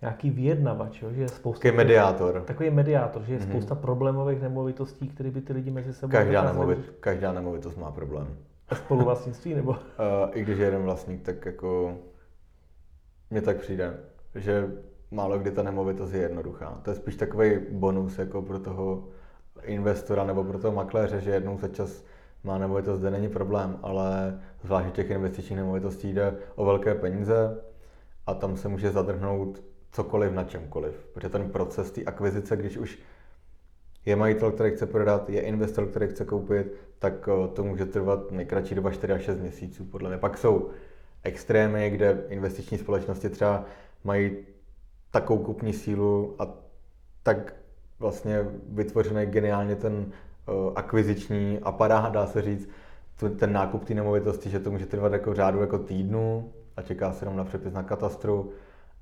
nějaký 0.02 0.30
vyjednavač, 0.30 1.02
jo, 1.02 1.12
že 1.12 1.22
je 1.22 1.28
spousta... 1.28 1.60
Takový 1.64 1.78
mediátor. 1.78 2.42
Takový 2.42 2.70
mediátor, 2.70 3.24
že 3.24 3.34
je 3.34 3.40
mm-hmm. 3.40 3.50
spousta 3.50 3.76
problémových 3.76 4.42
nemovitostí, 4.42 5.08
které 5.08 5.32
by 5.32 5.42
ty 5.42 5.54
lidi 5.54 5.72
mezi 5.72 5.94
sebou... 5.94 6.12
Každá, 6.12 6.44
nemovit, 6.44 6.94
každá 7.00 7.34
nemovitost 7.34 7.78
má 7.78 7.92
problém. 7.92 8.28
A 8.70 8.76
spoluvlastnictví, 8.76 9.54
nebo? 9.54 9.72
uh, 9.72 9.78
I 10.34 10.42
když 10.42 10.58
je 10.58 10.66
jeden 10.66 10.84
vlastník, 10.84 11.22
tak 11.22 11.46
jako... 11.46 11.98
Mně 13.30 13.42
tak 13.42 13.58
přijde, 13.58 14.00
že 14.36 14.72
málo 15.12 15.40
kdy 15.40 15.52
ta 15.52 15.64
nemovitost 15.64 16.14
je 16.14 16.22
jednoduchá. 16.22 16.80
To 16.82 16.90
je 16.90 16.96
spíš 16.96 17.16
takový 17.16 17.60
bonus 17.72 18.20
jako 18.20 18.42
pro 18.42 18.60
toho 18.60 19.08
investora 19.64 20.24
nebo 20.24 20.44
pro 20.44 20.60
toho 20.60 20.74
makléře, 20.74 21.22
že 21.22 21.32
jednou 21.32 21.58
za 21.58 21.68
čas 21.68 22.04
má 22.44 22.58
nemovitost, 22.58 23.00
kde 23.00 23.12
není 23.12 23.30
problém, 23.30 23.80
ale 23.84 24.40
zvláště 24.64 24.92
těch 24.92 25.10
investičních 25.10 25.58
nemovitostí 25.58 26.14
jde 26.14 26.36
o 26.56 26.66
velké 26.66 26.96
peníze 26.96 27.62
a 28.28 28.34
tam 28.34 28.58
se 28.58 28.68
může 28.68 28.92
zadrhnout 28.92 29.64
cokoliv 29.98 30.32
na 30.32 30.44
čemkoliv. 30.44 30.94
Protože 31.14 31.30
ten 31.30 31.50
proces 31.50 31.92
té 31.92 32.04
akvizice, 32.04 32.58
když 32.58 32.78
už 32.78 33.00
je 34.06 34.16
majitel, 34.16 34.52
který 34.52 34.72
chce 34.72 34.86
prodat, 34.86 35.30
je 35.30 35.42
investor, 35.42 35.88
který 35.88 36.08
chce 36.08 36.26
koupit, 36.26 36.74
tak 37.00 37.30
eh, 37.30 37.48
to 37.48 37.64
může 37.64 37.86
trvat 37.86 38.32
nejkratší 38.32 38.76
doba 38.76 38.92
4 38.92 39.14
až 39.14 39.22
6 39.22 39.40
měsíců, 39.40 39.86
podle 39.86 40.10
mě. 40.10 40.18
Pak 40.18 40.38
jsou 40.38 40.70
extrémy, 41.24 41.90
kde 41.90 42.24
investiční 42.30 42.78
společnosti 42.78 43.30
třeba 43.30 43.66
mají 44.04 44.38
takovou 45.12 45.44
kupní 45.44 45.74
sílu 45.74 46.36
a 46.40 46.54
tak 47.24 47.56
vlastně 48.00 48.46
vytvořený 48.70 49.26
geniálně 49.26 49.76
ten 49.76 49.94
uh, 49.94 50.72
akviziční 50.76 51.60
aparát, 51.64 52.14
dá 52.14 52.26
se 52.28 52.42
říct, 52.42 52.70
ten 53.40 53.54
nákup 53.54 53.86
té 53.86 53.94
nemovitosti, 53.94 54.50
že 54.50 54.60
to 54.60 54.72
může 54.72 54.86
trvat 54.86 55.14
jako 55.14 55.34
řádu 55.34 55.62
jako 55.62 55.80
týdnu 55.80 56.54
a 56.78 56.82
čeká 56.82 57.12
se 57.12 57.26
jenom 57.26 57.38
na 57.38 57.44
přepis 57.44 57.74
na 57.74 57.84
katastru 57.84 58.52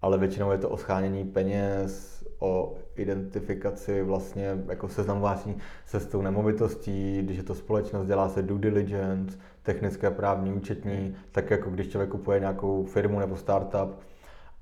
ale 0.05 0.17
většinou 0.17 0.51
je 0.51 0.57
to 0.57 0.69
o 0.69 0.77
schánění 0.77 1.23
peněz, 1.23 2.23
o 2.39 2.73
identifikaci 2.95 4.03
vlastně 4.03 4.57
jako 4.67 4.87
seznamování 4.87 5.57
se 5.85 5.99
s 5.99 6.07
tou 6.07 6.21
nemovitostí, 6.21 7.21
když 7.21 7.37
je 7.37 7.43
to 7.43 7.55
společnost, 7.55 8.07
dělá 8.07 8.29
se 8.29 8.41
due 8.41 8.61
diligence, 8.61 9.37
technické 9.63 10.11
právní, 10.11 10.53
účetní, 10.53 11.15
tak 11.31 11.51
jako 11.51 11.69
když 11.69 11.87
člověk 11.87 12.09
kupuje 12.09 12.39
nějakou 12.39 12.85
firmu 12.85 13.19
nebo 13.19 13.35
startup 13.35 13.99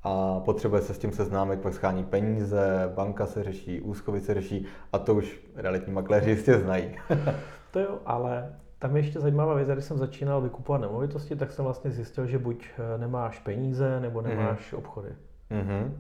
a 0.03 0.39
potřebuje 0.39 0.81
se 0.81 0.93
s 0.93 0.97
tím 0.97 1.11
seznámit, 1.11 1.59
pak 1.59 1.73
schání 1.73 2.03
peníze, 2.03 2.91
banka 2.95 3.25
se 3.25 3.43
řeší, 3.43 3.81
úschovy 3.81 4.21
se 4.21 4.33
řeší 4.33 4.65
a 4.93 4.99
to 4.99 5.15
už 5.15 5.41
realitní 5.55 5.93
makléři 5.93 6.29
jistě 6.29 6.59
znají. 6.59 6.95
to 7.71 7.79
jo, 7.79 7.99
ale 8.05 8.55
tam 8.79 8.95
je 8.95 9.03
ještě 9.03 9.19
zajímavá 9.19 9.53
věc, 9.53 9.69
když 9.69 9.85
jsem 9.85 9.97
začínal 9.97 10.41
vykupovat 10.41 10.81
nemovitosti, 10.81 11.35
tak 11.35 11.51
jsem 11.51 11.65
vlastně 11.65 11.91
zjistil, 11.91 12.25
že 12.25 12.37
buď 12.39 12.65
eh, 12.65 12.97
nemáš 12.97 13.39
peníze, 13.39 13.99
nebo 13.99 14.21
nemáš 14.21 14.73
mm-hmm. 14.73 14.77
obchody. 14.77 15.09
Mm-hmm. 15.53 15.91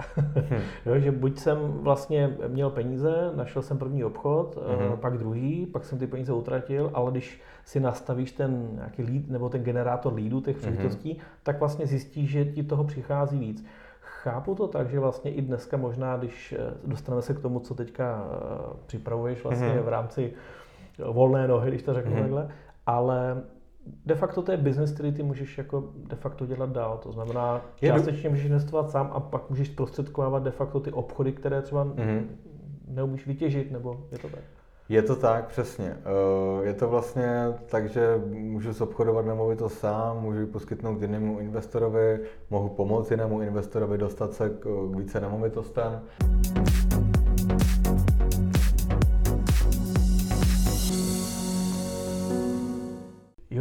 jo, 0.85 0.99
že 0.99 1.11
buď 1.11 1.37
jsem 1.37 1.57
vlastně 1.71 2.37
měl 2.47 2.69
peníze, 2.69 3.31
našel 3.35 3.61
jsem 3.61 3.77
první 3.77 4.03
obchod, 4.03 4.55
mm-hmm. 4.55 4.97
pak 4.97 5.17
druhý, 5.17 5.65
pak 5.65 5.85
jsem 5.85 5.99
ty 5.99 6.07
peníze 6.07 6.33
utratil, 6.33 6.91
ale 6.93 7.11
když 7.11 7.41
si 7.65 7.79
nastavíš 7.79 8.31
ten 8.31 8.67
nějaký 8.73 9.03
lead, 9.03 9.27
nebo 9.27 9.49
ten 9.49 9.63
generátor 9.63 10.13
leadů 10.13 10.41
těch 10.41 10.57
příležitostí, 10.57 11.13
mm-hmm. 11.13 11.41
tak 11.43 11.59
vlastně 11.59 11.87
zjistíš, 11.87 12.29
že 12.29 12.45
ti 12.45 12.63
toho 12.63 12.83
přichází 12.83 13.39
víc. 13.39 13.65
Chápu 13.99 14.55
to 14.55 14.67
tak, 14.67 14.89
že 14.89 14.99
vlastně 14.99 15.31
i 15.31 15.41
dneska 15.41 15.77
možná, 15.77 16.17
když 16.17 16.55
eh, 16.57 16.73
dostaneme 16.83 17.21
se 17.21 17.33
k 17.33 17.39
tomu, 17.39 17.59
co 17.59 17.75
teďka 17.75 18.27
připravuješ 18.85 19.43
vlastně 19.43 19.67
mm-hmm. 19.67 19.83
v 19.83 19.87
rámci 19.87 20.33
volné 21.11 21.47
nohy, 21.47 21.69
když 21.69 21.83
to 21.83 21.93
řeknu 21.93 22.15
mm-hmm. 22.15 22.21
takhle, 22.21 22.47
ale 22.85 23.43
de 24.05 24.15
facto 24.15 24.41
to 24.41 24.51
je 24.51 24.57
business, 24.57 24.91
který 24.91 25.11
ty 25.11 25.23
můžeš 25.23 25.57
jako 25.57 25.89
de 25.95 26.15
facto 26.15 26.45
dělat 26.45 26.69
dál. 26.69 26.99
To 27.03 27.11
znamená, 27.11 27.61
částečně 27.75 28.29
můžeš 28.29 28.45
investovat 28.45 28.89
sám 28.89 29.09
a 29.13 29.19
pak 29.19 29.49
můžeš 29.49 29.67
zprostředkovávat 29.67 30.43
de 30.43 30.51
facto 30.51 30.79
ty 30.79 30.91
obchody, 30.91 31.31
které 31.31 31.61
třeba 31.61 31.85
mm-hmm. 31.85 32.25
neumíš 32.87 33.27
vytěžit, 33.27 33.71
nebo 33.71 34.03
je 34.11 34.17
to 34.17 34.29
tak? 34.29 34.43
Je 34.89 35.01
to 35.01 35.15
tak, 35.15 35.47
přesně. 35.47 35.97
Eh, 35.97 36.65
je 36.65 36.73
to 36.73 36.89
vlastně 36.89 37.53
tak, 37.65 37.89
že 37.89 38.21
můžu 38.27 38.73
zobchodovat 38.73 39.25
nemovitost 39.25 39.79
sám, 39.79 40.21
můžu 40.21 40.39
ji 40.39 40.45
poskytnout 40.45 41.01
jinému 41.01 41.39
investorovi, 41.39 42.19
mohu 42.49 42.69
pomoct 42.69 43.11
jinému 43.11 43.41
investorovi 43.41 43.97
dostat 43.97 44.33
se 44.33 44.49
k 44.49 44.89
více 44.97 45.19
nemovitostem. 45.19 46.01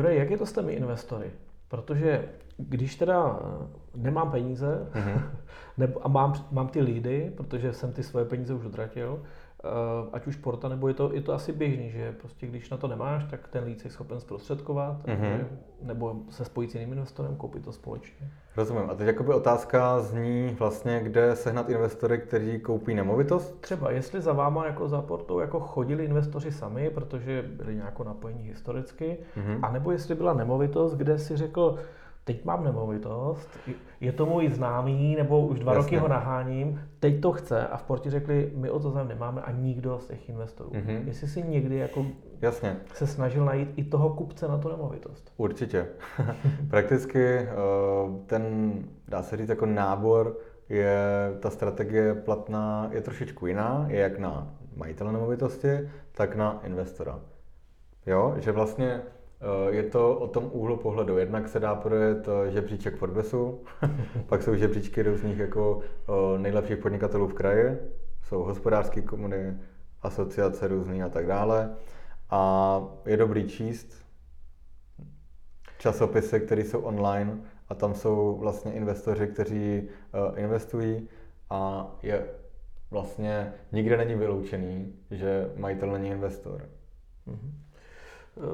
Jure, 0.03 0.15
jak 0.15 0.31
je 0.31 0.39
to 0.39 0.47
s 0.47 0.53
těmi 0.53 0.73
investory? 0.73 1.31
Protože 1.69 2.29
když 2.57 2.97
teda 2.97 3.41
eh, 3.41 3.67
nemám 3.95 4.31
peníze 4.31 4.87
mm-hmm. 4.95 5.23
nebo, 5.79 6.07
a 6.07 6.09
mám, 6.09 6.47
mám 6.51 6.69
ty 6.69 6.81
lídy, 6.81 7.33
protože 7.37 7.73
jsem 7.73 7.93
ty 7.93 8.03
svoje 8.03 8.25
peníze 8.25 8.55
už 8.55 8.65
utratil, 8.65 9.23
ať 10.13 10.27
už 10.27 10.37
porta, 10.37 10.69
nebo 10.69 10.89
je 10.89 10.95
to, 10.95 11.15
je 11.15 11.21
to 11.21 11.33
asi 11.33 11.53
běžný, 11.53 11.91
že 11.91 12.13
prostě 12.13 12.47
když 12.47 12.71
na 12.71 12.77
to 12.77 12.89
nemáš, 12.89 13.25
tak 13.25 13.49
ten 13.49 13.65
líd 13.65 13.85
je 13.85 13.91
schopen 13.91 14.21
zprostředkovat, 14.21 15.07
mm-hmm. 15.07 15.45
nebo 15.83 16.17
se 16.31 16.45
spojit 16.45 16.71
s 16.71 16.75
jiným 16.75 16.93
investorem, 16.93 17.37
koupit 17.37 17.65
to 17.65 17.73
společně. 17.73 18.31
Rozumím. 18.57 18.91
A 18.91 18.95
teď 18.95 19.07
jakoby 19.07 19.35
otázka 19.35 20.01
zní 20.01 20.57
vlastně, 20.59 21.01
kde 21.01 21.37
sehnat 21.37 21.69
investory, 21.69 22.19
kteří 22.19 22.61
koupí 22.61 22.95
nemovitost? 22.95 23.61
Třeba, 23.61 23.91
jestli 23.91 24.21
za 24.21 24.33
váma 24.33 24.67
jako 24.67 24.89
za 24.89 25.03
portou 25.03 25.39
jako 25.39 25.61
chodili 25.61 26.05
investoři 26.05 26.53
sami, 26.53 26.91
protože 26.91 27.43
byli 27.43 27.75
nějak 27.75 28.01
napojení 28.01 28.43
historicky, 28.43 29.19
mm-hmm. 29.37 29.59
anebo 29.63 29.93
jestli 29.93 30.15
byla 30.15 30.35
nemovitost, 30.35 30.95
kde 30.95 31.19
si 31.19 31.37
řekl, 31.37 31.79
teď 32.25 32.45
mám 32.45 32.65
nemovitost, 32.65 33.59
je 34.01 34.13
to 34.13 34.27
můj 34.27 34.49
známý, 34.49 35.17
nebo 35.17 35.47
už 35.47 35.59
dva 35.59 35.75
Jasně. 35.75 35.85
roky 35.85 35.97
ho 35.97 36.09
naháním, 36.09 36.81
teď 37.01 37.21
to 37.21 37.33
chce 37.33 37.67
a 37.67 37.77
v 37.77 37.83
Porti 37.83 38.11
řekli, 38.11 38.53
my 38.57 38.71
o 38.71 38.81
to 38.81 38.91
zájem 38.91 39.09
nemáme 39.09 39.43
a 39.43 39.51
nikdo 39.51 39.99
z 39.99 40.07
těch 40.07 40.29
investorů. 40.29 40.71
Mm-hmm. 40.71 41.07
Jestli 41.07 41.29
si 41.29 41.43
někdy 41.43 41.77
jako 41.77 42.07
Jasně. 42.41 42.77
se 42.95 43.07
snažil 43.07 43.45
najít 43.45 43.69
i 43.77 43.85
toho 43.85 44.11
kupce 44.11 44.49
na 44.49 44.59
tu 44.59 44.69
nemovitost. 44.69 45.33
Určitě. 45.37 45.87
Prakticky 46.71 47.25
eh, 47.25 47.49
ten, 48.27 48.75
dá 49.09 49.23
se 49.23 49.37
říct, 49.37 49.49
jako 49.49 49.67
nábor 49.67 50.39
je, 50.69 50.97
ta 51.41 51.51
strategie 51.51 52.15
platná, 52.15 52.89
je 52.93 53.01
trošičku 53.01 53.47
jiná, 53.47 53.87
je 53.89 54.01
jak 54.01 54.19
na 54.19 54.55
majitele 54.77 55.13
nemovitosti, 55.13 55.91
tak 56.13 56.37
na 56.37 56.61
investora. 56.65 57.21
Jo, 58.07 58.35
že 58.39 58.53
vlastně 58.53 59.03
je 59.71 59.83
to 59.83 60.19
o 60.19 60.29
tom 60.29 60.51
úhlu 60.53 60.77
pohledu. 60.77 61.19
Jednak 61.19 61.49
se 61.49 61.61
dá 61.61 61.75
projet 61.75 62.29
eh, 62.29 62.51
žebříček 62.51 62.97
Forbesu, 62.97 63.65
pak 64.27 64.43
jsou 64.43 64.55
žebříčky 64.55 65.03
různých 65.03 65.39
jako 65.39 65.81
eh, 65.81 66.39
nejlepších 66.39 66.77
podnikatelů 66.77 67.29
v 67.29 67.35
kraji, 67.35 67.79
jsou 68.23 68.43
hospodářské 68.43 69.03
komuny, 69.03 69.57
asociace 70.03 70.69
různý 70.69 71.03
a 71.03 71.09
tak 71.09 71.27
dále. 71.27 71.77
A 72.31 72.83
je 73.07 73.17
dobrý 73.17 73.49
číst 73.49 74.05
časopisy, 75.79 76.41
které 76.41 76.63
jsou 76.63 76.81
online 76.81 77.39
a 77.69 77.75
tam 77.75 77.95
jsou 77.95 78.37
vlastně 78.41 78.73
investoři, 78.73 79.27
kteří 79.27 79.89
investují 80.37 81.09
a 81.51 81.91
je 82.03 82.27
vlastně 82.91 83.53
nikde 83.73 83.97
není 83.97 84.15
vyloučený, 84.15 84.95
že 85.11 85.51
majitel 85.57 85.93
není 85.93 86.09
investor. 86.09 86.69
Mm-hmm. 87.29 87.72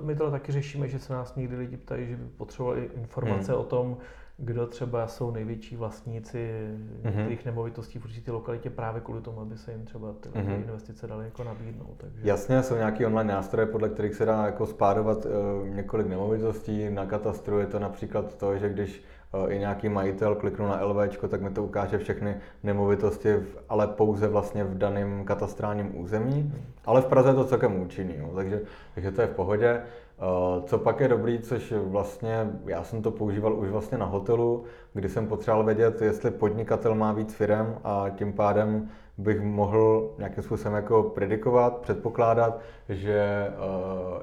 My 0.02 0.14
to 0.16 0.30
taky 0.30 0.52
řešíme, 0.52 0.88
že 0.88 0.98
se 0.98 1.12
nás 1.12 1.34
někdy 1.36 1.56
lidi 1.56 1.76
ptají, 1.76 2.06
že 2.06 2.16
by 2.16 2.24
potřebovali 2.36 2.90
informace 2.94 3.52
hmm. 3.52 3.60
o 3.60 3.64
tom, 3.64 3.96
kdo 4.40 4.66
třeba 4.66 5.06
jsou 5.06 5.30
největší 5.30 5.76
vlastníci 5.76 6.68
mm-hmm. 7.02 7.28
těch 7.28 7.44
nemovitostí 7.44 7.98
v 7.98 8.04
určitě 8.04 8.32
lokalitě 8.32 8.70
právě 8.70 9.00
kvůli 9.00 9.20
tomu, 9.20 9.40
aby 9.40 9.56
se 9.56 9.72
jim 9.72 9.84
třeba 9.84 10.12
ty 10.12 10.28
mm-hmm. 10.28 10.54
investice 10.54 11.06
daly 11.06 11.24
jako 11.24 11.44
nabídnout. 11.44 11.94
Takže... 11.96 12.20
Jasně, 12.28 12.62
jsou 12.62 12.74
nějaké 12.74 13.06
online 13.06 13.32
nástroje, 13.32 13.66
podle 13.66 13.88
kterých 13.88 14.14
se 14.14 14.24
dá 14.24 14.46
jako 14.46 14.66
spárovat 14.66 15.26
uh, 15.26 15.68
několik 15.68 16.06
nemovitostí. 16.06 16.90
Na 16.90 17.06
katastru 17.06 17.58
je 17.58 17.66
to 17.66 17.78
například 17.78 18.36
to, 18.36 18.58
že 18.58 18.68
když 18.68 19.02
i 19.48 19.58
nějaký 19.58 19.88
majitel 19.88 20.34
kliknu 20.34 20.66
na 20.66 20.84
LV, 20.84 21.18
tak 21.28 21.42
mi 21.42 21.50
to 21.50 21.64
ukáže 21.64 21.98
všechny 21.98 22.36
nemovitosti, 22.62 23.34
ale 23.68 23.86
pouze 23.86 24.28
vlastně 24.28 24.64
v 24.64 24.78
daném 24.78 25.24
katastrálním 25.24 26.00
území. 26.00 26.52
Ale 26.84 27.00
v 27.00 27.06
Praze 27.06 27.28
je 27.28 27.34
to 27.34 27.44
celkem 27.44 27.80
účinný, 27.80 28.14
jo, 28.18 28.30
takže, 28.34 28.60
takže 28.94 29.12
to 29.12 29.20
je 29.20 29.26
v 29.26 29.34
pohodě. 29.34 29.82
Eh, 30.20 30.62
co 30.66 30.78
pak 30.78 31.00
je 31.00 31.08
dobrý, 31.08 31.38
což 31.38 31.74
vlastně 31.76 32.50
já 32.66 32.84
jsem 32.84 33.02
to 33.02 33.10
používal 33.10 33.54
už 33.54 33.68
vlastně 33.68 33.98
na 33.98 34.06
hotelu, 34.06 34.64
kdy 34.94 35.08
jsem 35.08 35.26
potřeboval 35.26 35.64
vědět, 35.64 36.02
jestli 36.02 36.30
podnikatel 36.30 36.94
má 36.94 37.12
víc 37.12 37.34
firm 37.34 37.74
a 37.84 38.06
tím 38.16 38.32
pádem 38.32 38.88
bych 39.18 39.40
mohl 39.40 40.10
nějakým 40.18 40.44
způsobem 40.44 40.74
jako 40.74 41.02
predikovat, 41.02 41.76
předpokládat, 41.76 42.60
že 42.88 43.18
eh, 43.18 43.52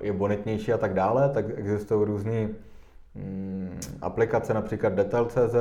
je 0.02 0.14
bonitnější 0.14 0.74
a 0.74 0.78
tak 0.78 0.94
dále, 0.94 1.30
tak 1.30 1.46
existují 1.56 2.06
různé 2.06 2.50
aplikace, 4.02 4.54
například 4.54 4.94
Detail.cz, 4.94 5.56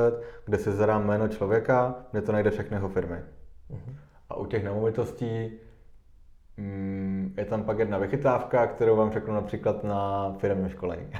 kde 0.45 0.57
si 0.57 0.71
zadám 0.71 1.07
jméno 1.07 1.27
člověka, 1.27 1.95
kde 2.11 2.21
to 2.21 2.31
najde 2.31 2.51
všechny 2.51 2.77
jeho 2.77 2.89
firmy. 2.89 3.17
Uh-huh. 3.71 3.95
A 4.29 4.35
u 4.35 4.45
těch 4.45 4.63
nemovitostí 4.63 5.51
Mm, 6.57 7.33
je 7.37 7.45
tam 7.45 7.63
pak 7.63 7.79
jedna 7.79 7.97
vychytávka, 7.97 8.67
kterou 8.67 8.95
vám 8.95 9.11
řeknu 9.11 9.33
například 9.33 9.83
na 9.83 10.31
firmním 10.37 10.69
školení. 10.69 11.07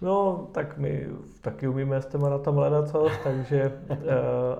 No, 0.00 0.48
tak 0.52 0.78
my 0.78 1.06
taky 1.40 1.68
umíme 1.68 2.02
s 2.02 2.06
těma 2.06 2.38
tam 2.38 2.54
hledat 2.54 2.88
co, 2.88 3.08
takže, 3.24 3.62
eh, 3.90 3.96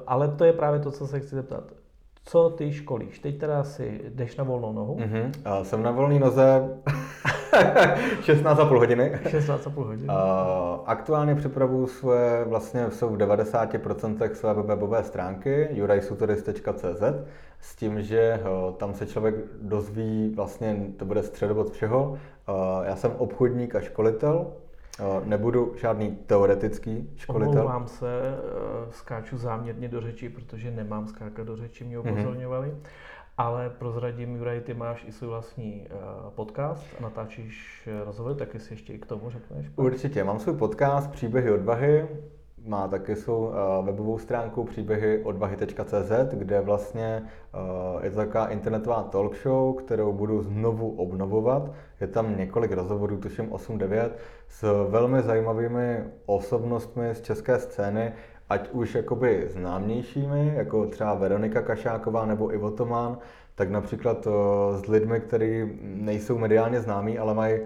ale 0.06 0.28
to 0.28 0.44
je 0.44 0.52
právě 0.52 0.80
to, 0.80 0.90
co 0.90 1.06
se 1.06 1.20
chci 1.20 1.34
zeptat. 1.34 1.64
Co 2.28 2.50
ty 2.50 2.72
školíš? 2.72 3.18
Teď 3.18 3.38
teda 3.38 3.64
si 3.64 4.00
jdeš 4.08 4.36
na 4.36 4.44
volnou 4.44 4.72
nohu? 4.72 4.96
Mm-hmm. 4.96 5.30
Jsem 5.62 5.82
na 5.82 5.90
volné 5.90 6.18
noze 6.18 6.68
16,5 8.20 8.78
hodiny. 8.78 9.12
16,5 9.24 9.84
hodiny. 9.84 10.08
Aktuálně 10.86 11.34
připravuju 11.34 11.86
svoje, 11.86 12.44
vlastně 12.44 12.90
jsou 12.90 13.08
v 13.08 13.16
90% 13.16 14.32
své 14.32 14.54
webové 14.54 15.04
stránky 15.04 15.68
jurajsutoris.cz 15.70 17.02
s 17.60 17.76
tím, 17.76 18.02
že 18.02 18.20
eh, 18.20 18.42
tam 18.76 18.94
se 18.94 19.06
člověk 19.06 19.34
dozví, 19.62 20.32
vlastně 20.36 20.76
to 20.96 21.04
bude 21.04 21.22
středobod 21.22 21.72
všeho. 21.72 22.18
Eh, 22.48 22.52
já 22.88 22.96
jsem 22.96 23.12
obchodník 23.18 23.74
a 23.74 23.80
školitel, 23.80 24.46
Nebudu 25.24 25.72
žádný 25.76 26.16
teoretický 26.26 27.10
školitel. 27.16 27.52
Omlouvám 27.52 27.86
se, 27.86 28.38
skáču 28.90 29.38
záměrně 29.38 29.88
do 29.88 30.00
řeči, 30.00 30.28
protože 30.28 30.70
nemám 30.70 31.08
skákat 31.08 31.46
do 31.46 31.56
řeči, 31.56 31.84
mě 31.84 31.98
mhm. 31.98 32.12
upozorňovali. 32.12 32.68
Mm-hmm. 32.68 32.88
Ale 33.38 33.70
prozradím, 33.70 34.36
Juraj, 34.36 34.60
ty 34.60 34.74
máš 34.74 35.04
i 35.08 35.12
svůj 35.12 35.28
vlastní 35.28 35.88
podcast 36.34 36.86
a 36.98 37.02
natáčíš 37.02 37.88
rozhovor, 38.04 38.34
tak 38.34 38.54
jestli 38.54 38.72
ještě 38.72 38.92
i 38.92 38.98
k 38.98 39.06
tomu 39.06 39.30
řekneš. 39.30 39.66
Určitě, 39.76 40.24
mám 40.24 40.38
svůj 40.38 40.56
podcast 40.56 41.10
Příběhy 41.10 41.50
odvahy, 41.50 42.08
má 42.66 42.88
taky 42.88 43.16
svou 43.16 43.50
webovou 43.82 44.18
stránku 44.18 44.64
příběhy 44.64 45.24
odvahy.cz, 45.24 46.12
kde 46.32 46.60
vlastně 46.60 47.22
je 48.02 48.10
to 48.10 48.16
taková 48.16 48.46
internetová 48.46 49.02
talk 49.02 49.36
show, 49.42 49.76
kterou 49.76 50.12
budu 50.12 50.42
znovu 50.42 50.90
obnovovat. 50.90 51.70
Je 52.00 52.06
tam 52.06 52.38
několik 52.38 52.72
rozhovorů, 52.72 53.16
tuším 53.16 53.50
8-9, 53.50 54.10
s 54.48 54.88
velmi 54.88 55.22
zajímavými 55.22 56.04
osobnostmi 56.26 57.14
z 57.14 57.20
české 57.20 57.58
scény, 57.58 58.12
ať 58.48 58.70
už 58.70 58.94
jakoby 58.94 59.48
známějšími, 59.48 60.52
jako 60.54 60.86
třeba 60.86 61.14
Veronika 61.14 61.62
Kašáková 61.62 62.26
nebo 62.26 62.54
Ivo 62.54 62.70
Tomán, 62.70 63.18
tak 63.54 63.70
například 63.70 64.28
s 64.72 64.86
lidmi, 64.86 65.20
kteří 65.20 65.78
nejsou 65.82 66.38
mediálně 66.38 66.80
známí, 66.80 67.18
ale 67.18 67.34
mají 67.34 67.60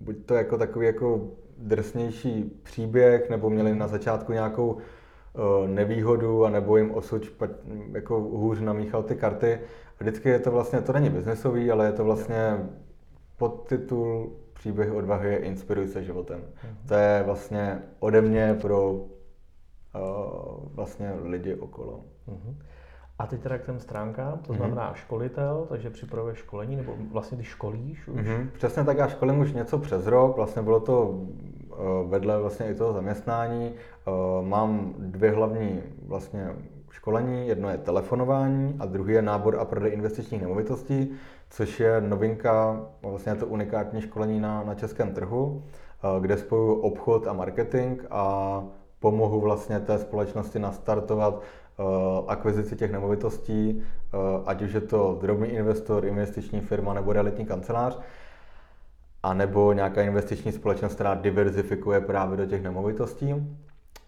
buď 0.00 0.16
to 0.26 0.34
jako 0.34 0.58
takový 0.58 0.86
jako 0.86 1.20
drsnější 1.62 2.60
příběh, 2.62 3.30
nebo 3.30 3.50
měli 3.50 3.74
na 3.74 3.88
začátku 3.88 4.32
nějakou 4.32 4.76
eh, 4.76 5.68
nevýhodu, 5.68 6.44
a 6.44 6.50
nebo 6.50 6.76
jim 6.76 6.90
osud 6.94 7.24
špat, 7.24 7.50
jako 7.92 8.20
hůř 8.20 8.60
namíchal 8.60 9.02
ty 9.02 9.16
karty. 9.16 9.58
A 10.00 10.04
vždycky 10.04 10.28
je 10.28 10.38
to 10.38 10.50
vlastně, 10.50 10.80
to 10.80 10.92
není 10.92 11.10
biznesový, 11.10 11.70
ale 11.70 11.86
je 11.86 11.92
to 11.92 12.04
vlastně 12.04 12.68
podtitul 13.36 14.32
Příběh 14.62 14.92
odvahy 14.92 15.28
je 15.28 15.38
Inspiruj 15.38 15.88
se 15.88 16.04
životem. 16.04 16.40
Mm-hmm. 16.40 16.88
To 16.88 16.94
je 16.94 17.22
vlastně 17.22 17.82
ode 17.98 18.20
mě 18.20 18.58
pro 18.60 18.92
uh, 18.92 19.08
vlastně 20.74 21.12
lidi 21.22 21.54
okolo. 21.54 22.04
Mm-hmm. 22.28 22.54
A 23.18 23.26
teď 23.26 23.40
teda 23.40 23.58
k 23.58 23.64
těm 23.64 23.80
stránkám, 23.80 24.38
to 24.38 24.52
mhm. 24.52 24.58
znamená 24.58 24.92
mm-hmm. 24.92 24.96
školitel, 24.96 25.66
takže 25.68 25.90
připravuješ 25.90 26.38
školení, 26.38 26.76
nebo 26.76 26.94
vlastně 27.12 27.38
ty 27.38 27.44
školíš 27.44 28.08
už? 28.08 28.20
Mm-hmm. 28.20 28.48
Přesně 28.52 28.84
tak, 28.84 28.98
já 28.98 29.08
školím 29.08 29.38
už 29.38 29.52
něco 29.52 29.78
přes 29.78 30.06
rok, 30.06 30.36
vlastně 30.36 30.62
bylo 30.62 30.80
to 30.80 31.20
eh, 31.72 31.74
vedle 32.08 32.38
vlastně 32.38 32.70
i 32.70 32.74
toho 32.74 32.92
zaměstnání. 32.92 33.72
Eh, 33.74 34.10
mám 34.42 34.94
dvě 34.98 35.30
hlavní 35.30 35.82
vlastně 36.06 36.50
školení, 36.90 37.48
jedno 37.48 37.70
je 37.70 37.78
telefonování 37.78 38.76
a 38.78 38.86
druhý 38.86 39.14
je 39.14 39.22
nábor 39.22 39.56
a 39.58 39.64
prodej 39.64 39.92
investičních 39.92 40.42
nemovitostí, 40.42 41.10
což 41.50 41.80
je 41.80 42.00
novinka, 42.00 42.86
vlastně 43.02 43.32
je 43.32 43.36
to 43.36 43.46
unikátní 43.46 44.00
školení 44.00 44.40
na, 44.40 44.62
na 44.62 44.74
českém 44.74 45.14
trhu, 45.14 45.62
eh, 45.62 46.20
kde 46.20 46.36
spojuju 46.36 46.74
obchod 46.74 47.26
a 47.26 47.32
marketing 47.32 48.02
a 48.10 48.64
pomohu 49.02 49.40
vlastně 49.40 49.80
té 49.80 49.98
společnosti 49.98 50.58
nastartovat 50.58 51.42
akvizici 52.26 52.76
těch 52.76 52.92
nemovitostí, 52.92 53.82
eh, 53.82 54.16
ať 54.46 54.62
už 54.62 54.72
je 54.72 54.80
to 54.80 55.18
drobný 55.20 55.48
investor, 55.48 56.04
investiční 56.04 56.60
firma 56.60 56.94
nebo 56.94 57.12
realitní 57.12 57.46
kancelář, 57.46 57.98
a 59.22 59.34
nebo 59.34 59.72
nějaká 59.72 60.02
investiční 60.02 60.52
společnost, 60.52 60.94
která 60.94 61.14
diverzifikuje 61.14 62.00
právě 62.00 62.36
do 62.36 62.46
těch 62.46 62.62
nemovitostí. 62.62 63.34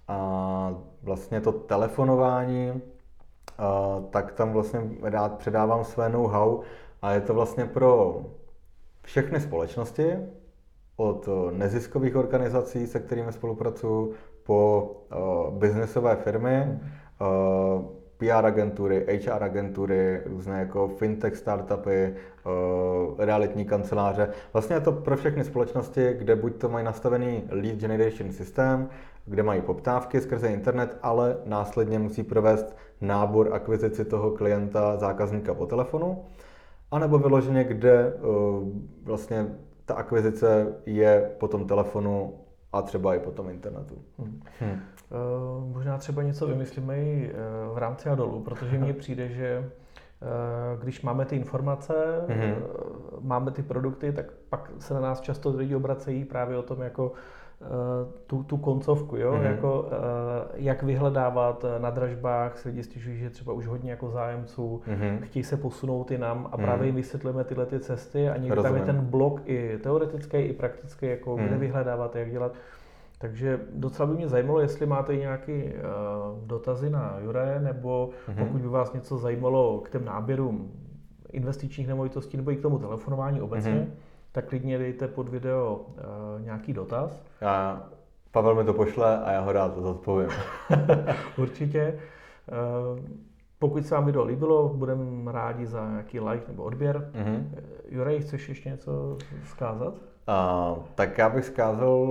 A 0.08 0.74
vlastně 1.02 1.40
to 1.40 1.52
telefonování, 1.52 2.72
eh, 2.72 3.62
tak 4.10 4.32
tam 4.32 4.52
vlastně 4.52 4.80
rád 5.02 5.38
předávám 5.38 5.84
své 5.84 6.08
know-how 6.08 6.60
a 7.02 7.12
je 7.12 7.20
to 7.20 7.34
vlastně 7.34 7.64
pro 7.64 8.22
všechny 9.02 9.40
společnosti, 9.40 10.16
od 10.96 11.28
neziskových 11.50 12.16
organizací, 12.16 12.86
se 12.86 13.00
kterými 13.00 13.32
spolupracuju, 13.32 14.12
po 14.42 14.90
biznesové 15.58 16.16
firmy, 16.16 16.78
Eh, 16.78 17.03
PR 18.16 18.46
agentury, 18.46 19.20
HR 19.26 19.42
agentury, 19.42 20.20
různé 20.26 20.58
jako 20.58 20.88
fintech 20.88 21.36
startupy, 21.36 21.90
eh, 21.94 22.14
realitní 23.18 23.64
kanceláře. 23.64 24.28
Vlastně 24.52 24.76
je 24.76 24.80
to 24.80 24.92
pro 24.92 25.16
všechny 25.16 25.44
společnosti, 25.44 26.14
kde 26.18 26.36
buď 26.36 26.56
to 26.56 26.68
mají 26.68 26.84
nastavený 26.84 27.44
lead 27.48 27.76
generation 27.76 28.32
systém, 28.32 28.88
kde 29.26 29.42
mají 29.42 29.60
poptávky 29.60 30.20
skrze 30.20 30.48
internet, 30.48 30.98
ale 31.02 31.36
následně 31.46 31.98
musí 31.98 32.22
provést 32.22 32.76
nábor 33.00 33.50
akvizici 33.52 34.04
toho 34.04 34.30
klienta, 34.30 34.96
zákazníka 34.96 35.54
po 35.54 35.66
telefonu, 35.66 36.24
anebo 36.90 37.18
vyloženě, 37.18 37.64
kde 37.64 37.92
eh, 37.92 38.20
vlastně 39.04 39.46
ta 39.84 39.94
akvizice 39.94 40.74
je 40.86 41.30
po 41.38 41.48
tom 41.48 41.66
telefonu 41.66 42.34
a 42.74 42.82
třeba 42.82 43.14
i 43.14 43.18
po 43.18 43.30
tom 43.30 43.50
internetu. 43.50 43.94
Hmm. 44.18 44.42
Hmm. 44.60 44.70
Uh, 44.70 45.74
možná 45.74 45.98
třeba 45.98 46.22
něco 46.22 46.46
vymyslíme 46.46 46.98
i 46.98 47.32
uh, 47.32 47.74
v 47.74 47.78
rámci 47.78 48.08
a 48.08 48.14
dolů, 48.14 48.40
protože 48.40 48.78
mně 48.78 48.92
přijde, 49.02 49.28
že 49.28 49.58
uh, 49.60 50.82
když 50.82 51.02
máme 51.02 51.24
ty 51.24 51.36
informace, 51.36 51.94
mm-hmm. 52.26 52.54
máme 53.20 53.50
ty 53.50 53.62
produkty, 53.62 54.12
tak 54.12 54.26
pak 54.48 54.70
se 54.78 54.94
na 54.94 55.00
nás 55.00 55.20
často 55.20 55.56
lidi 55.56 55.74
obracejí 55.74 56.24
právě 56.24 56.56
o 56.56 56.62
tom, 56.62 56.82
jako 56.82 57.12
tu, 58.26 58.42
tu 58.42 58.56
koncovku, 58.56 59.16
jo? 59.16 59.32
Mm-hmm. 59.32 59.42
Jako, 59.42 59.88
jak 60.54 60.82
vyhledávat 60.82 61.64
na 61.78 61.90
dražbách, 61.90 62.58
se 62.58 62.68
lidi 62.68 62.82
stěžují, 62.82 63.18
že 63.18 63.30
třeba 63.30 63.52
už 63.52 63.66
hodně 63.66 63.90
jako 63.90 64.10
zájemců, 64.10 64.80
mm-hmm. 64.86 65.18
chtějí 65.20 65.42
se 65.42 65.56
posunout 65.56 66.10
i 66.10 66.18
nám 66.18 66.48
a 66.52 66.56
právě 66.56 66.82
mm-hmm. 66.82 66.86
jim 66.86 66.94
vysvětlíme 66.94 67.44
tyhle 67.44 67.66
ty 67.66 67.80
cesty 67.80 68.28
a 68.28 68.36
někdy 68.36 68.62
tam 68.62 68.76
je 68.76 68.82
ten 68.82 69.00
blok 69.00 69.40
i 69.44 69.78
teoretický, 69.82 70.36
i 70.36 70.52
praktický, 70.52 71.06
jako 71.06 71.36
mm-hmm. 71.36 71.46
kde 71.46 71.56
vyhledávat, 71.56 72.16
jak 72.16 72.30
dělat. 72.30 72.52
Takže 73.18 73.60
docela 73.74 74.06
by 74.06 74.14
mě 74.14 74.28
zajímalo, 74.28 74.60
jestli 74.60 74.86
máte 74.86 75.16
nějaké 75.16 75.64
uh, 75.64 76.46
dotazy 76.46 76.90
na 76.90 77.18
Jure, 77.24 77.60
nebo 77.60 78.10
mm-hmm. 78.28 78.34
pokud 78.38 78.60
by 78.60 78.68
vás 78.68 78.92
něco 78.92 79.18
zajímalo 79.18 79.80
k 79.80 79.90
těm 79.90 80.04
náběrům 80.04 80.72
investičních 81.32 81.88
nemovitostí 81.88 82.36
nebo 82.36 82.50
i 82.50 82.56
k 82.56 82.62
tomu 82.62 82.78
telefonování 82.78 83.40
obecně, 83.40 83.72
mm-hmm. 83.72 84.13
Tak 84.34 84.48
klidně 84.48 84.78
dejte 84.78 85.08
pod 85.08 85.28
video 85.28 85.76
uh, 85.76 86.44
nějaký 86.44 86.72
dotaz. 86.72 87.24
Já, 87.40 87.86
Pavel 88.30 88.54
mi 88.54 88.64
to 88.64 88.72
pošle 88.72 89.18
a 89.18 89.32
já 89.32 89.40
ho 89.40 89.52
rád 89.52 89.76
zodpovím. 89.76 90.28
Určitě. 91.38 91.98
Uh, 92.92 92.98
Pokud 93.58 93.86
se 93.86 93.94
vám 93.94 94.06
video 94.06 94.24
líbilo, 94.24 94.68
budeme 94.68 95.32
rádi 95.32 95.66
za 95.66 95.90
nějaký 95.90 96.20
like 96.20 96.44
nebo 96.48 96.62
odběr. 96.62 97.10
Mm-hmm. 97.14 97.44
Jurej, 97.88 98.20
chceš 98.20 98.48
ještě 98.48 98.68
něco 98.68 99.16
zkázat? 99.44 99.94
A, 100.26 100.74
tak 100.94 101.18
já 101.18 101.28
bych 101.28 101.44
zkázal 101.44 102.06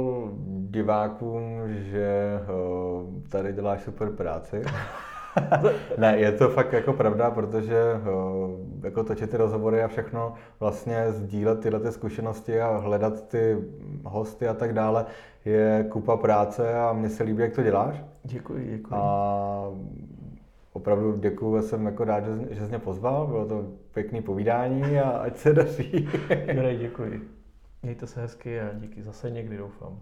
divákům, 0.69 1.61
že 1.67 2.39
o, 2.53 3.05
tady 3.29 3.53
děláš 3.53 3.83
super 3.83 4.09
práci. 4.09 4.61
ne, 5.97 6.17
je 6.17 6.31
to 6.31 6.49
fakt 6.49 6.73
jako 6.73 6.93
pravda, 6.93 7.31
protože 7.31 7.77
jako 8.83 9.03
točit 9.03 9.29
ty 9.29 9.37
rozhovory 9.37 9.83
a 9.83 9.87
všechno, 9.87 10.33
vlastně 10.59 11.05
sdílet 11.09 11.59
tyhle 11.59 11.79
ty 11.79 11.91
zkušenosti 11.91 12.61
a 12.61 12.77
hledat 12.77 13.27
ty 13.27 13.57
hosty 14.03 14.47
a 14.47 14.53
tak 14.53 14.73
dále, 14.73 15.05
je 15.45 15.85
kupa 15.89 16.17
práce 16.17 16.75
a 16.75 16.93
mně 16.93 17.09
se 17.09 17.23
líbí, 17.23 17.41
jak 17.41 17.53
to 17.53 17.63
děláš. 17.63 18.03
Děkuji, 18.23 18.67
děkuji. 18.77 18.93
A 18.95 19.69
opravdu 20.73 21.17
děkuji, 21.17 21.61
jsem 21.61 21.85
jako 21.85 22.03
rád, 22.03 22.23
že, 22.25 22.55
že 22.55 22.61
jsi 22.61 22.69
mě 22.69 22.79
pozval, 22.79 23.27
bylo 23.27 23.45
to 23.45 23.65
pěkný 23.93 24.21
povídání 24.21 24.99
a 24.99 25.09
ať 25.09 25.37
se 25.37 25.53
daří. 25.53 26.09
Juraj, 26.53 26.77
děkuji. 26.77 27.21
Mějte 27.83 28.07
se 28.07 28.21
hezky 28.21 28.61
a 28.61 28.69
díky 28.73 29.03
zase 29.03 29.29
někdy 29.31 29.57
doufám. 29.57 29.99